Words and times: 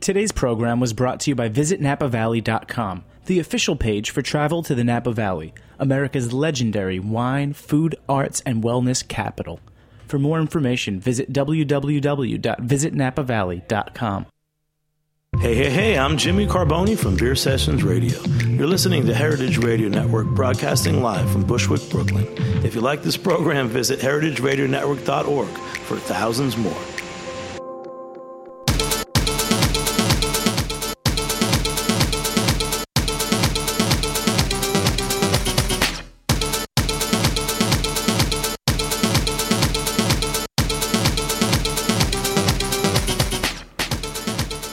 Today's 0.00 0.32
program 0.32 0.80
was 0.80 0.92
brought 0.92 1.20
to 1.20 1.30
you 1.30 1.34
by 1.34 1.48
VisitNapaValley.com, 1.48 3.04
the 3.26 3.38
official 3.40 3.76
page 3.76 4.10
for 4.10 4.22
travel 4.22 4.62
to 4.62 4.74
the 4.74 4.84
Napa 4.84 5.12
Valley, 5.12 5.52
America's 5.78 6.32
legendary 6.32 6.98
wine, 6.98 7.52
food, 7.52 7.94
arts, 8.08 8.40
and 8.46 8.62
wellness 8.62 9.06
capital. 9.06 9.60
For 10.06 10.18
more 10.18 10.40
information, 10.40 10.98
visit 11.00 11.30
www.visitnapavalley.com. 11.32 14.26
Hey, 15.40 15.54
hey, 15.54 15.70
hey, 15.70 15.98
I'm 15.98 16.16
Jimmy 16.16 16.46
Carbone 16.46 16.96
from 16.96 17.16
Beer 17.16 17.36
Sessions 17.36 17.82
Radio. 17.82 18.18
You're 18.46 18.66
listening 18.66 19.04
to 19.06 19.14
Heritage 19.14 19.58
Radio 19.58 19.88
Network 19.88 20.26
broadcasting 20.28 21.02
live 21.02 21.30
from 21.30 21.44
Bushwick, 21.44 21.86
Brooklyn. 21.90 22.26
If 22.64 22.74
you 22.74 22.80
like 22.80 23.02
this 23.02 23.18
program, 23.18 23.68
visit 23.68 24.00
heritageradionetwork.org 24.00 25.48
for 25.48 25.96
thousands 25.96 26.56
more. 26.56 26.80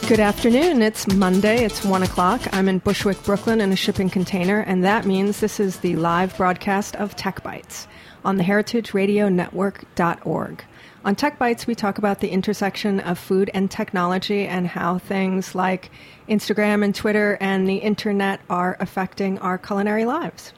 Good 0.08 0.20
afternoon. 0.20 0.82
It's 0.82 1.12
Monday. 1.12 1.64
It's 1.64 1.84
1 1.84 2.04
o'clock. 2.04 2.40
I'm 2.52 2.68
in 2.68 2.78
Bushwick, 2.78 3.20
Brooklyn 3.24 3.60
in 3.60 3.72
a 3.72 3.76
shipping 3.76 4.08
container, 4.08 4.60
and 4.60 4.84
that 4.84 5.04
means 5.04 5.40
this 5.40 5.58
is 5.58 5.80
the 5.80 5.96
live 5.96 6.36
broadcast 6.36 6.94
of 6.94 7.16
Tech 7.16 7.42
Bites 7.42 7.88
on 8.24 8.36
the 8.36 8.44
heritageradionetwork.org. 8.44 10.64
On 11.04 11.16
Tech 11.16 11.40
Bites, 11.40 11.66
we 11.66 11.74
talk 11.74 11.98
about 11.98 12.20
the 12.20 12.28
intersection 12.28 13.00
of 13.00 13.18
food 13.18 13.50
and 13.52 13.68
technology 13.68 14.46
and 14.46 14.68
how 14.68 14.98
things 14.98 15.56
like 15.56 15.90
Instagram 16.28 16.84
and 16.84 16.94
Twitter 16.94 17.36
and 17.40 17.68
the 17.68 17.78
internet 17.78 18.38
are 18.48 18.76
affecting 18.78 19.40
our 19.40 19.58
culinary 19.58 20.04
lives. 20.04 20.52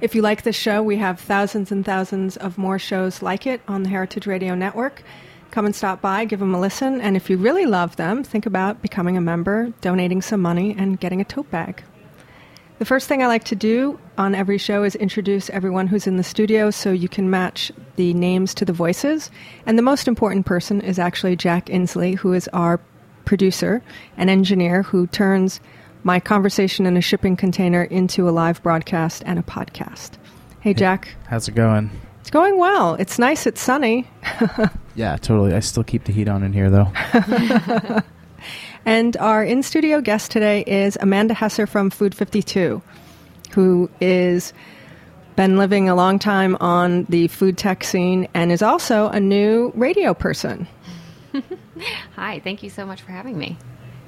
If 0.00 0.16
you 0.16 0.22
like 0.22 0.42
this 0.42 0.56
show, 0.56 0.82
we 0.82 0.96
have 0.96 1.20
thousands 1.20 1.70
and 1.70 1.84
thousands 1.84 2.36
of 2.36 2.58
more 2.58 2.80
shows 2.80 3.22
like 3.22 3.46
it 3.46 3.60
on 3.68 3.84
the 3.84 3.88
Heritage 3.88 4.26
Radio 4.26 4.56
Network 4.56 5.04
come 5.56 5.64
and 5.64 5.74
stop 5.74 6.02
by, 6.02 6.26
give 6.26 6.38
them 6.38 6.54
a 6.54 6.60
listen, 6.60 7.00
and 7.00 7.16
if 7.16 7.30
you 7.30 7.38
really 7.38 7.64
love 7.64 7.96
them, 7.96 8.22
think 8.22 8.44
about 8.44 8.82
becoming 8.82 9.16
a 9.16 9.20
member, 9.22 9.72
donating 9.80 10.20
some 10.20 10.42
money, 10.42 10.76
and 10.76 11.00
getting 11.00 11.18
a 11.18 11.24
tote 11.24 11.50
bag. 11.50 11.82
The 12.78 12.84
first 12.84 13.08
thing 13.08 13.22
I 13.22 13.26
like 13.26 13.44
to 13.44 13.56
do 13.56 13.98
on 14.18 14.34
every 14.34 14.58
show 14.58 14.82
is 14.82 14.94
introduce 14.96 15.48
everyone 15.48 15.86
who's 15.86 16.06
in 16.06 16.18
the 16.18 16.22
studio 16.22 16.70
so 16.70 16.92
you 16.92 17.08
can 17.08 17.30
match 17.30 17.72
the 17.96 18.12
names 18.12 18.52
to 18.52 18.66
the 18.66 18.74
voices. 18.74 19.30
And 19.64 19.78
the 19.78 19.82
most 19.82 20.06
important 20.06 20.44
person 20.44 20.82
is 20.82 20.98
actually 20.98 21.36
Jack 21.36 21.68
Inslee, 21.68 22.18
who 22.18 22.34
is 22.34 22.48
our 22.48 22.78
producer 23.24 23.82
and 24.18 24.28
engineer 24.28 24.82
who 24.82 25.06
turns 25.06 25.58
my 26.02 26.20
conversation 26.20 26.84
in 26.84 26.98
a 26.98 27.00
shipping 27.00 27.34
container 27.34 27.84
into 27.84 28.28
a 28.28 28.30
live 28.30 28.62
broadcast 28.62 29.22
and 29.24 29.38
a 29.38 29.42
podcast. 29.42 30.18
Hey, 30.60 30.74
Jack. 30.74 31.14
How's 31.28 31.48
it 31.48 31.54
going? 31.54 31.90
It's 32.20 32.30
going 32.30 32.58
well. 32.58 32.96
It's 32.96 33.18
nice. 33.18 33.46
It's 33.46 33.62
sunny. 33.62 34.06
Yeah, 34.96 35.16
totally. 35.16 35.54
I 35.54 35.60
still 35.60 35.84
keep 35.84 36.04
the 36.04 36.12
heat 36.12 36.26
on 36.26 36.42
in 36.42 36.52
here, 36.52 36.70
though. 36.70 38.02
And 38.86 39.16
our 39.16 39.42
in 39.42 39.64
studio 39.64 40.00
guest 40.00 40.30
today 40.30 40.62
is 40.64 40.96
Amanda 41.00 41.34
Hesser 41.34 41.68
from 41.68 41.90
Food 41.90 42.14
52, 42.14 42.80
who 43.50 43.90
is 44.00 44.52
been 45.34 45.58
living 45.58 45.88
a 45.88 45.96
long 45.96 46.20
time 46.20 46.56
on 46.60 47.02
the 47.08 47.26
food 47.26 47.58
tech 47.58 47.82
scene 47.82 48.28
and 48.32 48.52
is 48.52 48.62
also 48.62 49.08
a 49.08 49.18
new 49.18 49.72
radio 49.74 50.14
person. 50.14 50.68
Hi, 52.14 52.38
thank 52.38 52.62
you 52.62 52.70
so 52.70 52.86
much 52.86 53.02
for 53.02 53.10
having 53.10 53.36
me. 53.36 53.58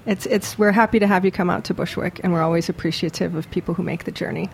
It's 0.06 0.27
it's 0.27 0.56
we're 0.56 0.70
happy 0.70 1.00
to 1.00 1.08
have 1.08 1.25
you 1.25 1.33
come 1.33 1.50
out 1.50 1.64
to 1.64 1.75
Bushwick 1.75 2.20
and 2.23 2.33
we're 2.33 2.41
always 2.41 2.69
appreciative 2.69 3.34
of 3.34 3.50
people 3.50 3.75
who 3.75 3.83
make 3.83 4.05
the 4.05 4.12
journey. 4.12 4.48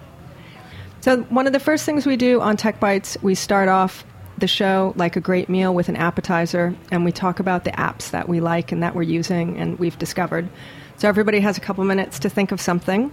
So 1.02 1.18
one 1.24 1.46
of 1.46 1.52
the 1.52 1.60
first 1.60 1.84
things 1.84 2.06
we 2.06 2.16
do 2.16 2.40
on 2.40 2.56
Tech 2.56 2.80
Bites, 2.80 3.18
we 3.20 3.34
start 3.34 3.68
off 3.68 4.06
the 4.38 4.46
show 4.46 4.92
like 4.96 5.16
a 5.16 5.20
great 5.20 5.48
meal 5.48 5.74
with 5.74 5.88
an 5.88 5.96
appetizer 5.96 6.74
and 6.90 7.04
we 7.04 7.12
talk 7.12 7.40
about 7.40 7.64
the 7.64 7.70
apps 7.72 8.10
that 8.10 8.28
we 8.28 8.40
like 8.40 8.72
and 8.72 8.82
that 8.82 8.94
we're 8.94 9.02
using 9.02 9.56
and 9.58 9.78
we've 9.78 9.98
discovered. 9.98 10.48
So 10.96 11.08
everybody 11.08 11.40
has 11.40 11.58
a 11.58 11.60
couple 11.60 11.84
minutes 11.84 12.18
to 12.20 12.28
think 12.28 12.52
of 12.52 12.60
something. 12.60 13.12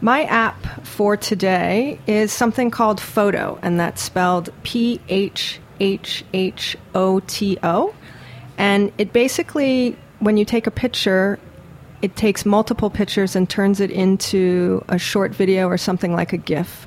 My 0.00 0.24
app 0.24 0.86
for 0.86 1.16
today 1.16 1.98
is 2.06 2.30
something 2.30 2.70
called 2.70 3.00
Photo, 3.00 3.58
and 3.62 3.80
that's 3.80 4.02
spelled 4.02 4.50
P 4.62 5.00
H 5.08 5.58
H 5.80 6.22
H 6.34 6.76
O 6.94 7.20
T 7.20 7.58
O. 7.62 7.94
And 8.58 8.92
it 8.98 9.12
basically, 9.12 9.96
when 10.18 10.36
you 10.36 10.44
take 10.44 10.66
a 10.66 10.70
picture, 10.70 11.38
it 12.02 12.14
takes 12.14 12.44
multiple 12.44 12.90
pictures 12.90 13.34
and 13.34 13.48
turns 13.48 13.80
it 13.80 13.90
into 13.90 14.84
a 14.88 14.98
short 14.98 15.34
video 15.34 15.66
or 15.66 15.78
something 15.78 16.14
like 16.14 16.34
a 16.34 16.36
GIF. 16.36 16.85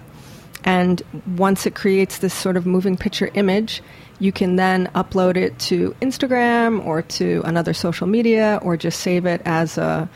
And 0.63 1.01
once 1.37 1.65
it 1.65 1.75
creates 1.75 2.19
this 2.19 2.33
sort 2.33 2.57
of 2.57 2.65
moving 2.65 2.97
picture 2.97 3.29
image, 3.33 3.81
you 4.19 4.31
can 4.31 4.57
then 4.57 4.87
upload 4.93 5.37
it 5.37 5.57
to 5.59 5.95
Instagram 6.01 6.85
or 6.85 7.01
to 7.03 7.41
another 7.45 7.73
social 7.73 8.07
media 8.07 8.59
or 8.61 8.75
just 8.75 8.99
save 8.99 9.25
it 9.25 9.41
as 9.45 9.77
a 9.77 10.09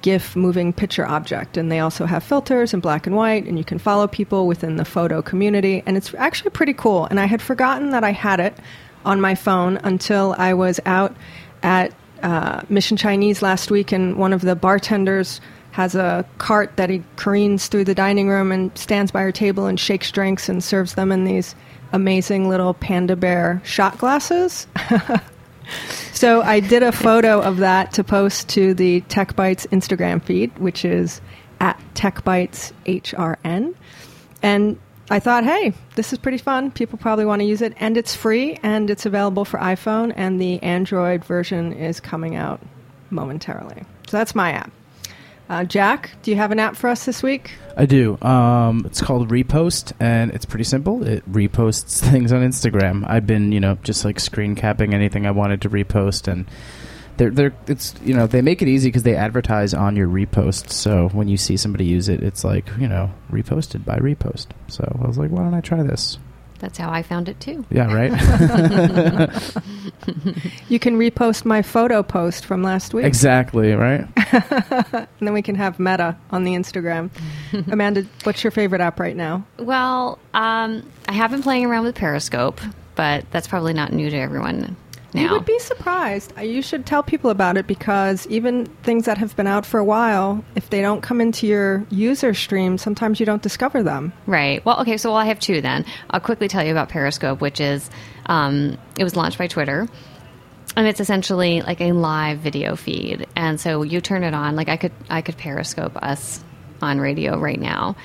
GIF 0.00 0.36
moving 0.36 0.72
picture 0.72 1.06
object. 1.06 1.56
And 1.56 1.70
they 1.70 1.80
also 1.80 2.06
have 2.06 2.22
filters 2.22 2.72
in 2.72 2.80
black 2.80 3.06
and 3.06 3.16
white, 3.16 3.44
and 3.44 3.58
you 3.58 3.64
can 3.64 3.78
follow 3.78 4.06
people 4.06 4.46
within 4.46 4.76
the 4.76 4.84
photo 4.84 5.22
community. 5.22 5.82
And 5.86 5.96
it's 5.96 6.14
actually 6.14 6.50
pretty 6.50 6.74
cool. 6.74 7.06
And 7.06 7.18
I 7.18 7.26
had 7.26 7.42
forgotten 7.42 7.90
that 7.90 8.04
I 8.04 8.12
had 8.12 8.40
it 8.40 8.56
on 9.04 9.20
my 9.20 9.34
phone 9.34 9.78
until 9.78 10.34
I 10.38 10.54
was 10.54 10.80
out 10.86 11.16
at 11.62 11.92
uh, 12.22 12.62
Mission 12.68 12.96
Chinese 12.96 13.42
last 13.42 13.70
week, 13.70 13.92
and 13.92 14.16
one 14.16 14.32
of 14.32 14.40
the 14.40 14.56
bartenders 14.56 15.40
has 15.76 15.94
a 15.94 16.24
cart 16.38 16.74
that 16.76 16.88
he 16.88 17.02
careens 17.16 17.68
through 17.68 17.84
the 17.84 17.94
dining 17.94 18.30
room 18.30 18.50
and 18.50 18.76
stands 18.78 19.12
by 19.12 19.20
her 19.20 19.30
table 19.30 19.66
and 19.66 19.78
shakes 19.78 20.10
drinks 20.10 20.48
and 20.48 20.64
serves 20.64 20.94
them 20.94 21.12
in 21.12 21.24
these 21.24 21.54
amazing 21.92 22.48
little 22.48 22.72
panda 22.72 23.14
bear 23.14 23.60
shot 23.62 23.98
glasses. 23.98 24.66
so 26.14 26.40
I 26.40 26.60
did 26.60 26.82
a 26.82 26.92
photo 26.92 27.42
of 27.42 27.58
that 27.58 27.92
to 27.92 28.04
post 28.04 28.48
to 28.50 28.72
the 28.72 29.02
Tech 29.02 29.36
Bites 29.36 29.66
Instagram 29.66 30.22
feed, 30.22 30.58
which 30.58 30.82
is 30.82 31.20
at 31.60 31.78
Tech 31.94 32.24
Bites 32.24 32.72
HRN. 32.86 33.74
And 34.42 34.78
I 35.10 35.20
thought, 35.20 35.44
hey, 35.44 35.74
this 35.94 36.10
is 36.10 36.18
pretty 36.18 36.38
fun. 36.38 36.70
People 36.70 36.98
probably 36.98 37.26
want 37.26 37.40
to 37.40 37.46
use 37.46 37.60
it. 37.60 37.74
And 37.76 37.98
it's 37.98 38.16
free 38.16 38.58
and 38.62 38.88
it's 38.88 39.04
available 39.04 39.44
for 39.44 39.60
iPhone, 39.60 40.14
and 40.16 40.40
the 40.40 40.62
Android 40.62 41.22
version 41.22 41.74
is 41.74 42.00
coming 42.00 42.34
out 42.34 42.62
momentarily. 43.10 43.82
So 44.08 44.16
that's 44.16 44.34
my 44.34 44.52
app. 44.52 44.72
Uh, 45.48 45.64
Jack, 45.64 46.10
do 46.22 46.30
you 46.30 46.36
have 46.36 46.50
an 46.50 46.58
app 46.58 46.74
for 46.74 46.88
us 46.88 47.04
this 47.04 47.22
week? 47.22 47.52
I 47.76 47.86
do. 47.86 48.20
Um, 48.20 48.84
it's 48.84 49.00
called 49.00 49.28
Repost, 49.28 49.92
and 50.00 50.32
it's 50.32 50.44
pretty 50.44 50.64
simple. 50.64 51.06
It 51.06 51.30
reposts 51.30 52.00
things 52.10 52.32
on 52.32 52.42
Instagram. 52.42 53.04
I've 53.08 53.26
been, 53.26 53.52
you 53.52 53.60
know, 53.60 53.78
just 53.82 54.04
like 54.04 54.18
screen 54.18 54.56
capping 54.56 54.92
anything 54.92 55.24
I 55.26 55.30
wanted 55.30 55.62
to 55.62 55.70
repost, 55.70 56.26
and 56.26 56.46
they're 57.16 57.30
they're 57.30 57.54
it's 57.66 57.94
you 58.02 58.14
know 58.14 58.26
they 58.26 58.42
make 58.42 58.60
it 58.60 58.68
easy 58.68 58.88
because 58.88 59.04
they 59.04 59.14
advertise 59.14 59.72
on 59.72 59.94
your 59.94 60.08
repost. 60.08 60.70
So 60.70 61.08
when 61.12 61.28
you 61.28 61.36
see 61.36 61.56
somebody 61.56 61.84
use 61.84 62.08
it, 62.08 62.22
it's 62.22 62.42
like 62.42 62.68
you 62.78 62.88
know 62.88 63.12
reposted 63.30 63.84
by 63.84 63.98
repost. 63.98 64.48
So 64.68 64.98
I 65.00 65.06
was 65.06 65.16
like, 65.16 65.30
why 65.30 65.42
don't 65.42 65.54
I 65.54 65.60
try 65.60 65.82
this? 65.82 66.18
That's 66.58 66.78
how 66.78 66.90
I 66.90 67.02
found 67.02 67.28
it 67.28 67.38
too. 67.40 67.64
Yeah, 67.70 67.92
right. 67.92 68.12
You 70.68 70.78
can 70.78 70.98
repost 70.98 71.44
my 71.44 71.62
photo 71.62 72.02
post 72.02 72.44
from 72.44 72.62
last 72.62 72.92
week. 72.94 73.04
exactly, 73.04 73.72
right. 73.72 74.06
And 74.92 75.06
then 75.20 75.32
we 75.32 75.42
can 75.42 75.54
have 75.54 75.78
meta 75.78 76.16
on 76.30 76.44
the 76.44 76.54
Instagram. 76.54 77.10
Amanda, 77.72 78.04
what's 78.24 78.42
your 78.44 78.50
favorite 78.50 78.80
app 78.80 78.98
right 79.00 79.16
now? 79.16 79.44
Well, 79.58 80.18
um, 80.34 80.88
I 81.08 81.12
have 81.12 81.30
been 81.30 81.42
playing 81.42 81.66
around 81.66 81.84
with 81.84 81.94
Periscope, 81.94 82.60
but 82.94 83.24
that's 83.30 83.46
probably 83.48 83.72
not 83.72 83.92
new 83.92 84.10
to 84.10 84.16
everyone 84.16 84.76
now. 85.14 85.22
You 85.22 85.30
would 85.32 85.44
be 85.44 85.58
surprised. 85.58 86.32
Uh, 86.36 86.42
You 86.42 86.62
should 86.62 86.86
tell 86.86 87.02
people 87.02 87.30
about 87.30 87.56
it 87.56 87.66
because 87.66 88.26
even 88.28 88.66
things 88.82 89.06
that 89.06 89.18
have 89.18 89.34
been 89.36 89.46
out 89.46 89.64
for 89.64 89.78
a 89.78 89.84
while, 89.84 90.44
if 90.54 90.70
they 90.70 90.80
don't 90.82 91.00
come 91.00 91.20
into 91.20 91.46
your 91.46 91.86
user 91.90 92.34
stream, 92.34 92.78
sometimes 92.78 93.20
you 93.20 93.26
don't 93.26 93.42
discover 93.42 93.82
them. 93.82 94.12
Right. 94.26 94.64
Well, 94.64 94.80
okay, 94.80 94.96
so 94.96 95.10
well, 95.10 95.18
I 95.18 95.26
have 95.26 95.40
two 95.40 95.60
then. 95.60 95.84
I'll 96.10 96.20
quickly 96.20 96.48
tell 96.48 96.64
you 96.64 96.70
about 96.72 96.88
Periscope, 96.88 97.40
which 97.40 97.60
is 97.60 97.88
um, 98.26 98.76
it 98.98 99.04
was 99.04 99.16
launched 99.16 99.38
by 99.38 99.46
Twitter. 99.46 99.88
And 100.76 100.86
it's 100.86 101.00
essentially 101.00 101.62
like 101.62 101.80
a 101.80 101.92
live 101.92 102.40
video 102.40 102.76
feed. 102.76 103.26
And 103.34 103.58
so 103.58 103.82
you 103.82 104.02
turn 104.02 104.24
it 104.24 104.34
on, 104.34 104.56
like 104.56 104.68
I 104.68 104.76
could 104.76 104.92
I 105.08 105.22
could 105.22 105.38
Periscope 105.38 105.96
us 105.96 106.44
on 106.82 107.00
radio 107.00 107.38
right 107.38 107.58
now. 107.58 107.96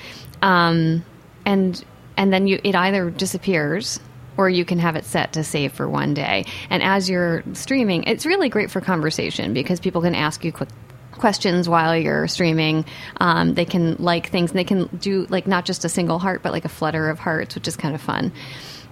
Um, 0.42 1.04
and 1.46 1.84
and 2.16 2.32
then 2.32 2.48
you 2.48 2.62
it 2.64 2.76
either 2.76 3.10
disappears 3.10 4.00
or 4.38 4.50
you 4.50 4.66
can 4.66 4.80
have 4.80 4.96
it 4.96 5.06
set 5.06 5.34
to 5.34 5.44
save 5.44 5.74
for 5.74 5.88
one 5.88 6.14
day. 6.14 6.46
And 6.70 6.82
as 6.82 7.10
you're 7.10 7.44
streaming, 7.54 8.04
it's 8.04 8.26
really 8.26 8.50
great 8.50 8.72
for 8.72 8.82
conversation 8.82 9.54
because 9.54 9.80
people 9.80 10.02
can 10.02 10.16
ask 10.16 10.44
you 10.44 10.52
quick 10.52 10.70
questions 11.12 11.70
while 11.70 11.96
you're 11.96 12.28
streaming. 12.28 12.84
Um, 13.18 13.54
they 13.54 13.66
can 13.66 13.96
like 13.98 14.30
things, 14.30 14.52
and 14.52 14.60
they 14.60 14.64
can 14.64 14.88
do 14.88 15.28
like 15.30 15.48
not 15.48 15.66
just 15.66 15.86
a 15.86 15.90
single 15.90 16.20
heart, 16.20 16.42
but 16.44 16.52
like 16.52 16.66
a 16.66 16.70
flutter 16.70 17.10
of 17.10 17.20
hearts, 17.20 17.56
which 17.56 17.68
is 17.68 17.78
kind 17.78 17.94
of 17.94 18.02
fun. 18.02 18.32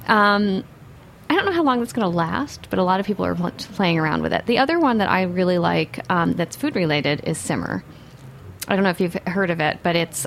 Um, 0.07 0.63
I 1.29 1.35
don't 1.35 1.45
know 1.45 1.51
how 1.51 1.63
long 1.63 1.79
that's 1.79 1.93
going 1.93 2.09
to 2.09 2.15
last, 2.15 2.69
but 2.69 2.79
a 2.79 2.83
lot 2.83 2.99
of 2.99 3.05
people 3.05 3.25
are 3.25 3.35
pl- 3.35 3.51
playing 3.51 3.99
around 3.99 4.23
with 4.23 4.33
it. 4.33 4.45
The 4.45 4.57
other 4.59 4.79
one 4.79 4.97
that 4.97 5.09
I 5.09 5.23
really 5.23 5.57
like 5.57 5.99
um, 6.11 6.33
that's 6.33 6.55
food 6.55 6.75
related 6.75 7.21
is 7.25 7.37
Simmer. 7.37 7.83
I 8.67 8.75
don't 8.75 8.83
know 8.83 8.89
if 8.89 9.01
you've 9.01 9.15
heard 9.25 9.49
of 9.49 9.59
it, 9.59 9.79
but 9.83 9.95
it's 9.95 10.25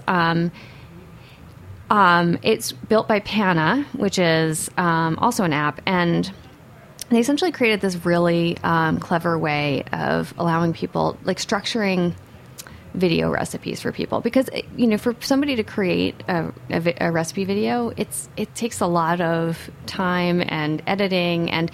um, 1.92 2.38
it's 2.42 2.72
built 2.72 3.06
by 3.06 3.20
Panna, 3.20 3.84
which 3.92 4.18
is 4.18 4.70
um, 4.78 5.18
also 5.18 5.44
an 5.44 5.52
app, 5.52 5.82
and 5.84 6.32
they 7.10 7.18
essentially 7.18 7.52
created 7.52 7.82
this 7.82 8.06
really 8.06 8.56
um, 8.64 8.98
clever 8.98 9.38
way 9.38 9.84
of 9.92 10.32
allowing 10.38 10.72
people, 10.72 11.18
like 11.24 11.36
structuring 11.36 12.14
video 12.94 13.30
recipes 13.30 13.82
for 13.82 13.92
people. 13.92 14.22
Because 14.22 14.48
you 14.74 14.86
know 14.86 14.96
for 14.96 15.14
somebody 15.20 15.54
to 15.56 15.62
create 15.62 16.14
a, 16.28 16.50
a, 16.70 17.08
a, 17.08 17.12
recipe 17.12 17.44
video 17.44 17.90
it's 17.96 18.28
it 18.36 18.54
takes 18.54 18.80
a 18.80 18.86
lot 18.86 19.20
of 19.20 19.70
time 19.86 20.42
and 20.46 20.82
editing 20.86 21.50
and 21.50 21.70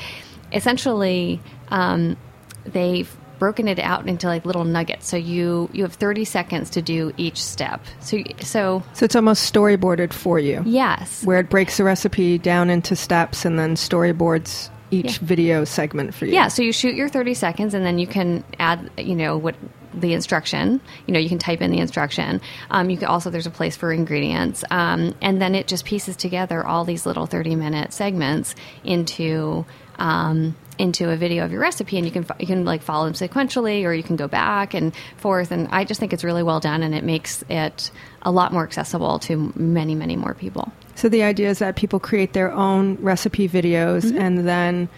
essentially 0.53 1.41
um, 1.69 2.17
they've 2.65 3.17
broken 3.39 3.69
it 3.69 3.79
out 3.79 4.09
into 4.09 4.27
like 4.27 4.45
little 4.45 4.65
nuggets 4.65 5.07
so 5.09 5.17
you 5.17 5.69
you 5.73 5.83
have 5.83 5.95
30 5.95 6.25
seconds 6.25 6.71
to 6.71 6.83
do 6.83 7.13
each 7.17 7.43
step 7.43 7.81
so 8.01 8.19
so 8.41 8.83
so 8.95 9.05
it's 9.05 9.15
almost 9.17 9.53
storyboarded 9.53 10.13
for 10.13 10.39
you 10.39 10.63
yes 10.67 11.25
where 11.25 11.39
it 11.39 11.49
breaks 11.49 11.77
the 11.77 11.85
recipe 11.85 12.39
down 12.39 12.69
into 12.71 12.97
steps 12.97 13.45
and 13.45 13.59
then 13.59 13.75
storyboards 13.75 14.71
each 14.91 15.21
Yeah. 15.21 15.27
video 15.27 15.65
segment 15.65 16.15
for 16.15 16.25
you 16.25 16.33
Yeah, 16.33 16.49
so 16.49 16.63
you 16.63 16.73
shoot 16.73 16.95
your 16.95 17.11
30 17.11 17.35
seconds 17.35 17.75
and 17.75 17.85
then 17.85 17.99
you 17.99 18.07
can 18.07 18.43
add, 18.59 18.91
you 18.97 19.15
know, 19.15 19.37
what 19.37 19.55
the 19.93 20.15
instruction. 20.15 20.81
You 21.07 21.13
know, 21.13 21.21
you 21.21 21.29
can 21.29 21.39
type 21.39 21.61
in 21.61 21.71
the 21.71 21.79
instruction. 21.79 22.41
Um, 22.71 22.89
you 22.89 22.97
can 22.97 23.07
also, 23.09 23.29
there's 23.29 23.47
a 23.47 23.51
place 23.51 23.77
for 23.77 23.93
ingredients. 23.93 24.65
Um, 24.71 25.15
and 25.21 25.43
then 25.43 25.55
it 25.55 25.67
just 25.67 25.85
pieces 25.85 26.17
together 26.17 26.67
all 26.67 26.87
these 26.87 27.05
little 27.05 27.27
30 27.27 27.55
minute 27.57 27.93
segments 27.93 28.55
into. 28.83 29.67
Um, 29.99 30.57
into 30.79 31.11
a 31.11 31.17
video 31.17 31.45
of 31.45 31.53
your 31.53 31.61
recipe, 31.61 31.97
and 31.97 32.07
you 32.07 32.13
can 32.13 32.25
you 32.39 32.47
can 32.47 32.65
like 32.65 32.83
follow 32.83 33.05
them 33.05 33.15
sequentially, 33.15 33.85
or 33.85 33.93
you 33.93 34.03
can 34.03 34.17
go 34.17 34.29
back 34.29 34.75
and 34.75 34.95
forth. 35.17 35.51
And 35.51 35.69
I 35.71 35.85
just 35.85 36.01
think 36.01 36.13
it's 36.13 36.25
really 36.25 36.43
well 36.43 36.61
done, 36.61 36.83
and 36.83 36.95
it 36.95 37.05
makes 37.05 37.45
it 37.49 37.91
a 38.23 38.31
lot 38.31 38.53
more 38.53 38.65
accessible 38.65 39.19
to 39.21 39.53
many, 39.57 39.95
many 39.95 40.17
more 40.17 40.35
people. 40.35 40.73
So 40.95 41.09
the 41.09 41.23
idea 41.23 41.49
is 41.51 41.61
that 41.61 41.77
people 41.77 42.01
create 42.01 42.33
their 42.33 42.51
own 42.53 42.97
recipe 42.97 43.49
videos 43.49 44.05
Mm-hmm. 44.05 44.19
and 44.19 44.49
then 44.49 44.89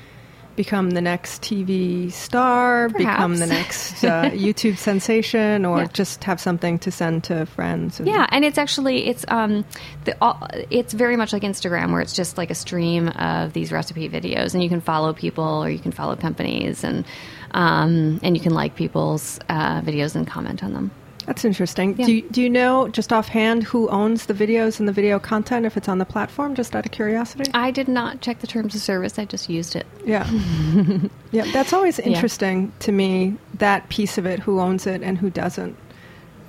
become 0.56 0.91
the 0.91 1.00
next 1.00 1.43
TV 1.43 2.11
star, 2.12 2.88
become 2.91 3.37
the 3.37 3.47
next 3.47 4.05
uh, 4.05 4.25
YouTube 4.31 4.76
sensation, 4.76 5.64
or 5.64 5.81
Yeah. 5.81 5.87
just 5.93 6.25
have 6.25 6.41
something 6.41 6.79
to 6.81 6.91
send 6.91 7.25
to 7.25 7.47
friends. 7.47 7.99
and- 7.99 8.08
Yeah, 8.08 8.26
and 8.31 8.44
it's 8.44 8.58
actually 8.58 9.06
it's 9.08 9.25
um 9.29 9.64
the, 10.05 10.17
all, 10.20 10.47
it's 10.70 10.93
very 10.93 11.17
much 11.17 11.32
like 11.32 11.43
Instagram 11.43 11.93
where 11.93 12.00
it's 12.00 12.14
just 12.14 12.37
like 12.38 12.50
a 12.50 12.55
stream 12.55 13.08
of 13.08 13.52
these 13.52 13.73
recipe 13.73 14.08
videos, 14.08 14.55
and 14.55 14.62
you 14.62 14.69
can 14.69 14.81
follow 14.81 15.12
people 15.12 15.44
or 15.64 15.70
you 15.70 15.79
can 15.79 15.93
follow 15.93 16.17
companies, 16.17 16.85
and 16.85 17.05
um, 17.53 18.20
and 18.23 18.37
you 18.37 18.43
can 18.43 18.55
like 18.55 18.76
people's 18.76 19.41
uh, 19.49 19.81
videos 19.81 20.14
and 20.14 20.26
comment 20.26 20.62
on 20.62 20.73
them. 20.73 20.91
That's 21.26 21.44
interesting. 21.44 21.96
Yeah. 21.99 22.06
Do, 22.06 22.12
you, 22.12 22.22
do 22.22 22.43
you 22.43 22.50
know 22.50 22.88
just 22.88 23.12
offhand 23.12 23.62
who 23.62 23.88
owns 23.88 24.26
the 24.26 24.34
videos 24.34 24.78
and 24.78 24.88
the 24.88 24.93
video 24.93 25.19
content 25.19 25.67
if 25.67 25.76
it's 25.76 25.88
on 25.88 25.99
the 25.99 26.05
platform, 26.05 26.55
just 26.55 26.75
out 26.75 26.87
of 26.87 26.93
curiosity? 26.93 27.50
I 27.55 27.70
did 27.70 27.88
not 27.88 28.20
check 28.20 28.40
the 28.40 28.46
terms 28.46 28.75
of 28.75 28.81
service; 28.81 29.19
I 29.19 29.25
just 29.25 29.49
used 29.49 29.76
it. 29.76 29.87
Yeah. 30.05 30.28
yeah, 31.32 31.44
that's 31.52 31.72
always 31.72 31.99
interesting 31.99 32.72
to 32.81 32.93
me, 32.93 33.37
that 33.55 33.88
piece 33.88 34.19
of 34.19 34.26
it, 34.26 34.40
who 34.40 34.61
owns 34.61 34.87
it 34.87 35.02
and 35.02 35.19
who 35.19 35.31
doesn't. 35.31 35.76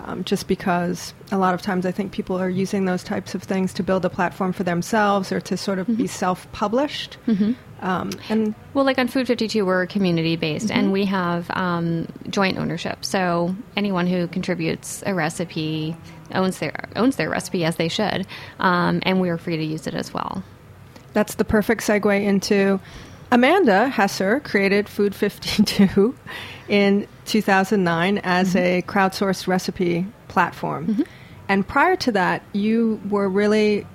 Um, 0.03 0.23
just 0.23 0.47
because 0.47 1.13
a 1.31 1.37
lot 1.37 1.53
of 1.53 1.61
times 1.61 1.85
I 1.85 1.91
think 1.91 2.11
people 2.11 2.35
are 2.39 2.49
using 2.49 2.85
those 2.85 3.03
types 3.03 3.35
of 3.35 3.43
things 3.43 3.71
to 3.73 3.83
build 3.83 4.03
a 4.03 4.09
platform 4.09 4.51
for 4.51 4.63
themselves 4.63 5.31
or 5.31 5.39
to 5.41 5.55
sort 5.55 5.77
of 5.77 5.85
be 5.95 6.07
self 6.07 6.51
published. 6.51 7.17
Um, 7.81 8.11
and 8.29 8.53
Well, 8.73 8.85
like 8.85 8.99
on 8.99 9.07
Food 9.07 9.27
52, 9.27 9.65
we're 9.65 9.85
community 9.87 10.35
based 10.35 10.69
and 10.71 10.91
we 10.91 11.05
have 11.05 11.49
um, 11.51 12.07
joint 12.29 12.57
ownership. 12.57 13.03
So 13.03 13.55
anyone 13.75 14.07
who 14.07 14.27
contributes 14.27 15.03
a 15.05 15.13
recipe 15.13 15.95
owns 16.33 16.59
their 16.59 16.73
owns 16.95 17.15
their 17.15 17.29
recipe 17.29 17.65
as 17.65 17.75
they 17.77 17.87
should, 17.87 18.27
um, 18.59 19.01
and 19.03 19.19
we 19.19 19.29
are 19.29 19.37
free 19.37 19.57
to 19.57 19.63
use 19.63 19.87
it 19.87 19.93
as 19.93 20.13
well. 20.13 20.43
that's 21.13 21.35
the 21.35 21.45
perfect 21.45 21.81
segue 21.81 22.23
into 22.23 22.79
Amanda 23.31 23.89
Hesser 23.93 24.43
created 24.43 24.89
Food 24.89 25.15
52 25.15 26.15
in 26.67 27.07
2009 27.25 28.17
as 28.19 28.55
a 28.55 28.81
crowdsourced 28.83 29.47
recipe 29.47 30.05
platform. 30.27 31.05
And 31.47 31.67
prior 31.67 31.95
to 31.97 32.11
that, 32.13 32.43
you 32.53 33.01
were 33.09 33.29
really, 33.29 33.87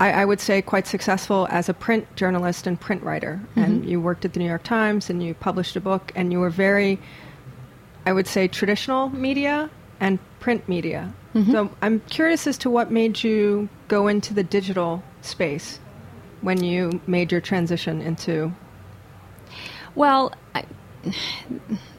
I, 0.00 0.12
I 0.12 0.24
would 0.24 0.40
say, 0.40 0.62
quite 0.62 0.86
successful 0.86 1.48
as 1.50 1.68
a 1.68 1.74
print 1.74 2.14
journalist 2.14 2.66
and 2.66 2.80
print 2.80 3.02
writer. 3.02 3.40
Mm-hmm. 3.50 3.60
And 3.62 3.88
you 3.88 4.00
worked 4.00 4.24
at 4.24 4.32
the 4.32 4.38
New 4.38 4.46
York 4.46 4.62
Times 4.62 5.10
and 5.10 5.22
you 5.22 5.34
published 5.34 5.76
a 5.76 5.80
book, 5.80 6.12
and 6.14 6.32
you 6.32 6.40
were 6.40 6.50
very, 6.50 6.98
I 8.06 8.12
would 8.12 8.26
say, 8.26 8.48
traditional 8.48 9.08
media 9.10 9.70
and 10.00 10.18
print 10.38 10.68
media. 10.68 11.12
Mm-hmm. 11.34 11.52
So 11.52 11.70
I'm 11.82 12.00
curious 12.00 12.46
as 12.46 12.58
to 12.58 12.70
what 12.70 12.90
made 12.90 13.22
you 13.24 13.68
go 13.88 14.06
into 14.06 14.34
the 14.34 14.44
digital 14.44 15.02
space 15.22 15.80
when 16.40 16.62
you 16.62 17.00
made 17.06 17.32
your 17.32 17.40
transition 17.40 18.00
into. 18.00 18.52
Well, 19.96 20.32
I, 20.54 20.64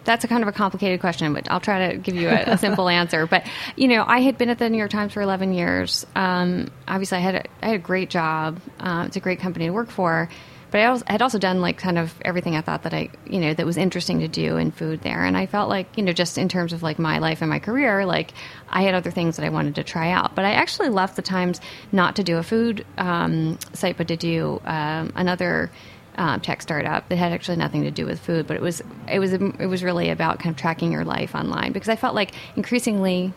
that's 0.03 0.23
a 0.23 0.27
kind 0.27 0.43
of 0.43 0.47
a 0.47 0.51
complicated 0.51 0.99
question, 0.99 1.33
but 1.33 1.49
I'll 1.51 1.59
try 1.59 1.89
to 1.89 1.97
give 1.97 2.15
you 2.15 2.29
a, 2.29 2.53
a 2.53 2.57
simple 2.57 2.89
answer. 2.89 3.25
But 3.25 3.45
you 3.75 3.87
know, 3.87 4.03
I 4.05 4.19
had 4.19 4.37
been 4.37 4.49
at 4.49 4.59
the 4.59 4.69
New 4.69 4.77
York 4.77 4.91
Times 4.91 5.13
for 5.13 5.21
11 5.21 5.53
years. 5.53 6.05
Um, 6.15 6.69
obviously, 6.87 7.17
I 7.17 7.21
had 7.21 7.35
a, 7.35 7.43
I 7.61 7.67
had 7.67 7.75
a 7.75 7.79
great 7.79 8.09
job. 8.09 8.59
Uh, 8.79 9.03
it's 9.07 9.15
a 9.15 9.19
great 9.19 9.39
company 9.39 9.65
to 9.65 9.71
work 9.71 9.89
for. 9.89 10.29
But 10.71 10.81
I 10.81 10.85
also, 10.85 11.05
had 11.07 11.21
also 11.21 11.39
done 11.39 11.61
like 11.61 11.77
kind 11.77 11.97
of 11.97 12.13
everything 12.23 12.55
I 12.55 12.61
thought 12.61 12.83
that 12.83 12.93
I, 12.93 13.09
you 13.25 13.39
know, 13.39 13.53
that 13.53 13.65
was 13.65 13.77
interesting 13.77 14.19
to 14.19 14.27
do 14.27 14.57
in 14.57 14.71
food 14.71 15.01
there. 15.01 15.25
And 15.25 15.35
I 15.35 15.47
felt 15.47 15.69
like, 15.69 15.97
you 15.97 16.03
know, 16.03 16.13
just 16.13 16.37
in 16.37 16.47
terms 16.47 16.73
of 16.73 16.83
like 16.83 16.99
my 16.99 17.17
life 17.17 17.41
and 17.41 17.49
my 17.49 17.59
career, 17.59 18.05
like 18.05 18.33
I 18.69 18.83
had 18.83 18.93
other 18.93 19.11
things 19.11 19.37
that 19.37 19.45
I 19.45 19.49
wanted 19.49 19.75
to 19.75 19.83
try 19.83 20.11
out. 20.11 20.35
But 20.35 20.45
I 20.45 20.51
actually 20.51 20.89
left 20.89 21.15
the 21.15 21.21
Times 21.21 21.59
not 21.91 22.17
to 22.17 22.23
do 22.23 22.37
a 22.37 22.43
food 22.43 22.85
um, 22.97 23.57
site, 23.73 23.97
but 23.97 24.07
to 24.09 24.17
do 24.17 24.61
um, 24.65 25.11
another 25.15 25.71
um, 26.19 26.41
tech 26.41 26.61
startup 26.61 27.07
that 27.07 27.15
had 27.15 27.31
actually 27.31 27.55
nothing 27.55 27.83
to 27.83 27.91
do 27.91 28.05
with 28.05 28.19
food, 28.19 28.45
but 28.45 28.57
it 28.57 28.61
was 28.61 28.83
it 29.07 29.19
was 29.19 29.33
it 29.33 29.67
was 29.67 29.83
really 29.83 30.09
about 30.09 30.39
kind 30.39 30.53
of 30.53 30.59
tracking 30.59 30.91
your 30.91 31.05
life 31.05 31.33
online 31.33 31.71
because 31.71 31.87
I 31.87 31.95
felt 31.95 32.13
like 32.13 32.33
increasingly, 32.57 33.33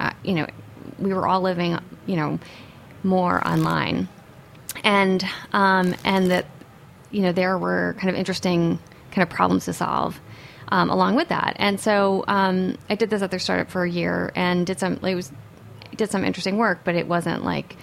uh, 0.00 0.10
you 0.24 0.34
know, 0.34 0.46
we 0.98 1.14
were 1.14 1.28
all 1.28 1.40
living, 1.40 1.78
you 2.06 2.16
know, 2.16 2.40
more 3.04 3.46
online, 3.46 4.08
and 4.82 5.24
um, 5.52 5.94
and 6.04 6.32
that 6.32 6.46
you 7.12 7.22
know 7.22 7.30
there 7.30 7.56
were 7.56 7.94
kind 7.98 8.10
of 8.10 8.16
interesting 8.16 8.80
kind 9.12 9.22
of 9.22 9.30
problems 9.30 9.66
to 9.66 9.72
solve. 9.72 10.20
Um, 10.68 10.90
along 10.90 11.14
with 11.14 11.28
that, 11.28 11.54
and 11.58 11.78
so 11.78 12.24
um, 12.26 12.76
I 12.90 12.96
did 12.96 13.10
this 13.10 13.22
other 13.22 13.38
startup 13.38 13.70
for 13.70 13.84
a 13.84 13.90
year 13.90 14.32
and 14.34 14.66
did 14.66 14.80
some. 14.80 14.94
It 15.04 15.14
was 15.14 15.30
did 15.94 16.10
some 16.10 16.24
interesting 16.24 16.56
work, 16.56 16.80
but 16.82 16.96
it 16.96 17.06
wasn't 17.06 17.44
like 17.44 17.76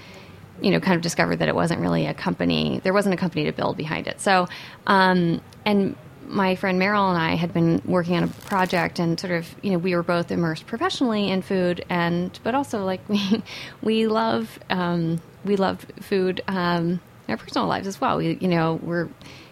you 0.61 0.71
know, 0.71 0.79
kind 0.79 0.95
of 0.95 1.01
discovered 1.01 1.37
that 1.37 1.49
it 1.49 1.55
wasn't 1.55 1.81
really 1.81 2.05
a 2.05 2.13
company. 2.13 2.79
There 2.83 2.93
wasn't 2.93 3.13
a 3.13 3.17
company 3.17 3.45
to 3.45 3.51
build 3.51 3.77
behind 3.77 4.07
it. 4.07 4.21
So, 4.21 4.47
um, 4.87 5.41
and 5.65 5.95
my 6.27 6.55
friend 6.55 6.79
Merrill 6.79 7.09
and 7.09 7.17
I 7.17 7.35
had 7.35 7.53
been 7.53 7.81
working 7.85 8.15
on 8.15 8.23
a 8.23 8.27
project, 8.27 8.99
and 8.99 9.19
sort 9.19 9.33
of, 9.33 9.53
you 9.61 9.71
know, 9.71 9.77
we 9.77 9.95
were 9.95 10.03
both 10.03 10.31
immersed 10.31 10.65
professionally 10.67 11.29
in 11.29 11.41
food, 11.41 11.83
and 11.89 12.39
but 12.43 12.55
also 12.55 12.85
like 12.85 13.01
we 13.09 13.43
we 13.81 14.07
love 14.07 14.59
um, 14.69 15.21
we 15.43 15.55
love 15.55 15.85
food 15.99 16.41
um, 16.47 17.01
in 17.27 17.31
our 17.31 17.37
personal 17.37 17.67
lives 17.67 17.87
as 17.87 17.99
well. 17.99 18.17
We, 18.17 18.37
you 18.39 18.47
know, 18.47 18.79
we're 18.81 19.09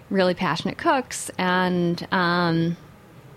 really 0.09 0.33
passionate 0.33 0.77
cooks, 0.77 1.29
and 1.37 2.07
um, 2.11 2.77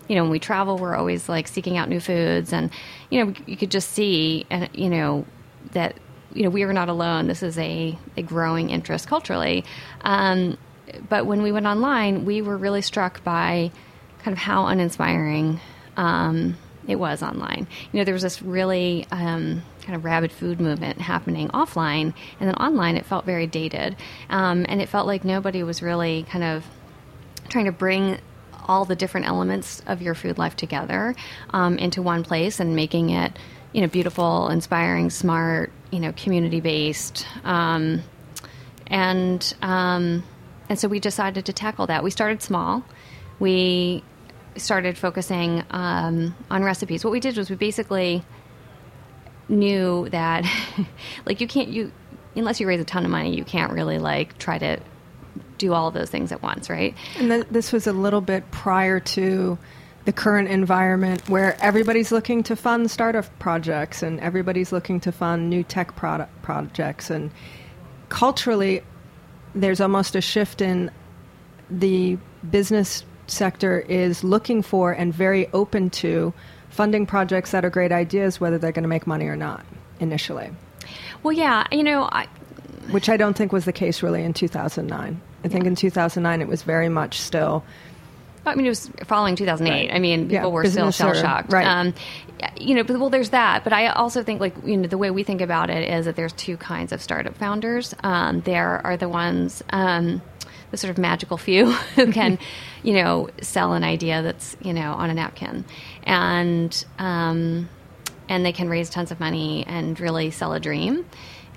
you 0.08 0.16
know, 0.16 0.22
when 0.22 0.30
we 0.30 0.38
travel, 0.38 0.78
we're 0.78 0.96
always 0.96 1.28
like 1.28 1.48
seeking 1.48 1.78
out 1.78 1.88
new 1.88 2.00
foods, 2.00 2.52
and 2.52 2.70
you 3.10 3.24
know, 3.24 3.34
you 3.46 3.56
could 3.56 3.70
just 3.70 3.90
see, 3.90 4.46
and 4.50 4.68
you 4.74 4.90
know, 4.90 5.24
that 5.72 5.96
you 6.34 6.42
know 6.42 6.50
we 6.50 6.62
are 6.62 6.72
not 6.72 6.88
alone. 6.88 7.26
This 7.26 7.42
is 7.42 7.58
a, 7.58 7.98
a 8.16 8.22
growing 8.22 8.70
interest 8.70 9.08
culturally. 9.08 9.64
Um, 10.02 10.58
but 11.08 11.26
when 11.26 11.42
we 11.42 11.52
went 11.52 11.66
online, 11.66 12.24
we 12.24 12.42
were 12.42 12.56
really 12.56 12.82
struck 12.82 13.22
by 13.24 13.70
kind 14.22 14.32
of 14.32 14.38
how 14.38 14.66
uninspiring 14.66 15.60
um, 15.96 16.56
it 16.86 16.96
was 16.96 17.22
online. 17.22 17.66
You 17.92 17.98
know, 17.98 18.04
there 18.04 18.14
was 18.14 18.22
this 18.22 18.42
really 18.42 19.06
um, 19.10 19.62
kind 19.82 19.96
of 19.96 20.04
rabid 20.04 20.32
food 20.32 20.60
movement 20.60 21.00
happening 21.00 21.48
offline, 21.48 22.14
and 22.40 22.48
then 22.48 22.54
online 22.56 22.96
it 22.96 23.06
felt 23.06 23.24
very 23.24 23.46
dated, 23.46 23.96
um, 24.30 24.66
and 24.68 24.80
it 24.80 24.88
felt 24.88 25.06
like 25.06 25.24
nobody 25.24 25.62
was 25.62 25.82
really 25.82 26.24
kind 26.28 26.44
of 26.44 26.64
trying 27.48 27.66
to 27.66 27.72
bring 27.72 28.18
all 28.66 28.84
the 28.84 28.96
different 28.96 29.26
elements 29.26 29.82
of 29.86 30.00
your 30.00 30.14
food 30.14 30.38
life 30.38 30.56
together 30.56 31.14
um, 31.50 31.78
into 31.78 32.00
one 32.00 32.22
place 32.22 32.60
and 32.60 32.76
making 32.76 33.10
it 33.10 33.36
you 33.72 33.80
know 33.80 33.86
beautiful 33.88 34.48
inspiring 34.48 35.10
smart 35.10 35.72
you 35.90 36.00
know 36.00 36.12
community 36.12 36.60
based 36.60 37.26
um, 37.44 38.02
and 38.86 39.54
um, 39.62 40.22
and 40.68 40.78
so 40.78 40.88
we 40.88 41.00
decided 41.00 41.46
to 41.46 41.52
tackle 41.52 41.86
that. 41.88 42.04
We 42.04 42.10
started 42.10 42.42
small. 42.42 42.84
We 43.38 44.04
started 44.56 44.96
focusing 44.96 45.64
um, 45.70 46.34
on 46.50 46.62
recipes. 46.62 47.04
What 47.04 47.10
we 47.10 47.20
did 47.20 47.36
was 47.36 47.50
we 47.50 47.56
basically 47.56 48.24
knew 49.48 50.08
that 50.10 50.46
like 51.26 51.40
you 51.40 51.48
can't 51.48 51.68
you 51.68 51.92
unless 52.36 52.60
you 52.60 52.66
raise 52.66 52.80
a 52.80 52.84
ton 52.84 53.04
of 53.04 53.10
money 53.10 53.36
you 53.36 53.44
can't 53.44 53.70
really 53.72 53.98
like 53.98 54.38
try 54.38 54.56
to 54.56 54.80
do 55.58 55.72
all 55.74 55.88
of 55.88 55.94
those 55.94 56.10
things 56.10 56.32
at 56.32 56.42
once, 56.42 56.70
right? 56.70 56.94
And 57.18 57.30
th- 57.30 57.46
this 57.50 57.72
was 57.72 57.86
a 57.86 57.92
little 57.92 58.20
bit 58.20 58.50
prior 58.50 58.98
to 59.00 59.58
the 60.04 60.12
current 60.12 60.48
environment 60.48 61.28
where 61.28 61.56
everybody's 61.62 62.10
looking 62.10 62.42
to 62.42 62.56
fund 62.56 62.90
startup 62.90 63.26
projects 63.38 64.02
and 64.02 64.18
everybody's 64.20 64.72
looking 64.72 64.98
to 65.00 65.12
fund 65.12 65.48
new 65.48 65.62
tech 65.62 65.94
product 65.94 66.42
projects. 66.42 67.10
And 67.10 67.30
culturally 68.08 68.82
there's 69.54 69.80
almost 69.80 70.16
a 70.16 70.20
shift 70.20 70.60
in 70.60 70.90
the 71.70 72.18
business 72.50 73.04
sector 73.26 73.80
is 73.80 74.24
looking 74.24 74.62
for 74.62 74.92
and 74.92 75.14
very 75.14 75.48
open 75.52 75.88
to 75.90 76.32
funding 76.70 77.06
projects 77.06 77.52
that 77.52 77.64
are 77.64 77.70
great 77.70 77.92
ideas 77.92 78.40
whether 78.40 78.58
they're 78.58 78.72
going 78.72 78.82
to 78.82 78.88
make 78.88 79.06
money 79.06 79.26
or 79.26 79.36
not 79.36 79.64
initially. 80.00 80.50
Well, 81.22 81.32
yeah, 81.32 81.66
you 81.70 81.82
know, 81.82 82.08
I, 82.10 82.26
which 82.90 83.08
I 83.08 83.16
don't 83.16 83.36
think 83.36 83.52
was 83.52 83.66
the 83.66 83.72
case 83.72 84.02
really 84.02 84.24
in 84.24 84.32
2009 84.32 85.20
I 85.44 85.48
think 85.48 85.66
in 85.66 85.74
2009 85.74 86.40
it 86.40 86.48
was 86.48 86.62
very 86.62 86.88
much 86.88 87.20
still 87.20 87.64
I 88.44 88.54
mean, 88.54 88.66
it 88.66 88.70
was 88.70 88.90
following 89.04 89.36
2008. 89.36 89.70
Right. 89.70 89.94
I 89.94 89.98
mean, 89.98 90.28
people 90.28 90.34
Yeah, 90.34 90.46
were 90.46 90.64
still 90.66 90.90
shell 90.90 91.14
shocked. 91.14 91.52
right. 91.52 91.66
Um, 91.66 91.94
you 92.58 92.74
know, 92.74 92.82
but, 92.82 92.98
well, 92.98 93.10
there's 93.10 93.30
that. 93.30 93.62
But 93.64 93.72
I 93.72 93.86
also 93.88 94.22
think, 94.24 94.40
like, 94.40 94.54
you 94.64 94.76
know, 94.76 94.88
the 94.88 94.98
way 94.98 95.10
we 95.10 95.22
think 95.22 95.40
about 95.40 95.70
it 95.70 95.88
is 95.88 96.06
that 96.06 96.16
there's 96.16 96.32
two 96.32 96.56
kinds 96.56 96.92
of 96.92 97.00
startup 97.00 97.36
founders. 97.36 97.94
Um, 98.02 98.40
there 98.40 98.84
are 98.84 98.96
the 98.96 99.08
ones, 99.08 99.62
um, 99.70 100.20
the 100.72 100.76
sort 100.76 100.90
of 100.90 100.98
magical 100.98 101.36
few 101.38 101.70
who 101.94 102.10
can, 102.12 102.38
you 102.82 102.94
know, 102.94 103.28
sell 103.42 103.74
an 103.74 103.84
idea 103.84 104.22
that's, 104.22 104.56
you 104.60 104.72
know, 104.72 104.92
on 104.92 105.08
a 105.10 105.14
napkin. 105.14 105.64
And, 106.02 106.84
um, 106.98 107.68
and 108.28 108.44
they 108.44 108.52
can 108.52 108.68
raise 108.68 108.90
tons 108.90 109.12
of 109.12 109.20
money 109.20 109.64
and 109.66 109.98
really 110.00 110.30
sell 110.32 110.52
a 110.52 110.58
dream. 110.60 111.04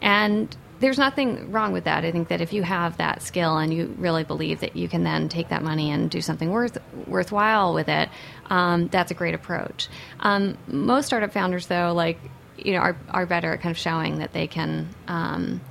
And 0.02 0.56
there's 0.80 0.98
nothing 0.98 1.52
wrong 1.52 1.72
with 1.72 1.86
that. 1.86 2.04
I 2.04 2.12
think 2.12 2.28
that 2.30 2.42
if 2.42 2.54
you 2.54 2.64
have 2.64 2.98
that 2.98 3.22
skill 3.22 3.58
and 3.58 3.74
you 3.74 3.96
really 3.98 4.24
believe 4.24 4.60
that 4.60 4.76
you 4.76 4.88
can 4.88 5.04
then 5.04 5.30
take 5.30 5.50
that 5.50 5.64
money 5.64 5.92
and 5.92 6.10
do 6.10 6.22
something 6.22 6.52
worth 6.52 6.78
worthwhile 7.08 7.74
with 7.74 7.88
it, 7.88 8.10
um, 8.48 8.88
that's 8.90 9.12
a 9.12 9.14
great 9.14 9.34
approach. 9.34 9.88
Um, 10.20 10.58
most 10.68 11.06
startup 11.06 11.32
founders, 11.32 11.68
though, 11.68 11.94
like 11.94 12.20
you 12.58 12.74
know, 12.74 12.80
are 12.80 12.98
are 13.10 13.26
better 13.26 13.54
at 13.54 13.62
kind 13.62 13.72
of 13.72 13.78
showing 13.78 14.20
that 14.20 14.34
they 14.34 14.48
can. 14.48 14.90
Um, 15.08 15.62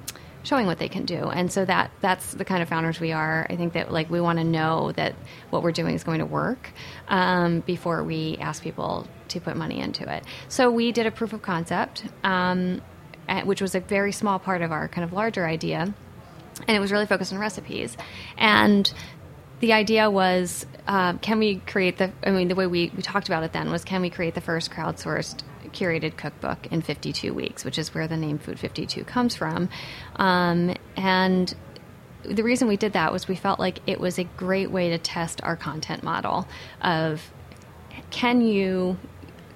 showing 0.42 0.66
what 0.66 0.78
they 0.78 0.90
can 0.90 1.06
do 1.06 1.30
and 1.30 1.50
so 1.50 1.64
that 1.64 1.90
that's 2.02 2.34
the 2.34 2.44
kind 2.44 2.62
of 2.62 2.68
founders 2.68 3.00
we 3.00 3.12
are 3.12 3.46
i 3.48 3.56
think 3.56 3.72
that 3.72 3.90
like 3.90 4.10
we 4.10 4.20
want 4.20 4.38
to 4.38 4.44
know 4.44 4.92
that 4.92 5.14
what 5.48 5.62
we're 5.62 5.72
doing 5.72 5.94
is 5.94 6.04
going 6.04 6.18
to 6.18 6.26
work 6.26 6.70
um, 7.08 7.60
before 7.60 8.04
we 8.04 8.36
ask 8.38 8.62
people 8.62 9.08
to 9.28 9.40
put 9.40 9.56
money 9.56 9.80
into 9.80 10.06
it 10.06 10.22
so 10.48 10.70
we 10.70 10.92
did 10.92 11.06
a 11.06 11.10
proof 11.10 11.32
of 11.32 11.40
concept 11.40 12.04
um, 12.24 12.82
which 13.44 13.60
was 13.60 13.74
a 13.74 13.80
very 13.80 14.12
small 14.12 14.38
part 14.38 14.62
of 14.62 14.72
our 14.72 14.88
kind 14.88 15.04
of 15.04 15.12
larger 15.12 15.46
idea. 15.46 15.94
And 16.68 16.76
it 16.76 16.80
was 16.80 16.92
really 16.92 17.06
focused 17.06 17.32
on 17.32 17.38
recipes. 17.38 17.96
And 18.38 18.92
the 19.60 19.72
idea 19.72 20.10
was 20.10 20.66
uh, 20.86 21.14
can 21.14 21.38
we 21.38 21.56
create 21.56 21.96
the 21.96 22.12
i 22.22 22.30
mean 22.30 22.48
the 22.48 22.54
way 22.54 22.66
we, 22.66 22.92
we 22.94 23.02
talked 23.02 23.28
about 23.28 23.42
it 23.42 23.52
then 23.52 23.70
was 23.70 23.82
can 23.84 24.02
we 24.02 24.10
create 24.10 24.34
the 24.34 24.40
first 24.40 24.70
crowdsourced 24.70 25.42
curated 25.72 26.16
cookbook 26.16 26.66
in 26.66 26.82
52 26.82 27.32
weeks 27.32 27.64
which 27.64 27.78
is 27.78 27.94
where 27.94 28.06
the 28.06 28.16
name 28.16 28.38
food 28.38 28.58
52 28.58 29.04
comes 29.04 29.34
from. 29.34 29.68
Um, 30.16 30.74
and 30.96 31.54
the 32.22 32.42
reason 32.42 32.68
we 32.68 32.76
did 32.76 32.94
that 32.94 33.12
was 33.12 33.28
we 33.28 33.36
felt 33.36 33.58
like 33.58 33.80
it 33.86 34.00
was 34.00 34.18
a 34.18 34.24
great 34.24 34.70
way 34.70 34.90
to 34.90 34.98
test 34.98 35.42
our 35.42 35.56
content 35.56 36.02
model 36.02 36.46
of 36.80 37.30
can 38.10 38.40
you 38.40 38.98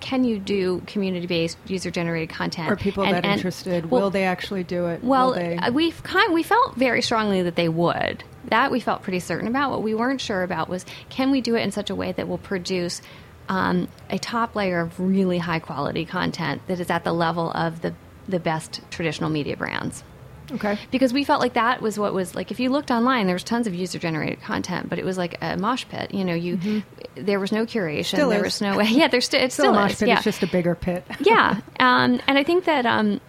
can 0.01 0.25
you 0.25 0.39
do 0.39 0.83
community-based 0.87 1.59
user-generated 1.67 2.29
content 2.29 2.71
are 2.71 2.77
people 2.77 3.05
And- 3.05 3.15
that 3.15 3.25
and- 3.25 3.35
interested 3.35 3.91
well, 3.91 4.03
will 4.03 4.11
they 4.11 4.25
actually 4.25 4.65
do 4.65 4.87
it 4.87 5.03
well, 5.03 5.35
uh, 5.35 5.71
we 5.73 5.93
kind 5.93 6.33
we 6.33 6.43
felt 6.43 6.77
very 6.77 7.03
strongly 7.03 7.43
that 7.43 7.57
they 7.57 7.69
would. 7.69 8.25
That 8.47 8.71
we 8.71 8.81
felt 8.81 9.03
pretty 9.03 9.21
certain 9.21 9.49
about. 9.49 9.71
What 9.71 9.83
we 9.83 9.95
weren't 9.95 10.21
sure 10.21 10.43
about 10.43 10.69
was 10.69 10.87
can 11.11 11.31
we 11.31 11.41
do 11.41 11.55
it 11.55 11.61
in 11.61 11.71
such 11.71 11.91
a 11.91 11.95
way 11.95 12.13
that 12.13 12.29
will 12.29 12.39
produce 12.39 13.03
um, 13.49 13.89
a 14.11 14.19
top 14.19 14.55
layer 14.55 14.81
of 14.81 14.99
really 15.01 15.39
high 15.39 15.59
quality 15.59 16.05
content 16.05 16.61
that 16.67 16.81
is 16.81 16.91
at 16.91 17.05
the 17.05 17.13
level 17.13 17.51
of 17.53 17.81
the 17.83 17.95
the 18.29 18.39
best 18.39 18.83
traditional 18.91 19.31
media 19.31 19.57
brands. 19.57 20.05
Okay 20.53 20.79
Because 20.91 21.13
we 21.13 21.25
felt 21.25 21.41
like 21.41 21.55
that 21.55 21.83
was 21.83 21.99
what 21.99 22.15
was 22.15 22.35
like. 22.35 22.51
If 22.51 22.61
you 22.61 22.71
looked 22.71 22.91
online, 22.91 23.27
there 23.27 23.35
was 23.35 23.45
tons 23.45 23.67
of 23.67 23.75
user 23.75 23.99
generated 23.99 24.41
content, 24.43 24.89
but 24.89 24.99
it 24.99 25.05
was 25.05 25.19
like 25.19 25.37
a 25.43 25.57
mosh 25.57 25.85
pit. 25.89 26.13
You 26.15 26.25
know, 26.25 26.35
you 26.35 26.83
there 27.15 27.41
was 27.41 27.53
no 27.53 27.67
curation. 27.67 28.05
Still 28.17 28.29
there 28.31 28.39
is. 28.41 28.45
was 28.45 28.61
no 28.61 28.77
way. 28.77 28.87
Yeah, 28.89 29.09
there's 29.09 29.27
st- 29.29 29.53
still 29.53 29.67
still, 29.67 29.75
a 29.75 29.81
mosh 29.83 29.93
is. 29.93 29.99
pit 30.01 30.09
yeah 30.09 30.15
it's 30.17 30.25
just 30.25 30.43
a 30.43 30.47
bigger 30.47 30.75
pit 30.75 31.05
yeah, 31.21 31.61
um, 31.81 32.21
and 32.27 32.39
I 32.39 32.45
think 32.45 32.65
that 32.65 32.87
um, 32.87 33.21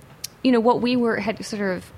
you 0.44 0.52
know 0.52 0.60
what 0.60 0.82
we 0.82 0.96
were 0.96 1.18
had 1.18 1.44
sort 1.46 1.76
of 1.78 1.92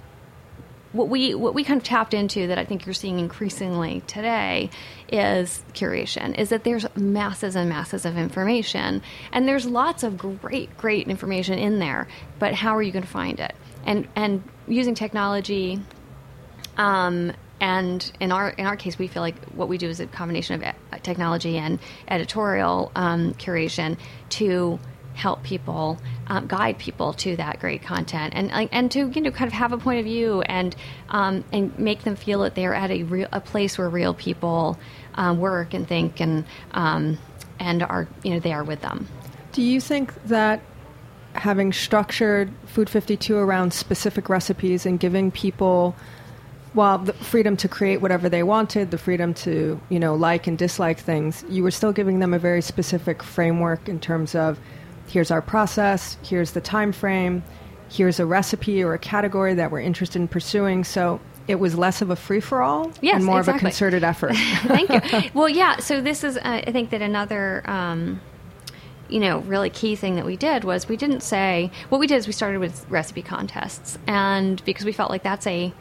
what 0.93 1.07
we 1.07 1.33
what 1.33 1.53
we 1.53 1.63
kind 1.63 1.79
of 1.79 1.83
tapped 1.83 2.13
into 2.13 2.48
that 2.48 2.57
I 2.57 2.65
think 2.65 2.86
you're 2.86 2.93
seeing 2.93 3.19
increasingly 3.19 4.01
today 4.07 4.69
is 5.10 5.63
curation. 5.74 6.38
Is 6.38 6.50
that 6.50 6.63
there's 6.63 6.86
masses 6.95 7.55
and 7.55 7.69
masses 7.69 8.05
of 8.05 8.17
information, 8.17 9.01
and 9.31 9.48
there's 9.48 9.65
lots 9.65 10.03
of 10.03 10.17
great 10.17 10.75
great 10.77 11.07
information 11.07 11.57
in 11.57 11.79
there. 11.79 12.07
But 12.39 12.53
how 12.53 12.75
are 12.75 12.81
you 12.81 12.91
going 12.91 13.03
to 13.03 13.10
find 13.10 13.39
it? 13.39 13.55
And 13.86 14.07
and 14.15 14.43
using 14.67 14.95
technology. 14.95 15.79
Um, 16.77 17.33
and 17.60 18.12
in 18.19 18.31
our 18.31 18.50
in 18.50 18.65
our 18.65 18.75
case, 18.75 18.98
we 18.98 19.07
feel 19.07 19.21
like 19.21 19.36
what 19.50 19.67
we 19.67 19.77
do 19.77 19.88
is 19.88 20.00
a 20.00 20.07
combination 20.07 20.63
of 20.63 21.03
technology 21.03 21.57
and 21.57 21.79
editorial 22.07 22.91
um, 22.95 23.33
curation 23.36 23.98
to 24.29 24.79
help 25.13 25.43
people 25.43 25.97
um, 26.27 26.47
guide 26.47 26.77
people 26.77 27.13
to 27.13 27.35
that 27.35 27.59
great 27.59 27.81
content 27.81 28.33
and 28.35 28.51
and 28.71 28.91
to 28.91 29.09
you 29.09 29.21
know 29.21 29.31
kind 29.31 29.47
of 29.47 29.53
have 29.53 29.71
a 29.73 29.77
point 29.77 29.99
of 29.99 30.05
view 30.05 30.41
and 30.43 30.75
um, 31.09 31.43
and 31.51 31.77
make 31.77 32.03
them 32.03 32.15
feel 32.15 32.41
that 32.41 32.55
they're 32.55 32.73
at 32.73 32.91
a 32.91 33.03
real 33.03 33.27
a 33.31 33.41
place 33.41 33.77
where 33.77 33.89
real 33.89 34.13
people 34.13 34.77
um, 35.15 35.39
work 35.39 35.73
and 35.73 35.87
think 35.87 36.19
and 36.19 36.45
um, 36.71 37.17
and 37.59 37.83
are 37.83 38.07
you 38.23 38.33
know 38.33 38.39
they 38.39 38.53
are 38.53 38.63
with 38.63 38.81
them. 38.81 39.07
Do 39.51 39.61
you 39.61 39.81
think 39.81 40.13
that 40.25 40.61
having 41.33 41.73
structured 41.73 42.51
Food 42.65 42.89
52 42.89 43.37
around 43.37 43.73
specific 43.73 44.29
recipes 44.29 44.85
and 44.85 44.99
giving 44.99 45.31
people 45.31 45.95
well 46.73 46.97
the 46.97 47.13
freedom 47.13 47.57
to 47.57 47.67
create 47.67 47.97
whatever 47.97 48.29
they 48.29 48.43
wanted, 48.43 48.91
the 48.91 48.97
freedom 48.97 49.33
to, 49.33 49.79
you 49.89 49.99
know, 49.99 50.15
like 50.15 50.47
and 50.47 50.57
dislike 50.57 50.99
things, 50.99 51.43
you 51.49 51.63
were 51.63 51.71
still 51.71 51.91
giving 51.91 52.19
them 52.19 52.33
a 52.33 52.39
very 52.39 52.61
specific 52.61 53.21
framework 53.21 53.89
in 53.89 53.99
terms 53.99 54.35
of 54.35 54.59
here's 55.11 55.31
our 55.31 55.41
process, 55.41 56.17
here's 56.23 56.51
the 56.51 56.61
time 56.61 56.91
frame, 56.91 57.43
here's 57.89 58.19
a 58.19 58.25
recipe 58.25 58.81
or 58.81 58.93
a 58.93 58.99
category 58.99 59.53
that 59.53 59.71
we're 59.71 59.81
interested 59.81 60.19
in 60.19 60.27
pursuing. 60.27 60.83
So 60.83 61.19
it 61.47 61.55
was 61.55 61.77
less 61.77 62.01
of 62.01 62.09
a 62.09 62.15
free 62.15 62.39
for 62.39 62.61
all 62.61 62.91
Yes, 63.01 63.17
and 63.17 63.25
more 63.25 63.39
of 63.39 63.47
a 63.47 63.57
concerted 63.57 64.03
effort. 64.03 64.35
Thank 64.63 64.89
you. 64.89 65.29
Well, 65.33 65.49
yeah. 65.49 65.77
So 65.77 66.01
this 66.01 66.23
is, 66.23 66.37
uh, 66.37 66.41
I 66.65 66.71
think 66.71 66.91
that 66.91 67.01
another, 67.01 67.69
um, 67.69 68.21
you 69.09 69.19
know, 69.19 69.39
really 69.39 69.69
key 69.69 69.95
thing 69.95 70.15
that 70.15 70.25
we 70.25 70.37
did 70.37 70.63
was 70.63 70.87
we 70.87 70.95
didn't 70.95 71.21
say 71.21 71.69
what 71.89 71.99
we 71.99 72.07
did 72.07 72.15
is 72.15 72.27
we 72.27 72.33
started 72.33 72.59
with 72.59 72.85
recipe 72.89 73.21
contests, 73.21 73.97
and 74.07 74.63
because 74.63 74.85
we 74.85 74.93
felt 74.93 75.09
like 75.09 75.23
that's 75.23 75.45
a, 75.45 75.73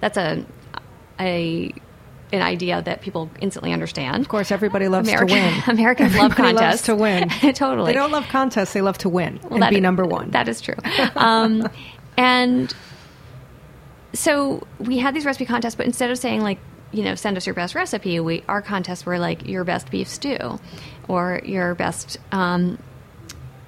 that's 0.00 0.18
a, 0.18 0.44
a, 1.20 1.72
an 2.32 2.42
idea 2.42 2.80
that 2.82 3.02
people 3.02 3.30
instantly 3.40 3.72
understand. 3.72 4.22
Of 4.22 4.28
course, 4.28 4.50
everybody 4.50 4.88
loves 4.88 5.08
American, 5.08 5.28
to 5.28 5.34
win. 5.34 5.62
Americans 5.78 6.14
love 6.16 6.32
Everybody 6.32 6.54
loves 6.54 6.60
contests 6.60 6.86
to 6.86 6.96
win. 6.96 7.28
totally. 7.54 7.92
They 7.92 7.98
don't 7.98 8.10
love 8.10 8.26
contests; 8.28 8.72
they 8.72 8.82
love 8.82 8.98
to 8.98 9.08
win 9.08 9.40
Well, 9.42 9.62
and 9.62 9.74
be 9.74 9.80
number 9.80 10.04
one. 10.04 10.30
That 10.30 10.48
is 10.48 10.60
true. 10.60 10.76
Um, 11.14 11.68
and 12.16 12.74
so 14.14 14.66
we 14.78 14.98
had 14.98 15.14
these 15.14 15.24
recipe 15.24 15.46
contests, 15.46 15.74
but 15.74 15.86
instead 15.86 16.10
of 16.10 16.18
saying 16.18 16.42
like, 16.42 16.58
you 16.92 17.04
know, 17.04 17.14
send 17.14 17.36
us 17.36 17.46
your 17.46 17.54
best 17.54 17.74
recipe, 17.74 18.20
we 18.20 18.44
our 18.48 18.62
contests 18.62 19.06
were 19.06 19.18
like 19.18 19.46
your 19.46 19.64
best 19.64 19.90
beef 19.90 20.08
stew, 20.08 20.58
or 21.08 21.40
your 21.44 21.74
best, 21.74 22.18
um, 22.32 22.78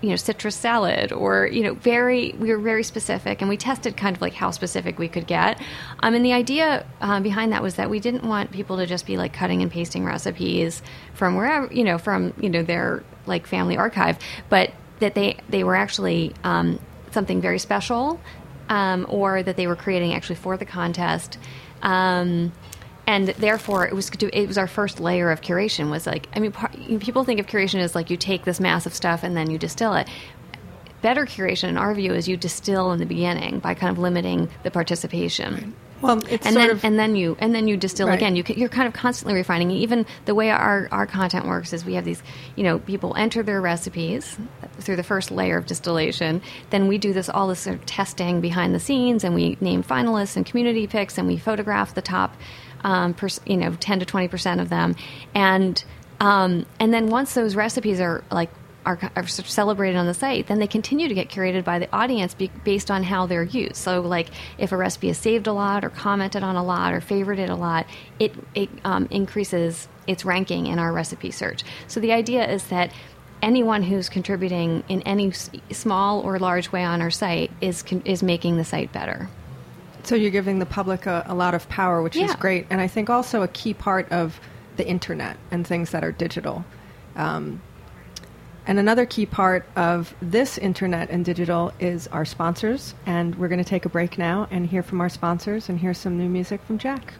you 0.04 0.10
know, 0.10 0.16
citrus 0.16 0.54
salad, 0.54 1.12
or 1.12 1.46
you 1.46 1.62
know, 1.62 1.72
very 1.72 2.34
we 2.38 2.50
were 2.50 2.58
very 2.58 2.82
specific, 2.82 3.40
and 3.40 3.48
we 3.48 3.56
tested 3.56 3.96
kind 3.96 4.14
of 4.14 4.20
like 4.20 4.34
how 4.34 4.50
specific 4.50 4.98
we 4.98 5.08
could 5.08 5.26
get. 5.26 5.58
Um, 6.00 6.14
and 6.14 6.22
the 6.22 6.34
idea 6.34 6.84
uh, 7.00 7.20
behind 7.20 7.52
that 7.52 7.62
was 7.62 7.76
that 7.76 7.88
we 7.88 8.00
didn't 8.00 8.22
want 8.22 8.52
people 8.52 8.76
to 8.76 8.84
just 8.84 9.06
be 9.06 9.16
like 9.16 9.32
cutting 9.32 9.62
and 9.62 9.72
pasting 9.72 10.04
recipes 10.04 10.82
from 11.14 11.36
wherever, 11.36 11.72
you 11.72 11.84
know, 11.84 11.96
from 11.96 12.34
you 12.38 12.50
know 12.50 12.62
their 12.62 13.02
like 13.24 13.46
family 13.46 13.78
archive, 13.78 14.18
but 14.50 14.72
that 14.98 15.14
they 15.14 15.38
they 15.48 15.64
were 15.64 15.74
actually 15.74 16.34
um, 16.44 16.78
something 17.12 17.40
very 17.40 17.58
special, 17.58 18.20
um, 18.68 19.06
or 19.08 19.42
that 19.42 19.56
they 19.56 19.66
were 19.66 19.76
creating 19.76 20.12
actually 20.12 20.36
for 20.36 20.58
the 20.58 20.66
contest. 20.66 21.38
Um, 21.80 22.52
and 23.06 23.28
therefore, 23.28 23.86
it 23.86 23.94
was 23.94 24.10
it 24.32 24.46
was 24.46 24.58
our 24.58 24.66
first 24.66 25.00
layer 25.00 25.30
of 25.30 25.40
curation. 25.40 25.90
Was 25.90 26.06
like, 26.06 26.28
I 26.34 26.40
mean, 26.40 26.52
people 27.00 27.24
think 27.24 27.40
of 27.40 27.46
curation 27.46 27.80
as 27.80 27.94
like 27.94 28.10
you 28.10 28.16
take 28.16 28.44
this 28.44 28.60
massive 28.60 28.94
stuff 28.94 29.22
and 29.22 29.36
then 29.36 29.50
you 29.50 29.58
distill 29.58 29.94
it. 29.94 30.08
Better 31.02 31.26
curation, 31.26 31.68
in 31.68 31.76
our 31.76 31.94
view, 31.94 32.14
is 32.14 32.28
you 32.28 32.36
distill 32.36 32.92
in 32.92 32.98
the 32.98 33.06
beginning 33.06 33.58
by 33.58 33.74
kind 33.74 33.90
of 33.90 33.98
limiting 33.98 34.48
the 34.62 34.70
participation 34.70 35.74
well, 36.04 36.18
it's 36.28 36.46
and 36.46 36.54
sort 36.54 36.66
then 36.66 36.70
of 36.70 36.84
and 36.84 36.98
then 36.98 37.16
you 37.16 37.36
and 37.40 37.54
then 37.54 37.66
you 37.66 37.76
distill 37.76 38.08
Right. 38.08 38.16
again. 38.16 38.36
You 38.36 38.44
you're 38.48 38.68
kind 38.68 38.86
of 38.86 38.92
constantly 38.92 39.34
refining. 39.34 39.70
Even 39.70 40.04
the 40.26 40.34
way 40.34 40.50
our 40.50 40.86
our 40.92 41.06
content 41.06 41.46
works 41.46 41.72
is 41.72 41.84
we 41.84 41.94
have 41.94 42.04
these. 42.04 42.22
You 42.56 42.64
know, 42.64 42.78
people 42.78 43.14
enter 43.16 43.42
their 43.42 43.60
recipes 43.60 44.36
through 44.80 44.96
the 44.96 45.02
first 45.02 45.30
layer 45.30 45.56
of 45.56 45.66
distillation. 45.66 46.42
Then 46.70 46.88
we 46.88 46.98
do 46.98 47.12
this 47.12 47.28
all 47.28 47.48
this 47.48 47.60
sort 47.60 47.76
of 47.76 47.86
testing 47.86 48.40
behind 48.40 48.74
the 48.74 48.80
scenes, 48.80 49.24
and 49.24 49.34
we 49.34 49.56
name 49.60 49.82
finalists 49.82 50.36
and 50.36 50.44
community 50.44 50.86
picks, 50.86 51.16
and 51.16 51.26
we 51.26 51.38
photograph 51.38 51.94
the 51.94 52.02
top. 52.02 52.36
Um, 52.84 53.14
per, 53.14 53.28
you 53.46 53.56
know, 53.56 53.74
ten 53.80 53.98
to 53.98 54.06
twenty 54.06 54.28
percent 54.28 54.60
of 54.60 54.68
them, 54.68 54.94
and 55.34 55.82
um, 56.20 56.66
and 56.78 56.94
then 56.94 57.08
once 57.08 57.34
those 57.34 57.56
recipes 57.56 58.00
are 58.00 58.22
like 58.30 58.50
are, 58.86 58.98
are 59.16 59.26
celebrated 59.26 59.96
on 59.96 60.06
the 60.06 60.14
site, 60.14 60.46
then 60.46 60.58
they 60.58 60.66
continue 60.66 61.08
to 61.08 61.14
get 61.14 61.28
curated 61.28 61.64
by 61.64 61.78
the 61.78 61.90
audience 61.94 62.34
be, 62.34 62.50
based 62.64 62.90
on 62.90 63.02
how 63.02 63.26
they're 63.26 63.42
used. 63.42 63.76
So, 63.76 64.00
like 64.00 64.28
if 64.58 64.72
a 64.72 64.76
recipe 64.76 65.08
is 65.08 65.18
saved 65.18 65.46
a 65.46 65.52
lot, 65.52 65.84
or 65.84 65.90
commented 65.90 66.42
on 66.42 66.56
a 66.56 66.62
lot, 66.62 66.92
or 66.92 67.00
favorited 67.00 67.50
a 67.50 67.54
lot, 67.54 67.86
it 68.18 68.32
it 68.54 68.68
um, 68.84 69.08
increases 69.10 69.88
its 70.06 70.24
ranking 70.24 70.66
in 70.66 70.78
our 70.78 70.92
recipe 70.92 71.30
search. 71.30 71.64
So 71.86 71.98
the 71.98 72.12
idea 72.12 72.46
is 72.46 72.64
that 72.66 72.92
anyone 73.42 73.82
who's 73.82 74.08
contributing 74.08 74.84
in 74.88 75.02
any 75.02 75.32
small 75.72 76.20
or 76.20 76.38
large 76.38 76.72
way 76.72 76.84
on 76.84 77.00
our 77.00 77.10
site 77.10 77.50
is 77.60 77.84
is 78.04 78.22
making 78.22 78.56
the 78.56 78.64
site 78.64 78.92
better. 78.92 79.28
So 80.04 80.14
you're 80.14 80.30
giving 80.30 80.58
the 80.58 80.66
public 80.66 81.06
a, 81.06 81.24
a 81.26 81.34
lot 81.34 81.54
of 81.54 81.68
power, 81.68 82.02
which 82.02 82.16
is 82.16 82.34
great, 82.34 82.66
and 82.68 82.80
I 82.80 82.86
think 82.86 83.08
also 83.08 83.42
a 83.42 83.48
key 83.48 83.74
part 83.74 84.10
of 84.12 84.38
the 84.76 84.86
internet 84.86 85.36
and 85.50 85.66
things 85.66 85.90
that 85.90 86.04
are 86.04 86.12
digital. 86.12 86.64
Um, 87.16 87.62
and 88.66 88.78
another 88.78 89.06
key 89.06 89.26
part 89.26 89.66
of 89.76 90.14
this 90.22 90.56
internet 90.58 91.10
and 91.10 91.24
digital 91.24 91.72
is 91.80 92.06
our 92.08 92.24
sponsors. 92.24 92.94
And 93.06 93.34
we're 93.34 93.48
going 93.48 93.62
to 93.62 93.68
take 93.68 93.84
a 93.84 93.90
break 93.90 94.16
now 94.16 94.48
and 94.50 94.66
hear 94.66 94.82
from 94.82 95.00
our 95.00 95.10
sponsors 95.10 95.68
and 95.68 95.78
hear 95.78 95.94
some 95.94 96.16
new 96.16 96.28
music 96.28 96.62
from 96.62 96.78
Jack. 96.78 97.14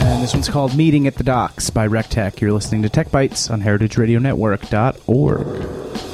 And 0.00 0.22
this 0.22 0.32
one's 0.32 0.48
called 0.48 0.74
Meeting 0.76 1.06
at 1.06 1.16
the 1.16 1.24
Docks 1.24 1.68
by 1.68 1.86
RecTech. 1.86 2.40
You're 2.40 2.52
listening 2.52 2.80
to 2.82 2.88
Tech 2.88 3.10
Bites 3.10 3.50
on 3.50 3.60
heritageradionetwork.org. 3.62 6.09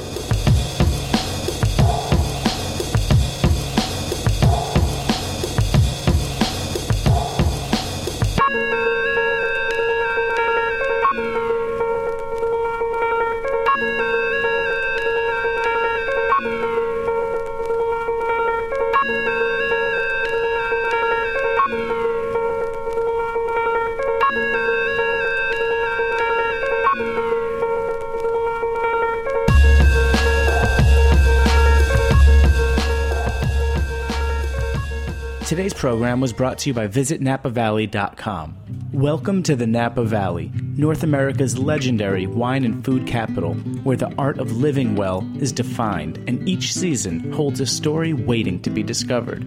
program 35.87 36.19
was 36.19 36.33
brought 36.33 36.57
to 36.57 36.69
you 36.69 36.73
by 36.73 36.85
VisitNapaValley.com. 36.85 38.57
Welcome 38.91 39.41
to 39.43 39.55
the 39.55 39.65
Napa 39.65 40.03
Valley, 40.03 40.51
North 40.75 41.01
America's 41.01 41.57
legendary 41.57 42.27
wine 42.27 42.65
and 42.65 42.83
food 42.83 43.07
capital, 43.07 43.53
where 43.85 43.95
the 43.95 44.13
art 44.17 44.37
of 44.37 44.51
living 44.51 44.97
well 44.97 45.25
is 45.39 45.53
defined 45.53 46.17
and 46.27 46.45
each 46.45 46.73
season 46.73 47.31
holds 47.31 47.61
a 47.61 47.65
story 47.65 48.11
waiting 48.11 48.61
to 48.63 48.69
be 48.69 48.83
discovered. 48.83 49.45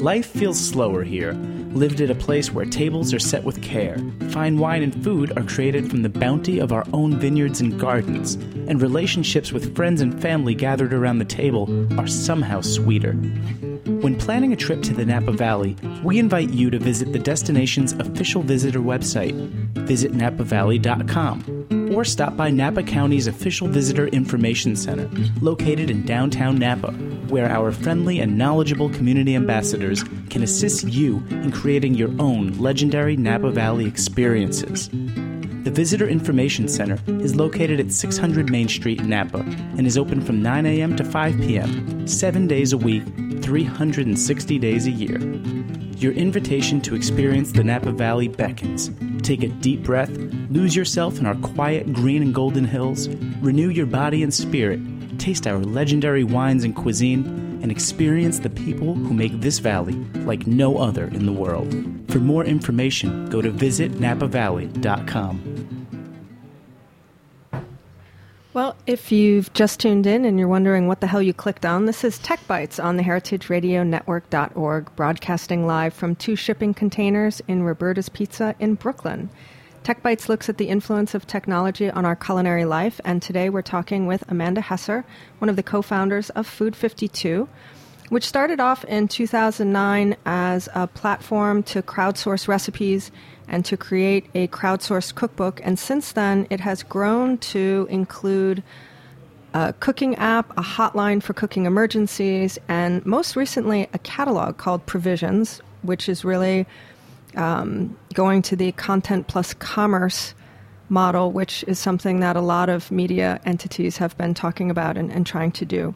Life 0.00 0.26
feels 0.26 0.56
slower 0.56 1.02
here, 1.02 1.32
lived 1.72 2.00
at 2.00 2.10
a 2.10 2.14
place 2.14 2.52
where 2.52 2.64
tables 2.64 3.12
are 3.12 3.18
set 3.18 3.42
with 3.42 3.60
care. 3.60 3.98
Fine 4.28 4.58
wine 4.58 4.84
and 4.84 5.02
food 5.02 5.36
are 5.36 5.42
created 5.42 5.90
from 5.90 6.02
the 6.02 6.08
bounty 6.08 6.60
of 6.60 6.70
our 6.70 6.84
own 6.92 7.18
vineyards 7.18 7.60
and 7.60 7.76
gardens, 7.76 8.34
and 8.68 8.80
relationships 8.80 9.50
with 9.50 9.74
friends 9.74 10.00
and 10.00 10.22
family 10.22 10.54
gathered 10.54 10.94
around 10.94 11.18
the 11.18 11.24
table 11.24 11.68
are 11.98 12.06
somehow 12.06 12.60
sweeter. 12.60 13.16
When 14.06 14.14
planning 14.14 14.52
a 14.52 14.56
trip 14.56 14.82
to 14.82 14.94
the 14.94 15.04
Napa 15.04 15.32
Valley, 15.32 15.74
we 16.04 16.20
invite 16.20 16.50
you 16.50 16.70
to 16.70 16.78
visit 16.78 17.12
the 17.12 17.18
destination's 17.18 17.92
official 17.94 18.40
visitor 18.40 18.78
website, 18.78 19.34
visitnapavalley.com, 19.72 21.90
or 21.92 22.04
stop 22.04 22.36
by 22.36 22.50
Napa 22.50 22.84
County's 22.84 23.26
official 23.26 23.66
visitor 23.66 24.06
information 24.06 24.76
center, 24.76 25.10
located 25.40 25.90
in 25.90 26.06
downtown 26.06 26.56
Napa, 26.56 26.92
where 27.30 27.50
our 27.50 27.72
friendly 27.72 28.20
and 28.20 28.38
knowledgeable 28.38 28.90
community 28.90 29.34
ambassadors 29.34 30.04
can 30.30 30.44
assist 30.44 30.86
you 30.86 31.20
in 31.30 31.50
creating 31.50 31.94
your 31.94 32.10
own 32.20 32.56
legendary 32.58 33.16
Napa 33.16 33.50
Valley 33.50 33.86
experiences. 33.86 34.88
The 34.88 35.72
Visitor 35.72 36.06
Information 36.06 36.68
Center 36.68 37.00
is 37.20 37.34
located 37.34 37.80
at 37.80 37.90
600 37.90 38.52
Main 38.52 38.68
Street, 38.68 39.02
Napa, 39.02 39.40
and 39.40 39.84
is 39.84 39.98
open 39.98 40.20
from 40.20 40.40
9 40.40 40.64
a.m. 40.64 40.94
to 40.94 41.02
5 41.02 41.38
p.m., 41.38 42.06
seven 42.06 42.46
days 42.46 42.72
a 42.72 42.78
week, 42.78 43.02
360 43.46 44.58
days 44.58 44.86
a 44.88 44.90
year. 44.90 45.20
Your 45.98 46.12
invitation 46.14 46.80
to 46.80 46.96
experience 46.96 47.52
the 47.52 47.62
Napa 47.62 47.92
Valley 47.92 48.26
beckons. 48.26 48.90
Take 49.22 49.44
a 49.44 49.48
deep 49.48 49.84
breath, 49.84 50.10
lose 50.50 50.74
yourself 50.74 51.20
in 51.20 51.26
our 51.26 51.36
quiet 51.36 51.92
green 51.92 52.22
and 52.22 52.34
golden 52.34 52.64
hills, 52.64 53.06
renew 53.40 53.68
your 53.68 53.86
body 53.86 54.24
and 54.24 54.34
spirit, 54.34 54.80
taste 55.20 55.46
our 55.46 55.58
legendary 55.58 56.24
wines 56.24 56.64
and 56.64 56.74
cuisine, 56.74 57.24
and 57.62 57.70
experience 57.70 58.40
the 58.40 58.50
people 58.50 58.94
who 58.94 59.14
make 59.14 59.40
this 59.40 59.60
valley 59.60 59.94
like 60.24 60.48
no 60.48 60.78
other 60.78 61.06
in 61.06 61.24
the 61.24 61.32
world. 61.32 61.72
For 62.08 62.18
more 62.18 62.44
information, 62.44 63.30
go 63.30 63.40
to 63.40 63.52
visitnapavalley.com. 63.52 65.75
if 68.86 69.10
you've 69.10 69.52
just 69.52 69.80
tuned 69.80 70.06
in 70.06 70.24
and 70.24 70.38
you're 70.38 70.46
wondering 70.46 70.86
what 70.86 71.00
the 71.00 71.08
hell 71.08 71.20
you 71.20 71.34
clicked 71.34 71.66
on, 71.66 71.86
this 71.86 72.04
is 72.04 72.18
Tech 72.18 72.46
Bites 72.46 72.78
on 72.78 72.96
the 72.96 73.02
heritageradionetwork.org, 73.02 74.94
broadcasting 74.94 75.66
live 75.66 75.92
from 75.92 76.14
two 76.14 76.36
shipping 76.36 76.72
containers 76.72 77.42
in 77.48 77.64
Roberta's 77.64 78.08
Pizza 78.08 78.54
in 78.60 78.74
Brooklyn. 78.74 79.28
Tech 79.82 80.02
Bites 80.04 80.28
looks 80.28 80.48
at 80.48 80.58
the 80.58 80.68
influence 80.68 81.14
of 81.14 81.26
technology 81.26 81.90
on 81.90 82.04
our 82.04 82.14
culinary 82.14 82.64
life, 82.64 83.00
and 83.04 83.20
today 83.20 83.50
we're 83.50 83.60
talking 83.60 84.06
with 84.06 84.22
Amanda 84.28 84.60
Hesser, 84.60 85.02
one 85.38 85.48
of 85.48 85.56
the 85.56 85.62
co 85.64 85.82
founders 85.82 86.30
of 86.30 86.46
Food 86.46 86.76
52, 86.76 87.48
which 88.08 88.26
started 88.26 88.60
off 88.60 88.84
in 88.84 89.08
2009 89.08 90.16
as 90.26 90.68
a 90.74 90.86
platform 90.86 91.64
to 91.64 91.82
crowdsource 91.82 92.46
recipes 92.46 93.10
and 93.48 93.64
to 93.64 93.76
create 93.76 94.26
a 94.34 94.48
crowdsourced 94.48 95.14
cookbook. 95.14 95.60
And 95.62 95.78
since 95.78 96.12
then, 96.12 96.46
it 96.50 96.60
has 96.60 96.82
grown 96.82 97.38
to 97.38 97.86
include 97.90 98.62
a 99.54 99.72
cooking 99.80 100.16
app, 100.16 100.50
a 100.58 100.62
hotline 100.62 101.22
for 101.22 101.32
cooking 101.32 101.64
emergencies, 101.64 102.58
and 102.68 103.04
most 103.06 103.36
recently, 103.36 103.88
a 103.92 103.98
catalog 103.98 104.56
called 104.58 104.84
Provisions, 104.86 105.60
which 105.82 106.08
is 106.08 106.24
really 106.24 106.66
um, 107.36 107.96
going 108.14 108.42
to 108.42 108.56
the 108.56 108.72
content 108.72 109.28
plus 109.28 109.54
commerce 109.54 110.34
model, 110.88 111.32
which 111.32 111.64
is 111.66 111.78
something 111.78 112.20
that 112.20 112.36
a 112.36 112.40
lot 112.40 112.68
of 112.68 112.90
media 112.90 113.40
entities 113.44 113.96
have 113.96 114.16
been 114.16 114.34
talking 114.34 114.70
about 114.70 114.96
and, 114.96 115.10
and 115.10 115.26
trying 115.26 115.52
to 115.52 115.64
do. 115.64 115.94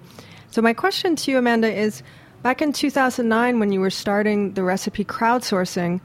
So, 0.50 0.62
my 0.62 0.72
question 0.72 1.16
to 1.16 1.30
you, 1.30 1.38
Amanda, 1.38 1.72
is 1.72 2.02
back 2.42 2.60
in 2.62 2.72
2009 2.72 3.60
when 3.60 3.72
you 3.72 3.80
were 3.80 3.90
starting 3.90 4.54
the 4.54 4.62
recipe 4.62 5.04
crowdsourcing, 5.04 6.00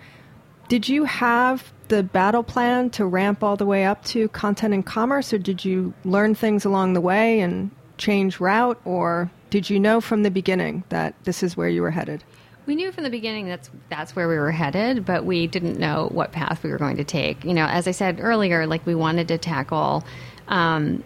did 0.68 0.90
you 0.90 1.06
have 1.06 1.72
the 1.88 2.04
battle 2.04 2.44
plan 2.44 2.90
to 2.92 3.06
ramp 3.06 3.44
all 3.44 3.56
the 3.56 3.66
way 3.66 3.86
up 3.86 4.04
to 4.06 4.28
content 4.30 4.74
and 4.74 4.86
commerce, 4.86 5.32
or 5.32 5.38
did 5.38 5.64
you 5.64 5.94
learn 6.04 6.36
things 6.36 6.66
along 6.66 6.94
the 6.94 7.02
way 7.02 7.40
and 7.40 7.72
change 7.98 8.40
route, 8.40 8.80
or 8.86 9.32
did 9.50 9.70
you 9.70 9.80
know 9.80 10.02
from 10.02 10.24
the 10.24 10.32
beginning 10.32 10.84
that 10.90 11.14
this 11.24 11.44
is 11.44 11.56
where 11.56 11.70
you 11.70 11.82
were 11.82 11.92
headed? 11.92 12.24
We 12.66 12.74
knew 12.74 12.92
from 12.92 13.04
the 13.04 13.12
beginning 13.12 13.46
that's 13.46 13.70
that's 13.90 14.16
where 14.16 14.28
we 14.28 14.38
were 14.38 14.52
headed, 14.52 15.06
but 15.06 15.24
we 15.24 15.46
didn't 15.46 15.78
know 15.78 16.10
what 16.12 16.32
path 16.32 16.64
we 16.64 16.72
were 16.72 16.80
going 16.80 16.98
to 16.98 17.04
take. 17.04 17.44
You 17.46 17.54
know, 17.54 17.66
as 17.66 17.88
I 17.88 17.92
said 17.92 18.20
earlier, 18.20 18.66
like 18.66 18.84
we 18.88 18.96
wanted 18.96 19.28
to 19.28 19.38
tackle 19.38 20.04
um, 20.48 21.04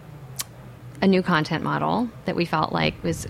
a 1.01 1.07
new 1.07 1.21
content 1.21 1.63
model 1.63 2.09
that 2.25 2.35
we 2.35 2.45
felt 2.45 2.71
like 2.71 3.03
was 3.03 3.27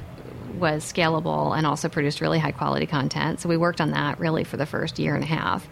was 0.59 0.83
scalable 0.83 1.57
and 1.57 1.65
also 1.65 1.89
produced 1.89 2.21
really 2.21 2.37
high 2.37 2.51
quality 2.51 2.85
content. 2.85 3.39
So 3.39 3.49
we 3.49 3.57
worked 3.57 3.81
on 3.81 3.91
that 3.91 4.19
really 4.19 4.43
for 4.43 4.57
the 4.57 4.65
first 4.65 4.99
year 4.99 5.15
and 5.15 5.23
a 5.23 5.27
half, 5.27 5.67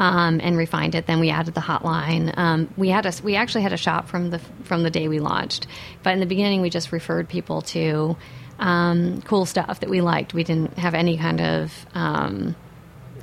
um, 0.00 0.40
and 0.42 0.56
refined 0.56 0.94
it. 0.96 1.06
Then 1.06 1.20
we 1.20 1.30
added 1.30 1.54
the 1.54 1.60
hotline. 1.60 2.36
Um, 2.36 2.72
we 2.76 2.88
had 2.88 3.06
a 3.06 3.12
we 3.22 3.36
actually 3.36 3.62
had 3.62 3.72
a 3.72 3.76
shop 3.76 4.08
from 4.08 4.30
the 4.30 4.40
from 4.64 4.82
the 4.82 4.90
day 4.90 5.06
we 5.06 5.20
launched, 5.20 5.68
but 6.02 6.14
in 6.14 6.20
the 6.20 6.26
beginning 6.26 6.62
we 6.62 6.70
just 6.70 6.90
referred 6.90 7.28
people 7.28 7.62
to 7.62 8.16
um, 8.58 9.22
cool 9.22 9.46
stuff 9.46 9.80
that 9.80 9.90
we 9.90 10.00
liked. 10.00 10.34
We 10.34 10.42
didn't 10.42 10.78
have 10.78 10.94
any 10.94 11.18
kind 11.18 11.40
of 11.40 11.86
um, 11.94 12.56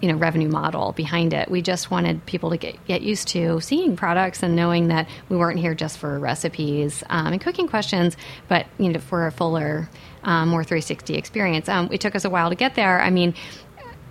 you 0.02 0.12
know 0.12 0.18
revenue 0.18 0.50
model 0.50 0.92
behind 0.92 1.34
it. 1.34 1.50
We 1.50 1.64
just 1.64 1.90
wanted 1.90 2.24
people 2.28 2.52
to 2.52 2.58
get 2.58 2.86
get 2.86 3.02
used 3.02 3.30
to 3.30 3.60
seeing 3.60 3.96
products 3.96 4.44
and 4.44 4.56
knowing 4.56 4.90
that 4.90 5.10
we 5.30 5.36
weren't 5.36 5.60
here 5.60 5.74
just 5.74 5.98
for 5.98 6.20
recipes 6.20 7.04
um, 7.10 7.34
and 7.34 7.42
cooking 7.42 7.68
questions, 7.68 8.16
but 8.48 8.68
you 8.78 8.90
know 8.90 9.00
for 9.00 9.26
a 9.26 9.32
fuller, 9.32 9.90
um, 10.24 10.50
more 10.50 10.64
360 10.64 11.16
experience. 11.16 11.68
Um, 11.70 11.90
it 11.92 12.02
took 12.02 12.16
us 12.16 12.24
a 12.24 12.30
while 12.30 12.50
to 12.50 12.56
get 12.56 12.76
there. 12.76 13.02
I 13.02 13.10
mean. 13.10 13.34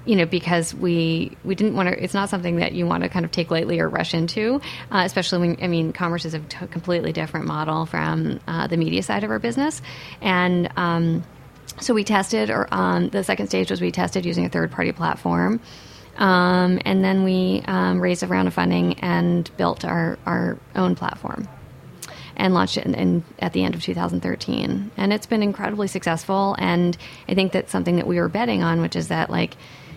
You 0.06 0.16
know, 0.16 0.24
because 0.24 0.72
we 0.72 1.36
we 1.44 1.54
didn't 1.54 1.74
want 1.74 1.88
to. 1.88 2.02
It's 2.02 2.14
not 2.14 2.30
something 2.30 2.56
that 2.56 2.72
you 2.72 2.86
want 2.86 3.02
to 3.02 3.08
kind 3.08 3.24
of 3.24 3.32
take 3.32 3.50
lightly 3.50 3.80
or 3.80 3.88
rush 3.88 4.14
into, 4.14 4.60
uh, 4.90 5.02
especially 5.04 5.40
when 5.40 5.58
I 5.60 5.66
mean, 5.66 5.92
commerce 5.92 6.24
is 6.24 6.32
a 6.34 6.38
t- 6.38 6.66
completely 6.68 7.12
different 7.12 7.46
model 7.46 7.86
from 7.86 8.40
uh, 8.46 8.68
the 8.68 8.76
media 8.76 9.02
side 9.02 9.24
of 9.24 9.30
our 9.30 9.40
business, 9.40 9.82
and 10.20 10.70
um, 10.76 11.24
so 11.80 11.92
we 11.92 12.04
tested, 12.04 12.50
or 12.50 12.68
um, 12.72 13.08
the 13.10 13.24
second 13.24 13.48
stage 13.48 13.70
was 13.70 13.80
we 13.80 13.90
tested 13.90 14.24
using 14.24 14.46
a 14.46 14.48
third 14.48 14.70
party 14.70 14.92
platform. 14.92 15.60
Um, 16.16 16.80
and 16.84 17.04
then 17.04 17.24
we 17.24 17.62
um, 17.66 18.00
raised 18.00 18.22
a 18.22 18.26
round 18.26 18.48
of 18.48 18.54
funding 18.54 18.98
and 19.00 19.50
built 19.58 19.84
our, 19.84 20.18
our 20.24 20.58
own 20.74 20.94
platform 20.94 21.46
and 22.36 22.54
launched 22.54 22.76
it 22.76 22.86
in, 22.86 22.94
in, 22.94 23.24
at 23.38 23.52
the 23.52 23.64
end 23.64 23.74
of 23.74 23.82
2013. 23.82 24.90
And 24.96 25.12
it's 25.12 25.26
been 25.26 25.42
incredibly 25.42 25.88
successful. 25.88 26.54
And 26.58 26.96
I 27.28 27.34
think 27.34 27.52
that's 27.52 27.72
something 27.72 27.96
that 27.96 28.06
we 28.06 28.18
were 28.18 28.28
betting 28.28 28.62
on, 28.62 28.80
which 28.80 28.96
is 28.96 29.08
that, 29.08 29.30
like, 29.30 29.56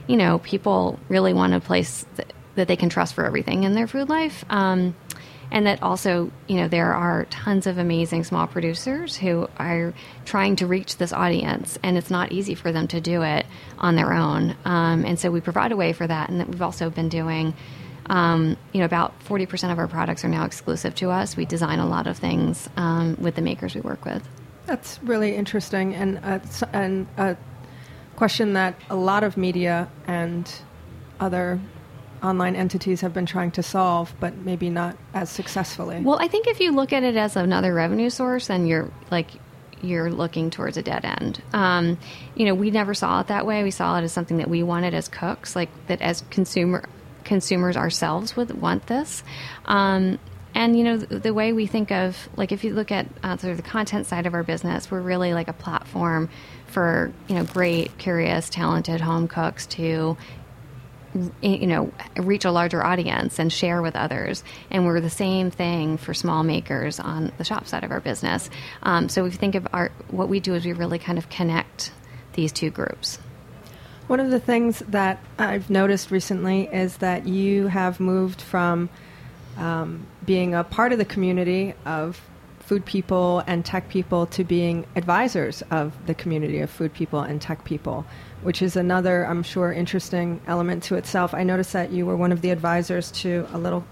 you 0.10 0.18
know, 0.18 0.40
people 0.40 1.00
really 1.08 1.34
want 1.34 1.54
a 1.54 1.60
place 1.60 2.04
that, 2.16 2.34
that 2.56 2.68
they 2.68 2.76
can 2.76 2.90
trust 2.90 3.14
for 3.14 3.26
everything 3.26 3.64
in 3.64 3.76
their 3.76 3.86
food 3.86 4.10
life. 4.10 4.44
Um, 4.50 4.96
and 5.52 5.68
that 5.68 5.84
also, 5.84 6.32
you 6.48 6.58
know, 6.58 6.68
there 6.68 6.96
are 6.96 7.26
tons 7.26 7.68
of 7.68 7.78
amazing 7.78 8.24
small 8.24 8.48
producers 8.48 9.16
who 9.16 9.48
are 9.58 9.94
trying 10.26 10.56
to 10.58 10.68
reach 10.68 10.98
this 10.98 11.14
audience, 11.14 11.78
and 11.84 11.96
it's 11.96 12.10
not 12.10 12.32
easy 12.32 12.56
for 12.56 12.72
them 12.72 12.88
to 12.88 13.00
do 13.00 13.22
it 13.22 13.46
on 13.78 13.96
their 13.96 14.12
own. 14.12 14.56
Um, 14.66 15.06
and 15.06 15.20
so 15.20 15.30
we 15.30 15.42
provide 15.42 15.72
a 15.72 15.76
way 15.76 15.94
for 15.94 16.08
that, 16.08 16.30
and 16.30 16.40
that 16.40 16.50
we've 16.50 16.62
also 16.62 16.90
been 16.90 17.10
doing. 17.10 17.54
Um, 18.08 18.58
you 18.74 18.80
know, 18.80 18.86
about 18.86 19.14
40% 19.26 19.72
of 19.72 19.78
our 19.78 19.88
products 19.88 20.26
are 20.26 20.30
now 20.30 20.46
exclusive 20.46 20.96
to 20.96 21.12
us. 21.12 21.38
We 21.38 21.46
design 21.46 21.78
a 21.78 21.88
lot 21.88 22.08
of 22.08 22.18
things 22.18 22.68
um, 22.78 23.16
with 23.20 23.36
the 23.36 23.44
makers 23.44 23.76
we 23.76 23.82
work 23.82 24.06
with. 24.06 24.28
That's 24.66 25.00
really 25.04 25.36
interesting, 25.36 25.94
and 25.94 26.18
a, 26.18 26.42
and 26.74 27.08
a 27.18 27.38
question 28.20 28.52
that 28.52 28.76
a 28.90 28.96
lot 28.98 29.24
of 29.24 29.38
media 29.38 29.88
and 30.06 30.54
other 31.22 31.58
online 32.22 32.54
entities 32.54 33.00
have 33.00 33.14
been 33.14 33.26
trying 33.26 33.50
to 33.50 33.64
solve, 33.64 34.14
but 34.20 34.36
maybe 34.36 34.70
not 34.70 34.98
as 35.14 35.30
successfully. 35.30 36.02
Well, 36.02 36.20
I 36.20 36.28
think 36.28 36.46
if 36.46 36.60
you 36.60 36.74
look 36.74 36.92
at 36.92 37.04
it 37.04 37.16
as 37.16 37.38
another 37.38 37.74
revenue 37.74 38.10
source, 38.10 38.48
then 38.48 38.68
you're 38.68 38.92
like 39.10 39.32
you're 39.82 40.12
looking 40.12 40.50
towards 40.50 40.76
a 40.76 40.82
dead 40.82 41.06
end. 41.06 41.42
Um, 41.54 41.98
you 42.36 42.46
know, 42.46 42.54
we 42.54 42.72
never 42.72 42.94
saw 42.94 43.22
it 43.22 43.28
that 43.28 43.46
way. 43.46 43.64
We 43.64 43.72
saw 43.72 43.98
it 43.98 44.04
as 44.04 44.12
something 44.12 44.36
that 44.40 44.50
we 44.50 44.64
wanted 44.64 44.94
as 44.94 45.08
cooks, 45.08 45.56
like 45.56 45.70
that 45.88 46.02
as 46.02 46.22
consumer 46.30 46.84
consumers 47.24 47.78
ourselves 47.78 48.36
would 48.36 48.52
want 48.62 48.88
this. 48.88 49.24
Um, 49.64 50.20
and 50.56 50.78
you 50.78 50.84
know 50.84 50.98
the, 50.98 51.20
the, 51.20 51.34
way 51.34 51.54
we 51.54 51.68
think 51.68 51.92
of 51.92 52.28
like 52.36 52.52
if 52.52 52.64
you 52.64 52.74
look 52.74 52.92
at 52.92 53.06
uh, 53.24 53.38
sort 53.38 53.52
of 53.52 53.58
the 53.58 53.64
content 53.64 54.08
side 54.08 54.26
of 54.26 54.34
our 54.34 54.44
business, 54.44 54.92
we're 54.92 55.00
really 55.00 55.34
like 55.34 55.48
a 55.48 55.54
platform 55.54 56.30
for 56.70 57.12
you 57.28 57.36
know 57.36 57.44
great, 57.44 57.98
curious, 57.98 58.50
talented 58.50 59.02
home 59.02 59.28
cooks 59.28 59.66
to 59.68 60.18
you 61.42 61.68
know 61.68 61.92
reach 62.18 62.46
a 62.46 62.52
larger 62.52 62.84
audience 62.84 63.40
and 63.40 63.52
share 63.52 63.82
with 63.82 63.96
others. 63.96 64.44
And 64.70 64.86
we're 64.86 65.02
the 65.02 65.10
same 65.10 65.52
thing 65.52 65.98
for 65.98 66.14
small 66.14 66.44
makers 66.44 67.00
on 67.00 67.32
the 67.38 67.44
shop 67.44 67.68
side 67.68 67.84
of 67.84 67.92
our 67.92 68.00
business. 68.00 68.50
Um, 68.84 69.10
so 69.10 69.24
we 69.24 69.32
think 69.32 69.56
of 69.56 69.68
our 69.74 69.92
what 70.10 70.30
we 70.30 70.40
do 70.40 70.54
is 70.54 70.66
we 70.66 70.74
really 70.74 71.00
kind 71.00 71.18
of 71.18 71.30
connect 71.30 71.92
these 72.34 72.52
two 72.52 72.70
groups. 72.70 73.18
One 74.08 74.20
of 74.20 74.32
the 74.32 74.40
things 74.40 74.80
that 74.88 75.20
i've 75.38 75.70
noticed 75.70 76.10
recently 76.10 76.68
is 76.68 76.98
that 76.98 77.28
you 77.28 77.68
have 77.68 78.00
moved 78.00 78.42
from 78.42 78.90
um, 79.58 80.08
being 80.26 80.56
a 80.56 80.64
part 80.64 80.94
of 80.94 80.98
the 80.98 81.06
community 81.06 81.76
of 81.86 82.20
food 82.70 82.86
people 82.86 83.44
and 83.48 83.66
tech 83.66 83.90
people 83.90 84.28
to 84.28 84.44
being 84.44 84.86
advisors 84.96 85.64
of 85.72 85.92
the 86.06 86.14
community 86.14 86.60
of 86.60 86.70
food 86.70 86.94
people 86.94 87.20
and 87.20 87.42
tech 87.42 87.66
people 87.66 88.06
which 88.42 88.62
is 88.62 88.76
another, 88.76 89.26
I'm 89.26 89.44
sure, 89.44 89.72
interesting 89.72 90.42
element 90.48 90.84
to 90.84 90.96
itself. 90.96 91.34
I 91.34 91.44
noticed 91.44 91.74
that 91.74 91.92
you 91.92 92.06
were 92.06 92.16
one 92.16 92.32
of 92.32 92.42
the 92.42 92.52
advisors 92.52 93.12
to 93.12 93.48
a 93.52 93.58
little 93.58 93.86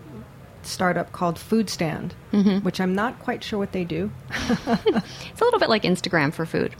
startup 0.61 1.11
called 1.11 1.35
Foodstand, 1.35 2.11
mm-hmm. 2.31 2.59
which 2.59 2.79
I'm 2.79 2.95
not 2.95 3.19
quite 3.19 3.43
sure 3.43 3.59
what 3.59 3.71
they 3.71 3.83
do. 3.83 4.11
it's 4.31 5.41
a 5.41 5.43
little 5.43 5.59
bit 5.59 5.69
like 5.69 5.83
Instagram 5.83 6.33
for 6.33 6.45
food. 6.45 6.75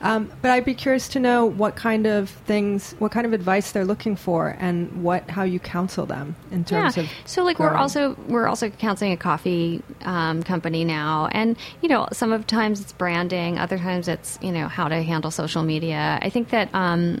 Um, 0.00 0.30
but 0.42 0.50
I'd 0.50 0.64
be 0.64 0.74
curious 0.74 1.08
to 1.08 1.20
know 1.20 1.44
what 1.44 1.74
kind 1.74 2.06
of 2.06 2.30
things, 2.30 2.94
what 2.98 3.10
kind 3.10 3.26
of 3.26 3.32
advice 3.32 3.72
they're 3.72 3.84
looking 3.84 4.14
for, 4.14 4.56
and 4.58 5.02
what 5.02 5.28
how 5.28 5.42
you 5.42 5.58
counsel 5.58 6.06
them 6.06 6.36
in 6.50 6.64
terms 6.64 6.96
yeah. 6.96 7.04
of. 7.04 7.10
So, 7.24 7.42
like, 7.42 7.56
growing. 7.56 7.72
we're 7.72 7.78
also 7.78 8.16
we're 8.28 8.46
also 8.46 8.70
counseling 8.70 9.12
a 9.12 9.16
coffee 9.16 9.82
um, 10.02 10.42
company 10.42 10.84
now, 10.84 11.28
and 11.32 11.56
you 11.82 11.88
know, 11.88 12.06
some 12.12 12.32
of 12.32 12.46
times 12.46 12.80
it's 12.80 12.92
branding, 12.92 13.58
other 13.58 13.78
times 13.78 14.06
it's 14.06 14.38
you 14.40 14.52
know 14.52 14.68
how 14.68 14.88
to 14.88 15.02
handle 15.02 15.30
social 15.30 15.64
media. 15.64 16.18
I 16.22 16.30
think 16.30 16.50
that 16.50 16.74
um, 16.74 17.20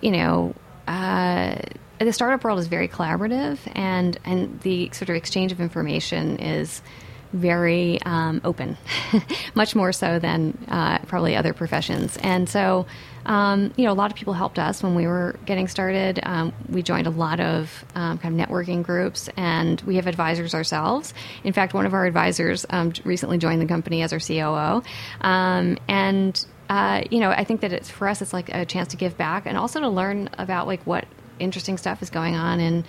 you 0.00 0.10
know. 0.10 0.54
Uh, 0.86 1.58
the 1.98 2.12
startup 2.12 2.44
world 2.44 2.58
is 2.60 2.68
very 2.68 2.88
collaborative, 2.88 3.58
and 3.74 4.18
and 4.24 4.60
the 4.60 4.88
sort 4.92 5.10
of 5.10 5.16
exchange 5.16 5.52
of 5.52 5.60
information 5.60 6.38
is 6.38 6.80
very 7.32 8.00
um, 8.02 8.40
open, 8.44 8.76
much 9.54 9.74
more 9.74 9.92
so 9.92 10.18
than 10.18 10.56
uh, 10.68 10.98
probably 11.00 11.36
other 11.36 11.52
professions. 11.52 12.16
And 12.22 12.48
so, 12.48 12.86
um, 13.26 13.72
you 13.76 13.84
know, 13.84 13.92
a 13.92 13.94
lot 13.94 14.10
of 14.10 14.16
people 14.16 14.32
helped 14.32 14.58
us 14.58 14.82
when 14.82 14.94
we 14.94 15.06
were 15.06 15.36
getting 15.44 15.68
started. 15.68 16.20
Um, 16.22 16.52
we 16.68 16.82
joined 16.82 17.06
a 17.06 17.10
lot 17.10 17.40
of 17.40 17.84
um, 17.94 18.18
kind 18.18 18.38
of 18.40 18.48
networking 18.48 18.82
groups, 18.82 19.28
and 19.36 19.80
we 19.82 19.96
have 19.96 20.06
advisors 20.06 20.54
ourselves. 20.54 21.12
In 21.44 21.52
fact, 21.52 21.74
one 21.74 21.86
of 21.86 21.94
our 21.94 22.06
advisors 22.06 22.64
um, 22.70 22.92
recently 23.04 23.38
joined 23.38 23.60
the 23.60 23.66
company 23.66 24.02
as 24.02 24.12
our 24.12 24.20
COO, 24.20 24.82
um, 25.20 25.78
and. 25.88 26.44
Uh, 26.70 27.02
you 27.10 27.20
know, 27.20 27.30
I 27.30 27.44
think 27.44 27.62
that 27.62 27.72
it's 27.72 27.88
for 27.88 28.06
us. 28.06 28.20
It's 28.20 28.34
like 28.34 28.50
a 28.50 28.66
chance 28.66 28.88
to 28.88 28.98
give 28.98 29.16
back, 29.16 29.46
and 29.46 29.56
also 29.56 29.80
to 29.80 29.88
learn 29.88 30.28
about 30.36 30.66
like 30.66 30.82
what 30.82 31.06
interesting 31.38 31.78
stuff 31.78 32.02
is 32.02 32.10
going 32.10 32.34
on 32.34 32.60
in 32.60 32.84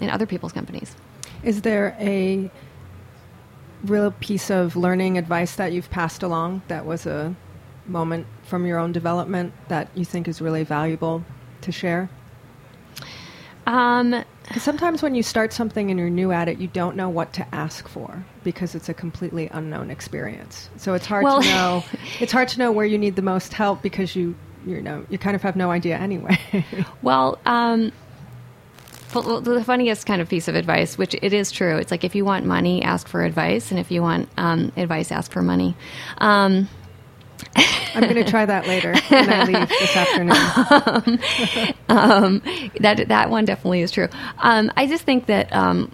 in 0.00 0.10
other 0.10 0.26
people's 0.26 0.52
companies. 0.52 0.96
Is 1.44 1.62
there 1.62 1.96
a 2.00 2.50
real 3.84 4.10
piece 4.12 4.50
of 4.50 4.76
learning 4.76 5.18
advice 5.18 5.56
that 5.56 5.72
you've 5.72 5.90
passed 5.90 6.22
along 6.22 6.62
that 6.68 6.86
was 6.86 7.06
a 7.06 7.34
moment 7.86 8.26
from 8.44 8.66
your 8.66 8.78
own 8.78 8.92
development 8.92 9.52
that 9.68 9.88
you 9.94 10.04
think 10.04 10.28
is 10.28 10.40
really 10.40 10.64
valuable 10.64 11.24
to 11.62 11.72
share? 11.72 12.08
Um, 13.66 14.24
sometimes 14.58 15.02
when 15.02 15.14
you 15.14 15.22
start 15.22 15.52
something 15.52 15.90
and 15.90 16.00
you're 16.00 16.10
new 16.10 16.32
at 16.32 16.48
it, 16.48 16.58
you 16.58 16.68
don't 16.68 16.96
know 16.96 17.08
what 17.08 17.32
to 17.34 17.54
ask 17.54 17.86
for 17.88 18.24
because 18.42 18.74
it's 18.74 18.88
a 18.88 18.94
completely 18.94 19.48
unknown 19.52 19.90
experience. 19.90 20.70
So 20.76 20.94
it's 20.94 21.06
hard 21.06 21.24
well, 21.24 21.42
to 21.42 21.48
know. 21.48 21.84
it's 22.20 22.32
hard 22.32 22.48
to 22.48 22.58
know 22.58 22.72
where 22.72 22.86
you 22.86 22.98
need 22.98 23.16
the 23.16 23.22
most 23.22 23.52
help 23.52 23.82
because 23.82 24.16
you 24.16 24.34
you 24.66 24.82
know 24.82 25.06
you 25.08 25.16
kind 25.16 25.34
of 25.34 25.42
have 25.42 25.56
no 25.56 25.70
idea 25.70 25.96
anyway. 25.96 26.38
well, 27.02 27.38
um, 27.46 27.92
well, 29.14 29.40
the 29.40 29.64
funniest 29.64 30.06
kind 30.06 30.20
of 30.20 30.28
piece 30.28 30.48
of 30.48 30.54
advice, 30.54 30.96
which 30.98 31.14
it 31.20 31.32
is 31.32 31.50
true, 31.50 31.76
it's 31.76 31.90
like 31.90 32.04
if 32.04 32.14
you 32.14 32.24
want 32.24 32.44
money, 32.44 32.82
ask 32.82 33.08
for 33.08 33.24
advice, 33.24 33.70
and 33.70 33.80
if 33.80 33.90
you 33.90 34.02
want 34.02 34.28
um, 34.36 34.72
advice, 34.76 35.10
ask 35.12 35.32
for 35.32 35.42
money. 35.42 35.76
Um, 36.18 36.68
I'm 37.94 38.02
going 38.02 38.14
to 38.14 38.24
try 38.24 38.46
that 38.46 38.66
later 38.66 38.94
when 39.08 39.32
I 39.32 39.44
leave 39.44 39.68
this 39.68 39.96
afternoon. 39.96 41.18
um, 41.88 41.98
um, 41.98 42.42
that 42.80 43.08
that 43.08 43.30
one 43.30 43.44
definitely 43.44 43.82
is 43.82 43.90
true. 43.90 44.08
Um, 44.38 44.70
I 44.76 44.86
just 44.86 45.04
think 45.04 45.26
that 45.26 45.52
um, 45.52 45.90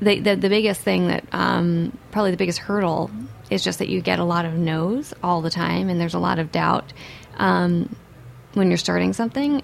the, 0.00 0.20
the, 0.20 0.36
the 0.36 0.48
biggest 0.48 0.80
thing 0.82 1.08
that 1.08 1.24
um, 1.32 1.96
probably 2.10 2.30
the 2.30 2.36
biggest 2.36 2.58
hurdle 2.58 3.10
is 3.50 3.62
just 3.62 3.78
that 3.78 3.88
you 3.88 4.00
get 4.00 4.18
a 4.18 4.24
lot 4.24 4.44
of 4.44 4.54
no's 4.54 5.14
all 5.22 5.40
the 5.40 5.50
time, 5.50 5.88
and 5.88 6.00
there's 6.00 6.14
a 6.14 6.18
lot 6.18 6.38
of 6.38 6.52
doubt 6.52 6.92
um, 7.38 7.94
when 8.54 8.68
you're 8.68 8.76
starting 8.76 9.12
something. 9.12 9.62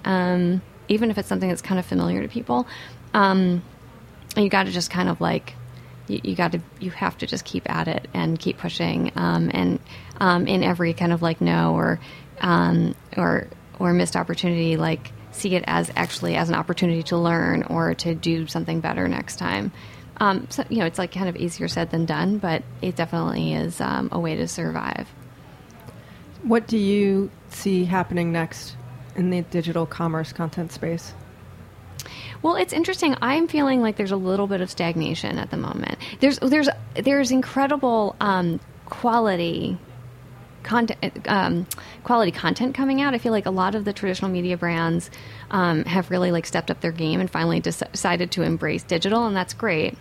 Even 0.87 1.09
if 1.11 1.17
it's 1.17 1.27
something 1.27 1.49
that's 1.49 1.61
kind 1.61 1.79
of 1.79 1.85
familiar 1.85 2.21
to 2.21 2.27
people. 2.27 2.67
Um, 3.13 3.63
you 4.35 4.49
got 4.49 4.65
to 4.65 4.71
just 4.71 4.89
kind 4.89 5.09
of 5.09 5.21
like 5.21 5.53
you, 6.07 6.19
you 6.23 6.35
got 6.35 6.51
to 6.53 6.59
you 6.79 6.91
have 6.91 7.17
to 7.19 7.27
just 7.27 7.45
keep 7.45 7.69
at 7.69 7.87
it 7.87 8.07
and 8.13 8.39
keep 8.39 8.57
pushing 8.57 9.11
um, 9.15 9.49
and 9.53 9.79
um, 10.19 10.47
in 10.47 10.63
every 10.63 10.93
kind 10.93 11.13
of 11.13 11.21
like 11.21 11.41
no 11.41 11.73
or 11.73 11.99
um, 12.41 12.95
or 13.17 13.47
or 13.79 13.93
missed 13.93 14.15
opportunity 14.15 14.77
like 14.77 15.11
see 15.31 15.55
it 15.55 15.63
as 15.65 15.91
actually 15.95 16.35
as 16.35 16.49
an 16.49 16.55
opportunity 16.55 17.03
to 17.03 17.17
learn 17.17 17.63
or 17.63 17.93
to 17.95 18.13
do 18.13 18.47
something 18.47 18.79
better 18.79 19.07
next 19.07 19.37
time 19.37 19.71
um, 20.17 20.47
so 20.49 20.63
you 20.69 20.79
know 20.79 20.85
it's 20.85 20.99
like 20.99 21.11
kind 21.11 21.29
of 21.29 21.35
easier 21.35 21.67
said 21.67 21.89
than 21.91 22.05
done 22.05 22.37
but 22.37 22.63
it 22.81 22.95
definitely 22.95 23.53
is 23.53 23.79
um, 23.81 24.09
a 24.11 24.19
way 24.19 24.35
to 24.35 24.47
survive 24.47 25.07
what 26.43 26.67
do 26.67 26.77
you 26.77 27.31
see 27.49 27.85
happening 27.85 28.31
next 28.31 28.75
in 29.15 29.29
the 29.29 29.41
digital 29.43 29.85
commerce 29.85 30.33
content 30.33 30.71
space? 30.71 31.13
Well, 32.41 32.55
it's 32.55 32.73
interesting. 32.73 33.15
I'm 33.21 33.47
feeling 33.47 33.81
like 33.81 33.95
there's 33.95 34.11
a 34.11 34.17
little 34.17 34.47
bit 34.47 34.61
of 34.61 34.69
stagnation 34.69 35.37
at 35.37 35.49
the 35.49 35.57
moment. 35.57 35.97
There's 36.19 36.39
there's 36.39 36.67
there's 36.95 37.31
incredible 37.31 38.15
um, 38.19 38.59
quality 38.85 39.77
content 40.63 41.27
um, 41.27 41.65
quality 42.03 42.31
content 42.31 42.75
coming 42.75 43.01
out. 43.01 43.13
I 43.13 43.17
feel 43.17 43.31
like 43.31 43.45
a 43.45 43.51
lot 43.51 43.75
of 43.75 43.85
the 43.85 43.93
traditional 43.93 44.29
media 44.29 44.57
brands 44.57 45.09
um, 45.51 45.85
have 45.85 46.11
really 46.11 46.31
like 46.31 46.45
stepped 46.45 46.69
up 46.69 46.81
their 46.81 46.91
game 46.91 47.21
and 47.21 47.29
finally 47.29 47.61
decided 47.61 48.31
to 48.31 48.41
embrace 48.41 48.83
digital, 48.83 49.25
and 49.25 49.35
that's 49.35 49.53
great 49.53 49.97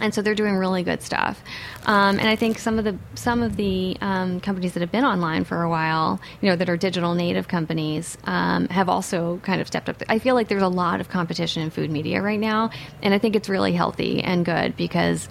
and 0.00 0.14
so 0.14 0.22
they're 0.22 0.34
doing 0.34 0.56
really 0.56 0.82
good 0.82 1.02
stuff. 1.02 1.42
Um, 1.86 2.18
and 2.18 2.28
I 2.28 2.36
think 2.36 2.58
some 2.58 2.78
of 2.78 2.84
the 2.84 2.96
some 3.14 3.42
of 3.42 3.56
the 3.56 3.96
um, 4.00 4.40
companies 4.40 4.74
that 4.74 4.80
have 4.80 4.92
been 4.92 5.04
online 5.04 5.44
for 5.44 5.62
a 5.62 5.68
while, 5.68 6.20
you 6.40 6.48
know, 6.48 6.56
that 6.56 6.68
are 6.68 6.76
digital 6.76 7.14
native 7.14 7.48
companies, 7.48 8.18
um, 8.24 8.68
have 8.68 8.88
also 8.88 9.38
kind 9.42 9.60
of 9.60 9.66
stepped 9.66 9.88
up. 9.88 10.02
I 10.08 10.18
feel 10.18 10.34
like 10.34 10.48
there's 10.48 10.62
a 10.62 10.68
lot 10.68 11.00
of 11.00 11.08
competition 11.08 11.62
in 11.62 11.70
food 11.70 11.90
media 11.90 12.22
right 12.22 12.40
now, 12.40 12.70
and 13.02 13.14
I 13.14 13.18
think 13.18 13.36
it's 13.36 13.48
really 13.48 13.72
healthy 13.72 14.22
and 14.22 14.44
good 14.44 14.76
because 14.76 15.28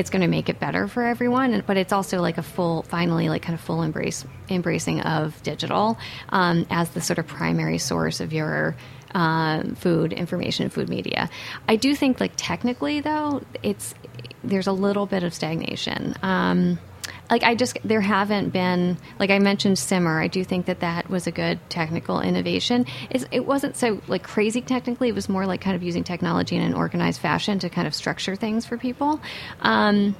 it's 0.00 0.08
going 0.08 0.22
to 0.22 0.28
make 0.28 0.48
it 0.48 0.58
better 0.58 0.88
for 0.88 1.04
everyone. 1.04 1.62
But 1.66 1.76
it's 1.76 1.92
also 1.92 2.20
like 2.20 2.38
a 2.38 2.42
full, 2.42 2.82
finally, 2.84 3.28
like 3.28 3.42
kind 3.42 3.54
of 3.54 3.60
full 3.60 3.82
embrace 3.82 4.24
embracing 4.48 5.02
of 5.02 5.40
digital 5.42 5.98
um, 6.30 6.66
as 6.70 6.88
the 6.90 7.02
sort 7.02 7.18
of 7.18 7.26
primary 7.26 7.78
source 7.78 8.20
of 8.20 8.32
your 8.32 8.76
um, 9.14 9.74
food 9.74 10.14
information, 10.14 10.70
food 10.70 10.88
media. 10.88 11.28
I 11.68 11.76
do 11.76 11.94
think, 11.94 12.18
like 12.18 12.32
technically, 12.36 13.00
though, 13.00 13.42
it's 13.62 13.94
there's 14.42 14.66
a 14.66 14.72
little 14.72 15.04
bit 15.04 15.22
of 15.22 15.34
stagnation. 15.34 16.14
Um, 16.22 16.78
like 17.30 17.42
I 17.42 17.54
just 17.54 17.78
there 17.84 18.00
haven't 18.00 18.50
been 18.50 18.98
like 19.18 19.30
I 19.30 19.38
mentioned 19.38 19.78
Simmer. 19.78 20.20
I 20.20 20.26
do 20.26 20.44
think 20.44 20.66
that 20.66 20.80
that 20.80 21.08
was 21.08 21.26
a 21.26 21.30
good 21.30 21.58
technical 21.70 22.20
innovation. 22.20 22.86
It's, 23.08 23.24
it 23.30 23.46
wasn't 23.46 23.76
so 23.76 24.00
like 24.08 24.22
crazy 24.22 24.60
technically. 24.60 25.08
It 25.08 25.14
was 25.14 25.28
more 25.28 25.46
like 25.46 25.60
kind 25.60 25.76
of 25.76 25.82
using 25.82 26.04
technology 26.04 26.56
in 26.56 26.62
an 26.62 26.74
organized 26.74 27.20
fashion 27.20 27.58
to 27.60 27.70
kind 27.70 27.86
of 27.86 27.94
structure 27.94 28.36
things 28.36 28.66
for 28.66 28.76
people. 28.76 29.20
Um, 29.60 30.16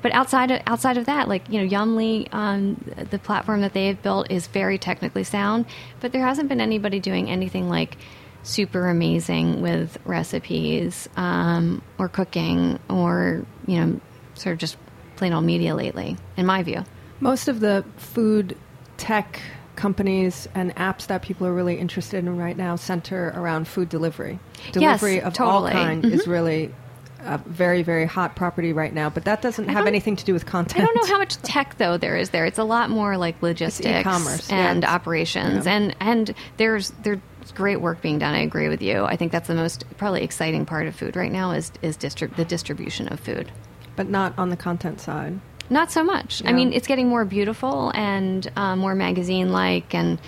but 0.00 0.12
outside 0.12 0.50
of, 0.50 0.60
outside 0.66 0.98
of 0.98 1.06
that, 1.06 1.28
like 1.28 1.48
you 1.48 1.60
know, 1.60 1.68
Yummly, 1.68 2.32
um, 2.32 2.76
the 3.10 3.18
platform 3.18 3.62
that 3.62 3.72
they 3.72 3.86
have 3.86 4.02
built 4.02 4.30
is 4.30 4.46
very 4.46 4.78
technically 4.78 5.24
sound. 5.24 5.66
But 6.00 6.12
there 6.12 6.22
hasn't 6.22 6.48
been 6.48 6.60
anybody 6.60 7.00
doing 7.00 7.30
anything 7.30 7.68
like 7.68 7.96
super 8.42 8.88
amazing 8.88 9.62
with 9.62 9.96
recipes 10.04 11.08
um, 11.16 11.82
or 11.98 12.08
cooking 12.08 12.78
or 12.90 13.46
you 13.66 13.80
know, 13.80 14.00
sort 14.34 14.52
of 14.52 14.58
just 14.58 14.76
plain 15.16 15.32
old 15.32 15.44
media 15.44 15.74
lately, 15.74 16.16
in 16.36 16.46
my 16.46 16.62
view. 16.62 16.84
Most 17.20 17.48
of 17.48 17.60
the 17.60 17.84
food 17.96 18.56
tech 18.96 19.40
companies 19.76 20.48
and 20.54 20.74
apps 20.76 21.06
that 21.08 21.22
people 21.22 21.46
are 21.46 21.54
really 21.54 21.78
interested 21.78 22.18
in 22.18 22.36
right 22.38 22.56
now 22.56 22.76
center 22.76 23.32
around 23.36 23.66
food 23.66 23.88
delivery. 23.88 24.38
Delivery 24.72 25.16
Yes, 25.16 25.24
of 25.24 25.34
totally. 25.34 25.72
all 25.72 25.84
kind 25.84 26.04
is 26.04 26.22
mm-hmm. 26.22 26.30
really 26.30 26.74
a 27.20 27.38
very, 27.38 27.82
very 27.82 28.06
hot 28.06 28.36
property 28.36 28.72
right 28.72 28.92
now, 28.92 29.08
but 29.08 29.24
that 29.24 29.42
doesn't 29.42 29.68
have 29.68 29.86
anything 29.86 30.16
to 30.16 30.24
do 30.24 30.32
with 30.32 30.46
content. 30.46 30.82
I 30.82 30.86
don't 30.86 30.94
know 30.94 31.12
how 31.12 31.18
much 31.18 31.36
tech 31.36 31.78
though 31.78 31.96
there 31.96 32.16
is 32.16 32.30
there. 32.30 32.44
It's 32.44 32.58
a 32.58 32.64
lot 32.64 32.90
more 32.90 33.16
like 33.16 33.40
logistics 33.42 34.00
e-commerce, 34.00 34.50
and 34.50 34.84
operations, 34.84 35.66
and 35.66 35.96
and 36.00 36.34
there's 36.58 36.90
there's 37.02 37.20
great 37.54 37.80
work 37.80 38.02
being 38.02 38.18
done. 38.18 38.34
I 38.34 38.40
agree 38.40 38.68
with 38.68 38.82
you. 38.82 39.04
I 39.04 39.16
think 39.16 39.32
that's 39.32 39.48
the 39.48 39.54
most 39.54 39.84
probably 39.96 40.22
exciting 40.22 40.66
part 40.66 40.86
of 40.86 40.94
food 40.94 41.16
right 41.16 41.32
now 41.32 41.52
is 41.52 41.72
is 41.82 41.96
distrib- 41.96 42.36
the 42.36 42.44
distribution 42.44 43.08
of 43.08 43.20
food. 43.20 43.50
But 43.96 44.08
not 44.08 44.38
on 44.38 44.50
the 44.50 44.56
content 44.56 45.00
side. 45.00 45.40
Not 45.70 45.90
so 45.90 46.04
much. 46.04 46.42
I 46.44 46.52
mean, 46.52 46.72
it's 46.72 46.86
getting 46.86 47.08
more 47.08 47.24
beautiful 47.24 47.90
and 47.94 48.50
uh, 48.54 48.76
more 48.76 48.94
magazine 48.94 49.50
like, 49.50 49.94
and 49.94 50.20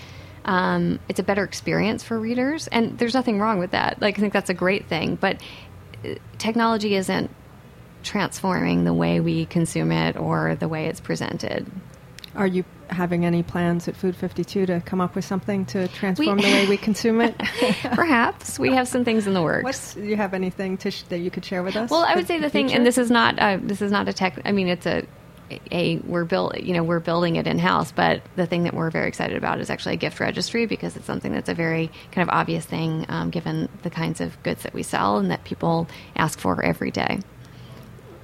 um, 0.46 0.98
it's 1.08 1.20
a 1.20 1.22
better 1.22 1.44
experience 1.44 2.02
for 2.02 2.18
readers. 2.18 2.68
And 2.68 2.98
there's 2.98 3.12
nothing 3.12 3.38
wrong 3.38 3.58
with 3.58 3.72
that. 3.72 4.00
Like, 4.00 4.18
I 4.18 4.20
think 4.20 4.32
that's 4.32 4.48
a 4.48 4.54
great 4.54 4.86
thing. 4.86 5.16
But 5.16 5.40
uh, 6.04 6.14
technology 6.38 6.94
isn't 6.94 7.30
transforming 8.02 8.84
the 8.84 8.94
way 8.94 9.20
we 9.20 9.44
consume 9.44 9.92
it 9.92 10.16
or 10.16 10.54
the 10.54 10.68
way 10.68 10.86
it's 10.86 11.00
presented. 11.00 11.70
Are 12.34 12.46
you 12.46 12.64
having 12.90 13.24
any 13.24 13.42
plans 13.42 13.88
at 13.88 13.96
Food 13.96 14.16
52 14.16 14.66
to 14.66 14.80
come 14.82 15.00
up 15.00 15.14
with 15.14 15.24
something 15.24 15.64
to 15.66 15.88
transform 15.88 16.36
We- 16.36 16.42
the 16.42 16.48
way 16.48 16.66
we 16.68 16.76
consume 16.76 17.20
it? 17.20 17.36
Perhaps 17.92 18.58
we 18.58 18.72
have 18.74 18.88
some 18.88 19.04
things 19.04 19.26
in 19.26 19.34
the 19.34 19.42
works. 19.42 19.64
What's, 19.64 19.94
do 19.94 20.02
you 20.02 20.16
have 20.16 20.34
anything 20.34 20.78
sh- 20.78 21.02
that 21.08 21.18
you 21.18 21.30
could 21.30 21.44
share 21.44 21.62
with 21.62 21.76
us? 21.76 21.90
Well, 21.90 22.04
I 22.04 22.14
would 22.14 22.26
say 22.26 22.38
the 22.40 22.50
thing, 22.50 22.66
future? 22.68 22.78
and 22.78 22.86
this 22.86 22.98
is 22.98 23.10
not 23.10 23.38
uh, 23.38 23.58
this 23.62 23.82
is 23.82 23.90
not 23.92 24.08
a 24.08 24.12
tech. 24.12 24.40
I 24.44 24.52
mean, 24.52 24.68
it's 24.68 24.86
a 24.86 25.06
a 25.70 25.98
we're 25.98 26.24
built 26.24 26.58
you 26.60 26.74
know 26.74 26.82
we're 26.82 26.98
building 27.00 27.36
it 27.36 27.46
in 27.46 27.58
house, 27.58 27.92
but 27.92 28.22
the 28.34 28.46
thing 28.46 28.64
that 28.64 28.74
we're 28.74 28.90
very 28.90 29.06
excited 29.08 29.36
about 29.36 29.60
is 29.60 29.70
actually 29.70 29.94
a 29.94 29.98
gift 29.98 30.18
registry 30.18 30.66
because 30.66 30.96
it's 30.96 31.06
something 31.06 31.32
that's 31.32 31.48
a 31.48 31.54
very 31.54 31.90
kind 32.12 32.28
of 32.28 32.34
obvious 32.34 32.64
thing 32.66 33.06
um, 33.08 33.30
given 33.30 33.68
the 33.82 33.90
kinds 33.90 34.20
of 34.20 34.42
goods 34.42 34.62
that 34.64 34.74
we 34.74 34.82
sell 34.82 35.18
and 35.18 35.30
that 35.30 35.44
people 35.44 35.86
ask 36.16 36.38
for 36.40 36.64
every 36.64 36.90
day. 36.90 37.20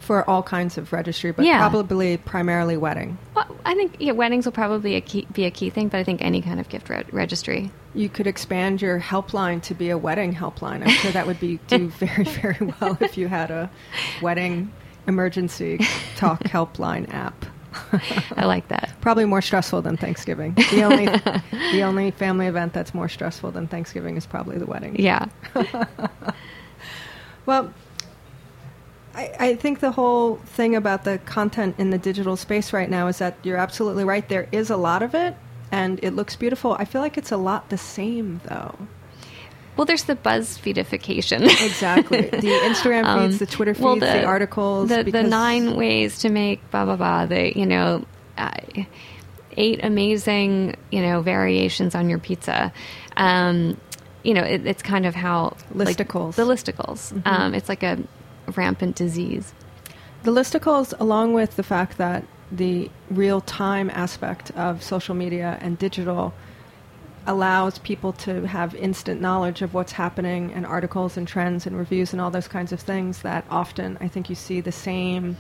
For 0.03 0.29
all 0.29 0.43
kinds 0.43 0.77
of 0.79 0.93
registry, 0.93 1.31
but 1.33 1.45
Yeah. 1.45 1.59
probably 1.59 2.17
primarily 2.17 2.77
wedding. 2.77 3.17
Well, 3.35 3.47
I 3.65 3.75
think 3.75 3.97
yeah, 3.99 4.13
weddings 4.13 4.45
will 4.45 4.53
probably 4.53 4.97
a 4.97 5.01
key, 5.01 5.27
be 5.33 5.45
a 5.45 5.51
key 5.51 5.71
thing, 5.71 5.89
but 5.89 5.99
I 5.99 6.05
think 6.05 6.21
any 6.23 6.43
kind 6.43 6.59
of 6.61 6.69
gift 6.69 6.89
re- 6.89 7.05
registry. 7.13 7.71
You 7.95 8.09
could 8.09 8.27
expand 8.27 8.83
your 8.83 8.99
helpline 9.01 9.63
to 9.63 9.75
be 9.75 9.91
a 9.91 9.99
wedding 9.99 10.35
helpline. 10.35 10.83
I'm 10.83 10.89
sure 10.89 11.13
that 11.13 11.27
would 11.27 11.39
be 11.41 11.59
do 11.69 11.89
very 11.99 12.25
very 12.25 12.73
well 12.81 12.97
if 13.01 13.17
you 13.17 13.29
had 13.29 13.51
a 13.51 13.71
wedding 14.21 14.73
emergency 15.07 15.79
talk 16.17 16.41
helpline 16.45 17.13
app. 17.13 17.47
I 18.37 18.45
like 18.45 18.69
that. 18.69 18.93
Probably 19.01 19.25
more 19.25 19.41
stressful 19.41 19.81
than 19.83 19.97
Thanksgiving. 19.97 20.55
The 20.73 20.83
only 20.83 21.07
the 21.73 21.83
only 21.83 22.11
family 22.11 22.47
event 22.47 22.73
that's 22.75 22.93
more 22.93 23.09
stressful 23.09 23.51
than 23.53 23.67
Thanksgiving 23.67 24.17
is 24.17 24.27
probably 24.27 24.59
the 24.59 24.67
wedding. 24.67 24.97
Yeah. 24.99 25.27
Well, 27.45 27.73
I, 29.15 29.33
I 29.39 29.55
think 29.57 29.81
the 29.81 29.93
whole 29.93 30.37
thing 30.37 30.75
about 30.75 31.05
the 31.05 31.19
content 31.19 31.77
in 31.79 31.91
the 31.91 31.99
digital 31.99 32.37
space 32.37 32.73
right 32.73 32.89
now 32.89 33.09
is 33.09 33.19
that 33.19 33.37
you're 33.43 33.57
absolutely 33.59 34.05
right. 34.05 34.27
There 34.29 34.49
is 34.53 34.71
a 34.71 34.77
lot 34.77 35.03
of 35.03 35.15
it, 35.15 35.35
and 35.71 35.99
it 36.03 36.13
looks 36.13 36.37
beautiful. 36.37 36.75
I 36.79 36.85
feel 36.85 37.01
like 37.01 37.19
it's 37.19 37.33
a 37.33 37.37
lot 37.37 37.69
the 37.69 37.79
same, 37.79 38.41
though. 38.45 38.75
Well, 39.77 39.87
there's 39.87 40.05
the 40.05 40.17
BuzzFeedification. 40.17 41.43
Exactly. 41.43 42.21
the 42.31 42.37
Instagram 42.39 43.05
Um, 43.05 43.29
feeds, 43.29 43.39
the 43.39 43.47
Twitter 43.47 43.75
feeds, 43.75 43.85
well, 43.85 43.97
the, 43.97 44.25
articles. 44.25 44.89
the, 44.91 45.03
the 45.03 45.23
nine 45.23 45.77
ways 45.77 46.19
to 46.21 46.29
make 46.29 46.71
blah 46.71 46.85
blah 46.85 46.97
blah. 46.97 47.27
The 47.27 47.59
you 47.59 47.65
know, 47.67 48.05
uh, 48.37 48.51
eight 49.57 49.81
amazing 49.83 50.77
you 50.91 51.01
know 51.01 51.23
variations 51.23 51.95
on 51.95 52.11
your 52.11 52.19
pizza. 52.19 52.73
Um, 53.17 53.79
you 54.23 54.35
know, 54.35 54.43
it, 54.43 54.67
it's 54.67 54.83
kind 54.83 55.07
of 55.07 55.15
how 55.15 55.57
like, 55.75 55.97
Listicles. 55.97 56.35
the 56.37 56.45
listicles. 56.45 57.27
Um, 57.27 57.55
it's 57.55 57.69
like 57.69 57.83
a 57.83 57.99
rampant 58.57 58.97
disease. 58.97 59.53
The 60.23 60.31
listicles, 60.31 60.95
along 61.01 61.35
with 61.35 61.57
the 61.57 61.63
fact 61.63 61.99
that 61.99 62.25
the 62.51 62.91
real 63.11 63.41
time 63.41 63.91
aspect 63.91 64.51
of 64.53 64.83
social 64.83 65.15
media 65.15 65.59
and 65.61 65.79
digital 65.79 66.35
allows 67.27 67.79
people 67.79 68.13
to 68.13 68.47
have 68.47 68.75
instant 68.75 69.21
knowledge 69.21 69.63
of 69.63 69.75
what's 69.75 69.93
happening 69.93 70.53
and 70.53 70.67
articles 70.67 71.17
and 71.17 71.27
trends 71.27 71.67
and 71.67 71.79
reviews 71.79 72.13
and 72.13 72.21
all 72.21 72.31
those 72.31 72.49
kinds 72.49 72.73
of 72.73 72.81
things 72.81 73.23
that 73.23 73.45
often 73.49 73.97
I 74.01 74.09
think 74.09 74.29
you 74.29 74.35
see 74.35 74.61
the 74.61 74.73
same 74.73 75.37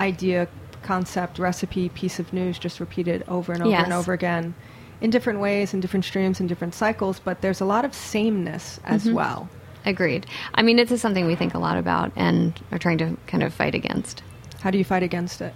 idea, 0.00 0.48
concept, 0.82 1.38
recipe, 1.38 1.88
piece 1.90 2.18
of 2.18 2.32
news 2.32 2.58
just 2.58 2.80
repeated 2.80 3.24
over 3.28 3.52
and 3.52 3.62
over 3.62 3.74
and 3.74 3.92
over 3.92 4.12
again 4.12 4.54
in 5.00 5.10
different 5.10 5.40
ways, 5.40 5.72
in 5.72 5.80
different 5.80 6.04
streams, 6.04 6.40
in 6.40 6.46
different 6.46 6.74
cycles, 6.74 7.20
but 7.20 7.40
there's 7.40 7.60
a 7.60 7.64
lot 7.64 7.84
of 7.84 7.94
sameness 7.94 8.80
as 8.84 9.04
mm-hmm. 9.04 9.14
well. 9.14 9.48
Agreed. 9.84 10.26
I 10.54 10.62
mean, 10.62 10.76
this 10.76 10.90
is 10.90 11.00
something 11.00 11.26
we 11.26 11.36
think 11.36 11.54
a 11.54 11.58
lot 11.58 11.78
about 11.78 12.12
and 12.16 12.58
are 12.70 12.78
trying 12.78 12.98
to 12.98 13.16
kind 13.26 13.42
of 13.42 13.54
fight 13.54 13.74
against. 13.74 14.22
How 14.60 14.70
do 14.70 14.78
you 14.78 14.84
fight 14.84 15.02
against 15.02 15.40
it? 15.40 15.54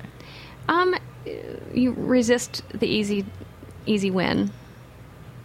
Um, 0.68 0.94
you 1.74 1.92
resist 1.92 2.62
the 2.70 2.86
easy, 2.86 3.26
easy 3.86 4.10
win. 4.10 4.50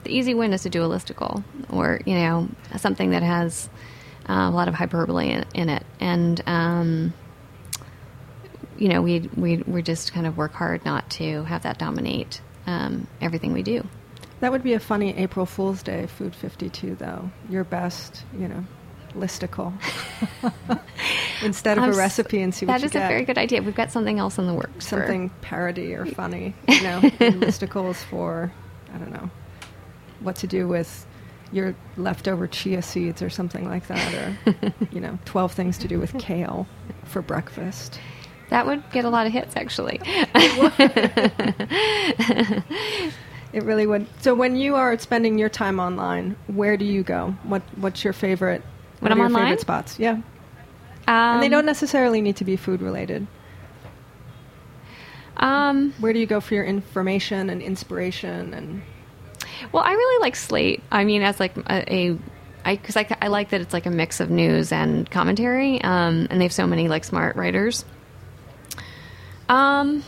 The 0.04 0.12
easy 0.12 0.34
win 0.34 0.54
is 0.54 0.64
to 0.64 0.70
do 0.70 0.84
a 0.84 0.88
listicle, 0.88 1.44
or 1.70 2.00
you 2.06 2.16
know, 2.16 2.48
something 2.78 3.10
that 3.10 3.22
has 3.22 3.70
uh, 4.30 4.48
a 4.50 4.52
lot 4.52 4.70
of 4.70 4.74
hyperbole 4.76 5.30
in, 5.30 5.46
in 5.54 5.70
it, 5.70 5.86
and 6.00 6.42
um, 6.48 7.14
you 8.78 8.88
know, 8.88 9.02
we 9.02 9.30
we 9.36 9.58
we 9.58 9.82
just 9.82 10.14
kind 10.14 10.26
of 10.26 10.38
work 10.38 10.54
hard 10.54 10.86
not 10.86 11.10
to 11.12 11.44
have 11.44 11.64
that 11.64 11.78
dominate 11.78 12.40
um, 12.66 13.08
everything 13.20 13.52
we 13.52 13.62
do. 13.62 13.86
That 14.42 14.52
would 14.52 14.64
be 14.64 14.74
a 14.74 14.80
funny 14.80 15.16
April 15.18 15.46
Fool's 15.46 15.84
Day 15.84 16.08
Food 16.08 16.34
52, 16.36 16.96
though. 16.96 17.30
Your 17.50 17.64
best, 17.66 18.24
you 18.38 18.48
know, 18.48 18.64
listicle. 19.14 19.74
Instead 21.44 21.78
of 21.78 21.84
I'm 21.84 21.94
a 21.94 21.98
recipe 21.98 22.42
and 22.42 22.54
see 22.56 22.66
what 22.66 22.80
you 22.80 22.86
is 22.86 22.92
get. 22.94 23.04
a 23.06 23.08
very 23.08 23.26
good 23.26 23.38
idea. 23.38 23.62
We've 23.62 23.76
got 23.76 23.92
something 23.92 24.18
else 24.20 24.38
in 24.38 24.48
the 24.48 24.54
works. 24.54 24.86
for- 24.88 24.98
Something 25.00 25.30
parody 25.42 25.94
or 25.94 26.06
funny, 26.06 26.56
you 26.68 26.82
know, 26.84 27.00
listicles 27.02 27.96
for, 27.98 28.52
I 28.94 28.98
don't 28.98 29.12
know, 29.12 29.30
what 30.22 30.38
to 30.38 30.48
do 30.48 30.68
with 30.68 31.06
your 31.52 31.76
leftover 31.98 32.46
chia 32.48 32.82
seeds 32.82 33.22
or 33.22 33.30
something 33.30 33.68
like 33.68 33.88
that, 33.88 34.14
or, 34.14 34.38
you 34.92 35.02
know, 35.02 35.18
12 35.26 35.52
things 35.52 35.78
to 35.80 35.88
do 35.88 36.00
with 36.00 36.18
kale 36.20 36.68
for 37.06 37.22
breakfast. 37.22 38.00
that 38.52 38.66
would 38.68 38.84
get 38.92 39.04
a 39.04 39.10
lot 39.10 39.26
of 39.28 39.34
hits, 39.34 39.56
actually. 39.58 40.00
It 43.52 43.64
really 43.64 43.88
would. 43.88 44.06
So 44.22 44.36
when 44.36 44.56
you 44.56 44.76
are 44.76 44.98
spending 45.00 45.40
your 45.40 45.50
time 45.50 45.80
online, 45.80 46.36
where 46.48 46.78
do 46.78 46.86
you 46.86 47.04
go? 47.04 47.36
What 47.44 47.64
What's 47.78 48.04
your 48.04 48.14
favorite? 48.14 48.62
When 49.00 49.10
what 49.10 49.12
I'm 49.12 49.18
are 49.18 49.22
your 49.22 49.26
online? 49.28 49.46
favorite 49.46 49.62
spots? 49.62 50.00
Yeah. 50.00 50.12
Um, 50.12 50.24
and 51.08 51.44
they 51.44 51.50
don't 51.50 51.66
necessarily 51.66 52.22
need 52.22 52.36
to 52.38 52.46
be 52.46 52.56
food 52.56 52.82
related. 52.82 53.26
Um, 55.38 55.94
Where 56.00 56.14
do 56.14 56.20
you 56.20 56.26
go 56.26 56.42
for 56.42 56.54
your 56.54 56.66
information 56.66 57.50
and 57.50 57.62
inspiration? 57.62 58.54
And 58.54 58.82
Well, 59.72 59.84
I 59.84 59.94
really 59.94 60.22
like 60.22 60.36
Slate. 60.36 60.84
I 60.92 61.06
mean, 61.06 61.22
as 61.24 61.40
like 61.40 61.56
a, 61.58 61.94
a 61.94 62.18
I 62.66 62.76
because 62.76 62.98
I, 62.98 63.08
I 63.22 63.30
like 63.30 63.50
that 63.50 63.62
it's 63.62 63.74
like 63.74 63.86
a 63.86 63.90
mix 63.92 64.20
of 64.20 64.30
news 64.30 64.72
and 64.72 65.10
commentary, 65.10 65.82
um, 65.82 66.28
and 66.30 66.40
they 66.42 66.46
have 66.46 66.54
so 66.54 66.68
many 66.68 66.88
like 66.90 67.06
smart 67.06 67.36
writers. 67.38 67.86
Um, 69.48 70.04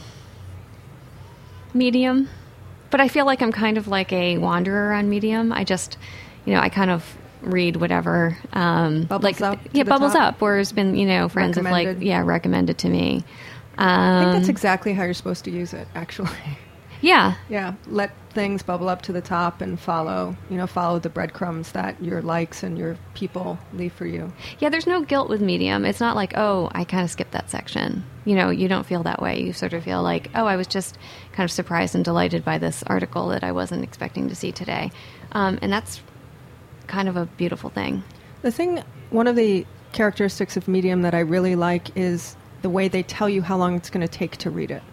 Medium, 1.74 2.28
but 2.92 3.02
I 3.02 3.08
feel 3.08 3.26
like 3.26 3.42
I'm 3.42 3.52
kind 3.52 3.78
of 3.78 3.88
like 3.88 4.12
a 4.14 4.38
wanderer 4.38 4.94
on 4.94 5.10
Medium. 5.10 5.52
I 5.52 5.64
just, 5.64 5.98
you 6.46 6.54
know, 6.54 6.60
I 6.60 6.70
kind 6.70 6.92
of 6.92 7.04
read 7.42 7.78
whatever 7.78 8.38
um 8.54 9.06
Bubbles 9.06 9.24
like 9.24 9.42
up 9.42 9.60
yeah 9.74 9.82
bubbles 9.82 10.14
top? 10.14 10.36
up 10.36 10.42
or 10.44 10.58
has 10.60 10.72
been 10.72 10.94
you 10.96 11.08
know 11.08 11.28
friends 11.28 11.56
have 11.58 11.66
like 11.66 11.98
yeah 12.00 12.22
recommended 12.24 12.78
to 12.78 12.88
me 12.88 13.24
I 13.80 14.20
think 14.22 14.34
that's 14.34 14.46
Um, 14.48 14.52
exactly 14.52 14.94
how 14.94 15.04
you're 15.06 15.16
supposed 15.16 15.44
to 15.46 15.52
use 15.52 15.74
it, 15.74 15.88
actually. 15.96 16.30
yeah, 17.02 17.36
yeah, 17.50 17.74
let 17.88 18.12
things 18.32 18.64
bubble 18.64 18.88
up 18.88 19.02
to 19.04 19.12
the 19.12 19.22
top 19.22 19.62
and 19.62 19.80
follow, 19.80 20.36
you 20.50 20.58
know, 20.58 20.68
follow 20.68 21.00
the 21.00 21.10
breadcrumbs 21.10 21.74
that 21.74 22.02
your 22.02 22.22
likes 22.22 22.64
and 22.64 22.78
your 22.78 22.98
people 23.14 23.60
leave 23.74 23.94
for 23.94 24.06
you. 24.06 24.32
Yeah, 24.60 24.70
there's 24.70 24.88
no 24.88 25.02
guilt 25.02 25.30
with 25.30 25.42
Medium. 25.42 25.84
It's 25.84 26.00
not 26.00 26.16
like, 26.16 26.38
oh, 26.38 26.70
I 26.74 26.84
kind 26.84 27.04
of 27.04 27.12
skipped 27.12 27.32
that 27.32 27.50
section. 27.50 28.04
You 28.24 28.36
know, 28.36 28.50
you 28.50 28.68
don't 28.68 28.86
feel 28.86 29.04
that 29.04 29.22
way. 29.22 29.42
You 29.42 29.54
sort 29.54 29.74
of 29.74 29.84
feel 29.84 30.02
like, 30.02 30.30
oh, 30.36 30.46
I 30.46 30.56
was 30.56 30.68
just 30.68 30.98
kind 31.34 31.46
of 31.46 31.52
surprised 31.52 31.96
and 31.96 32.06
delighted 32.06 32.46
by 32.46 32.58
this 32.58 32.84
article 32.84 33.30
that 33.30 33.44
I 33.44 33.52
wasn't 33.52 33.84
expecting 33.84 34.30
to 34.30 34.36
see 34.36 34.52
today. 34.52 34.92
Um, 35.32 35.60
and 35.62 35.72
that's 35.74 36.02
kind 36.88 37.10
of 37.10 37.18
a 37.18 37.26
beautiful 37.26 37.70
thing. 37.70 38.04
The 38.42 38.52
thing, 38.52 38.84
one 39.10 39.28
of 39.28 39.36
the 39.36 39.66
characteristics 39.92 40.56
of 40.56 40.68
Medium 40.68 41.02
that 41.02 41.14
I 41.14 41.20
really 41.20 41.56
like 41.56 41.98
is 41.98 42.36
the 42.62 42.70
way 42.70 42.88
they 42.88 43.04
tell 43.04 43.28
you 43.28 43.42
how 43.42 43.58
long 43.58 43.76
it's 43.76 43.90
going 43.90 44.06
to 44.06 44.12
take 44.12 44.38
to 44.38 44.50
read 44.50 44.72
it. 44.72 44.84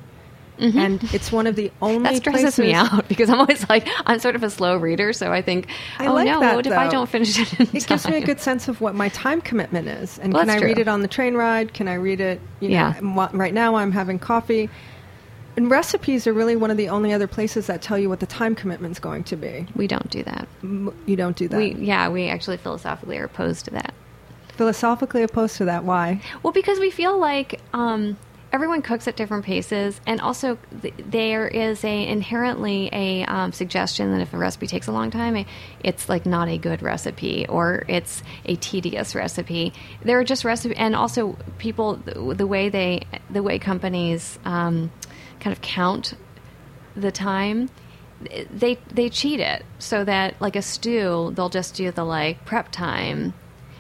And 0.61 1.03
it's 1.15 1.31
one 1.31 1.47
of 1.47 1.57
the 1.57 1.71
only 1.81 1.99
Mm-hmm. 1.99 2.03
That 2.05 2.17
stresses 2.17 2.59
me 2.59 2.73
out 2.75 3.09
because 3.09 3.31
I'm 3.31 3.41
always 3.41 3.69
like, 3.69 3.89
I'm 4.07 4.19
sort 4.19 4.35
of 4.37 4.43
a 4.43 4.51
slow 4.51 4.77
reader. 4.77 5.13
So 5.13 5.33
I 5.33 5.43
think, 5.43 5.69
I 5.99 6.07
oh 6.07 6.15
like 6.15 6.27
no, 6.27 6.41
that, 6.41 6.57
what 6.57 6.67
if 6.67 6.73
I 6.73 6.89
don't 6.89 7.09
finish 7.09 7.39
it 7.39 7.61
in 7.61 7.77
It 7.77 7.87
gives 7.87 8.07
me 8.09 8.17
a 8.17 8.25
good 8.25 8.41
sense 8.41 8.69
of 8.69 8.81
what 8.81 8.95
my 8.95 9.09
time 9.11 9.41
commitment 9.41 9.89
is. 9.89 10.19
And 10.19 10.33
Well, 10.33 10.43
can 10.43 10.51
I 10.51 10.55
that's 10.55 10.65
read 10.65 10.79
it 10.79 10.89
on 10.89 11.03
the 11.03 11.09
train 11.09 11.35
ride? 11.35 11.75
Can 11.75 11.89
I 11.89 11.95
read 11.95 12.21
it? 12.21 12.41
You 12.61 12.71
know, 12.71 12.95
Yeah. 13.03 13.29
right 13.33 13.55
now 13.55 13.77
I'm 13.77 13.93
having 13.93 14.19
coffee. 14.19 14.69
And 15.57 15.71
recipes 15.71 16.27
are 16.29 16.33
really 16.33 16.55
one 16.55 16.71
of 16.71 16.77
the 16.77 16.89
only 16.89 17.13
other 17.13 17.27
places 17.27 17.67
that 17.67 17.83
tell 17.83 17.99
you 17.99 18.09
what 18.09 18.21
the 18.21 18.27
time 18.27 18.55
commitment's 18.55 19.01
going 19.01 19.25
to 19.25 19.37
be. 19.37 19.67
We 19.75 19.89
don't 19.89 20.09
do 20.09 20.23
that. 20.23 20.47
You 20.63 21.17
don't 21.17 21.37
do 21.37 21.49
that. 21.49 21.57
We, 21.57 21.75
yeah, 21.75 22.09
we 22.09 22.29
actually 22.29 22.59
philosophically 22.59 23.19
are 23.19 23.25
opposed 23.25 23.65
to 23.65 23.73
that. 23.73 23.93
Philosophically 24.57 25.23
opposed 25.25 25.57
to 25.57 25.65
that. 25.65 25.83
Why? 25.85 26.21
Well, 26.45 26.53
because 26.53 26.79
we 26.79 26.91
feel 26.91 27.19
like 27.19 27.61
um, 27.73 28.17
everyone 28.53 28.83
cooks 28.83 29.07
at 29.09 29.17
different 29.17 29.45
paces, 29.45 30.01
and 30.07 30.21
also 30.21 30.59
th- 30.83 30.95
there 30.99 31.47
is 31.47 31.85
a 31.85 32.07
inherently 32.07 32.89
a 32.93 33.25
um, 33.25 33.53
suggestion 33.53 34.13
that 34.13 34.21
if 34.21 34.33
a 34.33 34.39
recipe 34.39 34.67
takes 34.67 34.87
a 34.87 34.93
long 34.93 35.11
time, 35.11 35.45
it's 35.83 36.09
like 36.09 36.27
not 36.27 36.49
a 36.49 36.59
good 36.59 36.83
recipe 36.83 37.47
or 37.49 37.85
it's 37.89 38.23
a 38.45 38.57
tedious 38.57 39.15
recipe. 39.15 39.73
There 40.03 40.19
are 40.19 40.25
just 40.25 40.45
recipe, 40.45 40.77
and 40.77 40.95
also 40.95 41.37
people 41.59 41.97
the, 41.97 42.35
the 42.35 42.47
way 42.47 42.69
they 42.69 43.07
the 43.31 43.43
way 43.43 43.59
companies 43.59 44.39
um, 44.45 44.91
kind 45.41 45.53
of 45.53 45.61
count 45.61 46.15
the 46.97 47.13
time 47.13 47.71
they 48.51 48.79
they 48.93 49.09
cheat 49.09 49.41
it 49.41 49.65
so 49.79 50.05
that 50.05 50.35
like 50.41 50.57
a 50.57 50.63
stew 50.63 51.33
they'll 51.35 51.49
just 51.49 51.75
do 51.75 51.91
the 51.93 52.05
like 52.05 52.45
prep 52.45 52.71
time 52.73 53.33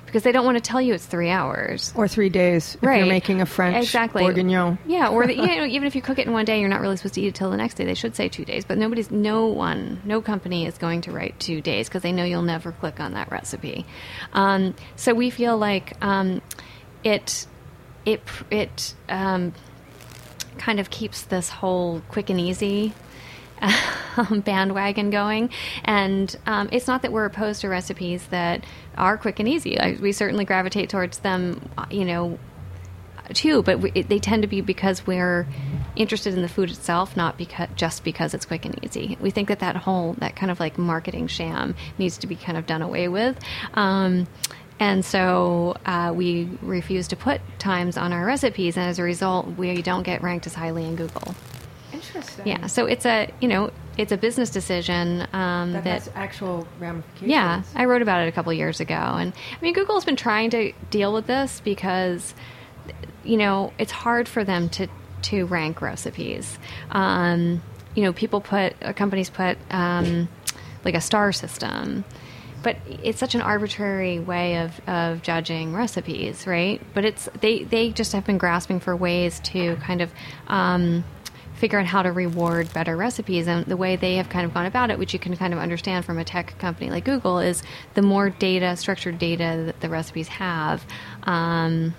because 0.08 0.22
they 0.22 0.32
don't 0.32 0.46
want 0.46 0.56
to 0.56 0.62
tell 0.62 0.80
you 0.80 0.94
it's 0.94 1.04
three 1.04 1.28
hours. 1.28 1.92
Or 1.94 2.08
three 2.08 2.30
days 2.30 2.74
if 2.76 2.82
right. 2.82 2.98
you're 2.98 3.06
making 3.06 3.42
a 3.42 3.46
French 3.46 3.76
exactly. 3.76 4.22
bourguignon. 4.22 4.78
yeah 4.86 5.08
or 5.08 5.26
the, 5.26 5.34
you 5.36 5.46
know, 5.46 5.64
even 5.64 5.86
if 5.86 5.94
you 5.94 6.02
cook 6.02 6.18
it 6.18 6.26
in 6.26 6.32
one 6.32 6.44
day 6.44 6.60
you're 6.60 6.68
not 6.68 6.80
really 6.80 6.96
supposed 6.96 7.14
to 7.14 7.20
eat 7.20 7.28
it 7.28 7.34
till 7.34 7.50
the 7.50 7.56
next 7.56 7.74
day. 7.74 7.84
They 7.84 7.94
should 7.94 8.16
say 8.16 8.28
two 8.28 8.44
days 8.44 8.64
but 8.64 8.78
nobody's 8.78 9.10
no 9.10 9.46
one 9.46 10.00
no 10.04 10.22
company 10.22 10.66
is 10.66 10.78
going 10.78 11.02
to 11.02 11.12
write 11.12 11.38
two 11.38 11.60
days 11.60 11.88
because 11.88 12.02
they 12.02 12.12
know 12.12 12.24
you'll 12.24 12.42
never 12.42 12.72
click 12.72 13.00
on 13.00 13.12
that 13.12 13.30
recipe. 13.30 13.84
Um, 14.32 14.74
so 14.96 15.14
we 15.14 15.30
feel 15.30 15.56
like 15.56 15.96
um, 16.02 16.40
it 17.04 17.46
it 18.04 18.22
it 18.50 18.94
um, 19.08 19.52
kind 20.56 20.80
of 20.80 20.90
keeps 20.90 21.22
this 21.22 21.48
whole 21.48 22.02
quick 22.08 22.30
and 22.30 22.40
easy 22.40 22.94
bandwagon 24.44 25.10
going. 25.10 25.50
And 25.84 26.34
um, 26.46 26.68
it's 26.72 26.86
not 26.86 27.02
that 27.02 27.12
we're 27.12 27.24
opposed 27.24 27.60
to 27.62 27.68
recipes 27.68 28.26
that 28.28 28.64
are 28.96 29.16
quick 29.16 29.38
and 29.38 29.48
easy. 29.48 29.78
I, 29.78 29.96
we 30.00 30.12
certainly 30.12 30.44
gravitate 30.44 30.90
towards 30.90 31.18
them, 31.18 31.68
uh, 31.76 31.86
you 31.90 32.04
know, 32.04 32.38
too. 33.34 33.62
But 33.62 33.80
we, 33.80 33.92
it, 33.94 34.08
they 34.08 34.18
tend 34.18 34.42
to 34.42 34.48
be 34.48 34.60
because 34.60 35.06
we're 35.06 35.46
interested 35.96 36.34
in 36.34 36.42
the 36.42 36.48
food 36.48 36.70
itself, 36.70 37.16
not 37.16 37.36
because 37.36 37.68
just 37.76 38.04
because 38.04 38.34
it's 38.34 38.46
quick 38.46 38.64
and 38.64 38.82
easy. 38.84 39.16
We 39.20 39.30
think 39.30 39.48
that 39.48 39.60
that 39.60 39.76
whole 39.76 40.14
that 40.14 40.36
kind 40.36 40.50
of 40.50 40.60
like 40.60 40.78
marketing 40.78 41.26
sham 41.26 41.74
needs 41.98 42.18
to 42.18 42.26
be 42.26 42.36
kind 42.36 42.56
of 42.56 42.66
done 42.66 42.82
away 42.82 43.08
with. 43.08 43.38
Um, 43.74 44.26
and 44.80 45.04
so 45.04 45.76
uh, 45.84 46.12
we 46.14 46.48
refuse 46.62 47.08
to 47.08 47.16
put 47.16 47.40
times 47.58 47.96
on 47.96 48.12
our 48.12 48.24
recipes, 48.24 48.76
and 48.76 48.86
as 48.86 49.00
a 49.00 49.02
result, 49.02 49.46
we 49.56 49.82
don't 49.82 50.04
get 50.04 50.22
ranked 50.22 50.46
as 50.46 50.54
highly 50.54 50.84
in 50.84 50.94
Google. 50.94 51.34
Interesting. 51.98 52.46
Yeah, 52.46 52.66
so 52.66 52.87
it's 52.87 53.06
a 53.06 53.32
you 53.40 53.48
know 53.48 53.70
it's 53.96 54.12
a 54.12 54.16
business 54.16 54.50
decision 54.50 55.26
um, 55.32 55.72
That, 55.72 55.84
that, 55.84 56.02
has 56.04 56.11
actual 56.14 56.66
ramifications. 56.78 57.30
yeah 57.30 57.62
I 57.74 57.84
wrote 57.87 58.02
about 58.02 58.22
it 58.22 58.28
a 58.28 58.32
couple 58.32 58.52
years 58.52 58.80
ago, 58.80 58.94
and 58.94 59.32
I 59.32 59.61
mean 59.62 59.74
Google's 59.74 60.04
been 60.04 60.16
trying 60.16 60.50
to 60.50 60.72
deal 60.90 61.12
with 61.12 61.26
this 61.26 61.61
because 61.64 62.34
you 63.24 63.37
know 63.37 63.72
it's 63.78 63.92
hard 63.92 64.28
for 64.28 64.44
them 64.44 64.68
to 64.70 64.88
to 65.22 65.46
rank 65.46 65.82
recipes. 65.82 66.58
Um, 66.90 67.62
you 67.94 68.02
know, 68.02 68.12
people 68.12 68.40
put 68.40 68.74
uh, 68.82 68.92
companies 68.92 69.30
put 69.30 69.58
um, 69.70 70.28
like 70.84 70.94
a 70.94 71.00
star 71.00 71.32
system. 71.32 72.04
But 72.61 72.76
it's 73.04 73.20
such 73.20 73.37
an 73.37 73.40
arbitrary 73.40 74.18
way 74.18 74.58
of, 74.58 74.80
of 74.88 75.22
judging 75.22 75.74
recipes, 75.74 76.44
right? 76.44 76.82
But 76.92 77.04
it's 77.04 77.28
they, 77.40 77.62
they 77.62 77.90
just 77.90 78.12
have 78.12 78.24
been 78.24 78.37
grasping 78.37 78.80
for 78.80 78.96
ways 78.96 79.38
to 79.40 79.76
kind 79.76 80.00
of 80.00 80.12
um, 80.48 81.04
figure 81.58 81.78
out 81.78 81.86
how 81.86 82.02
to 82.02 82.12
reward 82.12 82.72
better 82.72 82.96
recipes. 82.96 83.46
And 83.46 83.66
the 83.66 83.76
way 83.76 83.96
they 83.96 84.16
have 84.16 84.28
kind 84.28 84.44
of 84.46 84.54
gone 84.54 84.66
about 84.66 84.90
it, 84.90 84.98
which 84.98 85.12
you 85.12 85.18
can 85.18 85.36
kind 85.36 85.52
of 85.52 85.58
understand 85.58 86.04
from 86.04 86.18
a 86.18 86.24
tech 86.24 86.58
company 86.58 86.90
like 86.90 87.04
Google, 87.04 87.38
is 87.38 87.62
the 87.94 88.02
more 88.02 88.30
data, 88.30 88.76
structured 88.76 89.18
data 89.18 89.64
that 89.66 89.80
the 89.80 89.88
recipes 89.88 90.28
have, 90.28 90.84
um, 91.24 91.94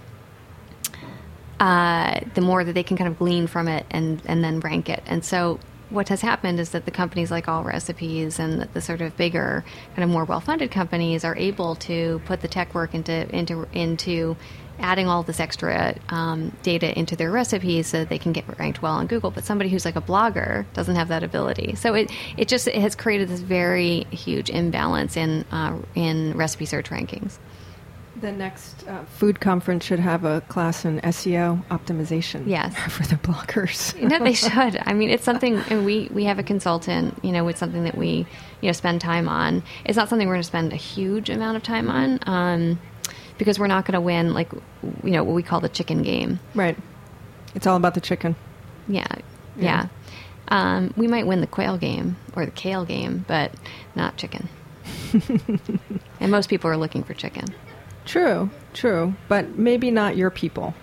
uh, 1.59 2.21
the 2.33 2.41
more 2.41 2.63
that 2.63 2.73
they 2.73 2.83
can 2.83 2.97
kind 2.97 3.09
of 3.09 3.19
glean 3.19 3.47
from 3.47 3.67
it 3.67 3.85
and, 3.91 4.21
and 4.25 4.43
then 4.43 4.59
rank 4.61 4.89
it. 4.89 5.03
And 5.05 5.23
so 5.23 5.59
what 5.89 6.09
has 6.09 6.21
happened 6.21 6.59
is 6.59 6.69
that 6.69 6.85
the 6.85 6.91
companies 6.91 7.31
like 7.31 7.47
Allrecipes 7.47 8.39
and 8.39 8.61
the, 8.61 8.67
the 8.73 8.81
sort 8.81 9.01
of 9.01 9.17
bigger, 9.17 9.65
kind 9.95 10.03
of 10.03 10.09
more 10.09 10.23
well-funded 10.23 10.71
companies 10.71 11.25
are 11.25 11.35
able 11.35 11.75
to 11.75 12.21
put 12.25 12.41
the 12.41 12.47
tech 12.47 12.73
work 12.73 12.93
into 12.93 13.27
into 13.35 13.67
into 13.73 14.37
adding 14.79 15.07
all 15.07 15.23
this 15.23 15.39
extra 15.39 15.95
um, 16.09 16.55
data 16.63 16.97
into 16.97 17.15
their 17.15 17.31
recipes 17.31 17.87
so 17.87 17.99
that 17.99 18.09
they 18.09 18.17
can 18.17 18.31
get 18.31 18.45
ranked 18.59 18.81
well 18.81 18.93
on 18.93 19.07
Google. 19.07 19.31
But 19.31 19.45
somebody 19.45 19.69
who's 19.69 19.85
like 19.85 19.95
a 19.95 20.01
blogger 20.01 20.65
doesn't 20.73 20.95
have 20.95 21.07
that 21.09 21.23
ability. 21.23 21.75
So 21.75 21.93
it, 21.93 22.11
it 22.37 22.47
just 22.47 22.67
it 22.67 22.75
has 22.75 22.95
created 22.95 23.29
this 23.29 23.41
very 23.41 24.05
huge 24.11 24.49
imbalance 24.49 25.17
in 25.17 25.45
uh, 25.51 25.77
in 25.95 26.35
recipe 26.37 26.65
search 26.65 26.89
rankings. 26.89 27.37
The 28.21 28.31
next 28.33 28.85
uh, 28.87 29.05
food 29.05 29.39
conference 29.39 29.85
should 29.85 29.99
have 29.99 30.25
a 30.25 30.41
class 30.41 30.83
in 30.83 30.99
SEO 31.01 31.63
optimization. 31.67 32.45
Yes. 32.47 32.75
for 32.89 33.03
the 33.03 33.15
bloggers. 33.15 33.99
You 33.99 34.09
know, 34.09 34.19
they 34.19 34.33
should. 34.33 34.77
I 34.85 34.91
mean, 34.93 35.09
it's 35.09 35.23
something, 35.23 35.57
and 35.69 35.85
we, 35.85 36.09
we 36.11 36.25
have 36.25 36.37
a 36.37 36.43
consultant, 36.43 37.17
you 37.23 37.31
know, 37.31 37.47
it's 37.47 37.59
something 37.59 37.85
that 37.85 37.97
we, 37.97 38.25
you 38.61 38.67
know, 38.67 38.71
spend 38.73 38.99
time 38.99 39.29
on. 39.29 39.63
It's 39.85 39.95
not 39.95 40.09
something 40.09 40.27
we're 40.27 40.33
going 40.33 40.41
to 40.41 40.47
spend 40.47 40.73
a 40.73 40.77
huge 40.77 41.29
amount 41.29 41.55
of 41.55 41.63
time 41.63 41.89
on 41.89 42.19
um, 42.23 42.79
because 43.39 43.57
we're 43.57 43.65
not 43.67 43.85
going 43.85 43.93
to 43.93 44.01
win, 44.01 44.35
like, 44.35 44.51
you 44.53 45.09
know, 45.09 45.23
what 45.23 45.33
we 45.33 45.41
call 45.41 45.59
the 45.59 45.69
chicken 45.69 46.03
game. 46.03 46.39
right. 46.53 46.77
It's 47.55 47.65
all 47.65 47.77
about 47.77 47.95
the 47.95 48.01
chicken. 48.01 48.35
Yeah. 48.87 49.07
Yeah. 49.57 49.87
Um, 50.49 50.93
we 50.95 51.07
might 51.07 51.25
win 51.25 51.41
the 51.41 51.47
quail 51.47 51.77
game 51.79 52.15
or 52.35 52.45
the 52.45 52.51
kale 52.51 52.85
game, 52.85 53.25
but 53.27 53.51
not 53.95 54.17
chicken. 54.17 54.47
and 56.19 56.31
most 56.31 56.47
people 56.47 56.69
are 56.69 56.77
looking 56.77 57.03
for 57.03 57.15
chicken. 57.15 57.45
True, 58.05 58.51
true, 58.73 59.15
but 59.27 59.57
maybe 59.57 59.89
not 59.89 60.15
your 60.15 60.29
people. 60.29 60.75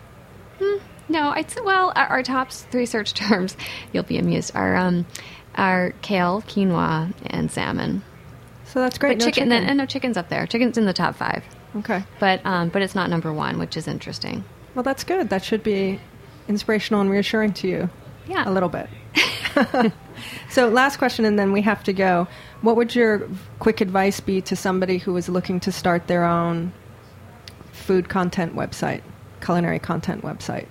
No, 1.09 1.29
I'd 1.31 1.51
say, 1.51 1.61
well, 1.61 1.93
our, 1.95 2.07
our 2.07 2.23
top 2.23 2.51
three 2.51 2.87
search 2.87 3.15
terms, 3.15 3.57
you'll 3.93 4.03
be 4.03 4.19
amused, 4.19 4.55
are, 4.57 4.75
um, 4.77 5.07
are 5.55 5.93
kale, 6.03 6.43
quinoa, 6.43 7.13
and 7.27 7.51
salmon. 7.51 8.03
So 8.65 8.81
that's 8.81 8.99
great. 8.99 9.19
But 9.19 9.25
no 9.25 9.31
chicken, 9.31 9.49
Then, 9.49 9.65
and 9.65 9.79
no 9.79 9.87
chicken's 9.87 10.17
up 10.17 10.29
there. 10.29 10.47
Chicken's 10.47 10.77
in 10.77 10.87
the 10.87 10.93
top 10.93 11.15
five, 11.15 11.45
Okay. 11.77 12.05
but 12.21 12.41
um, 12.45 12.69
but 12.71 12.83
it's 12.83 12.95
not 12.95 13.11
number 13.11 13.33
one, 13.33 13.59
which 13.59 13.77
is 13.77 13.87
interesting. 13.87 14.45
Well, 14.75 14.83
that's 14.83 15.05
good. 15.05 15.31
That 15.31 15.45
should 15.45 15.63
be 15.63 16.01
inspirational 16.49 17.01
and 17.01 17.11
reassuring 17.11 17.53
to 17.55 17.69
you. 17.69 17.91
Yeah. 18.27 18.49
A 18.49 18.53
little 18.53 18.69
bit. 18.69 18.89
so, 20.51 20.69
last 20.69 20.97
question, 20.99 21.25
and 21.25 21.39
then 21.39 21.53
we 21.53 21.63
have 21.63 21.83
to 21.85 21.93
go. 21.93 22.29
What 22.63 22.77
would 22.77 22.95
your 22.95 23.29
quick 23.59 23.81
advice 23.81 24.21
be 24.21 24.41
to 24.43 24.57
somebody 24.57 24.99
who 24.99 25.17
is 25.17 25.29
looking 25.29 25.61
to 25.61 25.73
start 25.73 26.07
their 26.09 26.25
own 26.25 26.73
food 27.73 28.09
content 28.09 28.55
website, 28.55 29.03
culinary 29.41 29.79
content 29.79 30.23
website? 30.23 30.67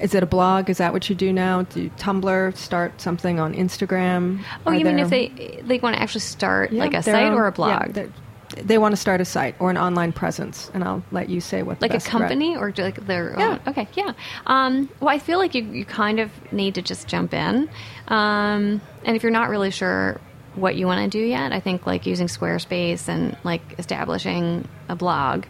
Is 0.00 0.14
it 0.14 0.22
a 0.22 0.26
blog? 0.26 0.70
Is 0.70 0.78
that 0.78 0.92
what 0.92 1.08
you 1.10 1.14
do 1.14 1.32
now? 1.32 1.62
Do 1.62 1.82
you 1.82 1.90
Tumblr? 1.98 2.56
Start 2.56 3.00
something 3.00 3.38
on 3.38 3.54
Instagram? 3.54 4.42
Oh, 4.66 4.70
Are 4.70 4.74
you 4.74 4.84
mean 4.84 4.98
if 4.98 5.10
they 5.10 5.60
they 5.64 5.78
want 5.78 5.96
to 5.96 6.02
actually 6.02 6.22
start 6.22 6.72
Yeah, 6.72 6.80
like 6.84 6.94
a 6.94 7.02
site 7.02 7.26
own- 7.26 7.34
or 7.34 7.46
a 7.46 7.52
blog, 7.52 7.92
they're- 7.92 8.12
they 8.56 8.78
want 8.78 8.92
to 8.92 8.96
start 8.96 9.20
a 9.20 9.24
site 9.24 9.54
or 9.60 9.70
an 9.70 9.78
online 9.78 10.12
presence, 10.12 10.70
and 10.74 10.82
I'll 10.84 11.02
let 11.12 11.28
you 11.28 11.40
say 11.40 11.62
what. 11.62 11.80
Like 11.80 11.92
a 11.92 11.94
best 11.94 12.06
threat- 12.08 12.20
company 12.22 12.56
or 12.56 12.72
like 12.76 13.06
their 13.06 13.34
Yeah. 13.38 13.48
own? 13.50 13.60
Okay, 13.68 13.86
yeah. 13.94 14.12
Um, 14.46 14.88
well, 15.00 15.08
I 15.14 15.18
feel 15.18 15.38
like 15.38 15.54
you 15.54 15.62
you 15.62 15.84
kind 15.84 16.18
of 16.20 16.30
need 16.52 16.74
to 16.74 16.82
just 16.82 17.06
jump 17.08 17.32
in, 17.32 17.68
um, 18.08 18.80
and 19.04 19.16
if 19.16 19.22
you're 19.22 19.32
not 19.32 19.50
really 19.50 19.70
sure 19.70 20.20
what 20.56 20.74
you 20.74 20.84
want 20.86 21.00
to 21.10 21.18
do 21.18 21.24
yet, 21.24 21.52
I 21.52 21.60
think 21.60 21.86
like 21.86 22.06
using 22.06 22.26
Squarespace 22.26 23.08
and 23.08 23.36
like 23.44 23.62
establishing 23.78 24.66
a 24.88 24.96
blog 24.96 25.44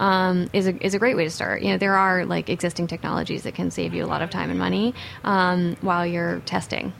um, 0.00 0.50
is 0.52 0.66
a 0.66 0.84
is 0.84 0.92
a 0.94 0.98
great 0.98 1.16
way 1.16 1.22
to 1.24 1.30
start. 1.30 1.62
You 1.62 1.68
know, 1.70 1.78
there 1.78 1.94
are 1.96 2.24
like 2.26 2.48
existing 2.50 2.88
technologies 2.88 3.44
that 3.44 3.54
can 3.54 3.70
save 3.70 3.94
you 3.94 4.04
a 4.04 4.08
lot 4.08 4.22
of 4.22 4.30
time 4.30 4.50
and 4.50 4.58
money 4.58 4.92
um, 5.22 5.76
while 5.82 6.04
you're 6.04 6.40
testing. 6.46 6.92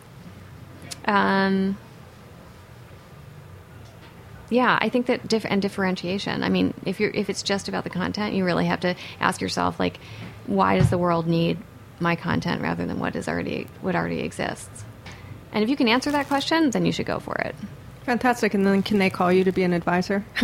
Um, 1.06 1.76
yeah, 4.50 4.76
I 4.80 4.88
think 4.88 5.06
that 5.06 5.26
diff- 5.26 5.46
and 5.48 5.62
differentiation. 5.62 6.42
I 6.42 6.48
mean, 6.48 6.74
if 6.84 7.00
you're 7.00 7.10
if 7.10 7.30
it's 7.30 7.42
just 7.42 7.68
about 7.68 7.84
the 7.84 7.90
content, 7.90 8.34
you 8.34 8.44
really 8.44 8.66
have 8.66 8.80
to 8.80 8.96
ask 9.20 9.40
yourself 9.40 9.78
like, 9.78 9.98
why 10.46 10.78
does 10.78 10.90
the 10.90 10.98
world 10.98 11.26
need 11.26 11.58
my 12.00 12.16
content 12.16 12.60
rather 12.60 12.84
than 12.84 12.98
what 12.98 13.14
is 13.16 13.28
already 13.28 13.68
what 13.80 13.94
already 13.94 14.20
exists? 14.20 14.84
And 15.52 15.64
if 15.64 15.70
you 15.70 15.76
can 15.76 15.88
answer 15.88 16.10
that 16.10 16.26
question, 16.26 16.70
then 16.70 16.84
you 16.84 16.92
should 16.92 17.06
go 17.06 17.18
for 17.18 17.34
it. 17.36 17.54
Fantastic. 18.04 18.54
And 18.54 18.66
then 18.66 18.82
can 18.82 18.98
they 18.98 19.10
call 19.10 19.32
you 19.32 19.44
to 19.44 19.52
be 19.52 19.62
an 19.62 19.72
advisor? 19.72 20.24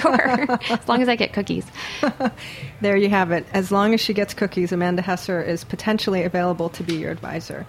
sure, 0.00 0.50
as 0.70 0.88
long 0.88 1.02
as 1.02 1.08
I 1.08 1.16
get 1.16 1.32
cookies. 1.32 1.66
there 2.80 2.96
you 2.96 3.10
have 3.10 3.32
it. 3.32 3.46
As 3.52 3.70
long 3.70 3.94
as 3.94 4.00
she 4.00 4.14
gets 4.14 4.34
cookies, 4.34 4.72
Amanda 4.72 5.02
Hesser 5.02 5.46
is 5.46 5.62
potentially 5.62 6.24
available 6.24 6.68
to 6.70 6.82
be 6.82 6.96
your 6.96 7.10
advisor. 7.10 7.66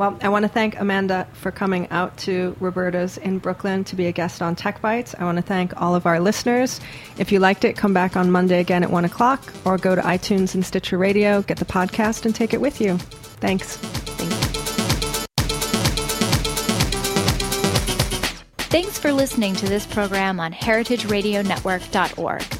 Well, 0.00 0.16
I 0.22 0.30
want 0.30 0.44
to 0.44 0.48
thank 0.48 0.80
Amanda 0.80 1.28
for 1.34 1.50
coming 1.50 1.86
out 1.90 2.16
to 2.20 2.56
Roberta's 2.58 3.18
in 3.18 3.36
Brooklyn 3.36 3.84
to 3.84 3.94
be 3.94 4.06
a 4.06 4.12
guest 4.12 4.40
on 4.40 4.56
Tech 4.56 4.80
Bites. 4.80 5.14
I 5.18 5.24
want 5.24 5.36
to 5.36 5.42
thank 5.42 5.78
all 5.78 5.94
of 5.94 6.06
our 6.06 6.20
listeners. 6.20 6.80
If 7.18 7.30
you 7.30 7.38
liked 7.38 7.66
it, 7.66 7.76
come 7.76 7.92
back 7.92 8.16
on 8.16 8.30
Monday 8.30 8.60
again 8.60 8.82
at 8.82 8.90
1 8.90 9.04
o'clock 9.04 9.52
or 9.66 9.76
go 9.76 9.94
to 9.94 10.00
iTunes 10.00 10.54
and 10.54 10.64
Stitcher 10.64 10.96
Radio, 10.96 11.42
get 11.42 11.58
the 11.58 11.66
podcast, 11.66 12.24
and 12.24 12.34
take 12.34 12.54
it 12.54 12.62
with 12.62 12.80
you. 12.80 12.96
Thanks. 12.96 13.76
Thanks 18.70 18.98
for 18.98 19.12
listening 19.12 19.54
to 19.56 19.66
this 19.66 19.84
program 19.84 20.40
on 20.40 20.54
heritageradionetwork.org. 20.54 22.59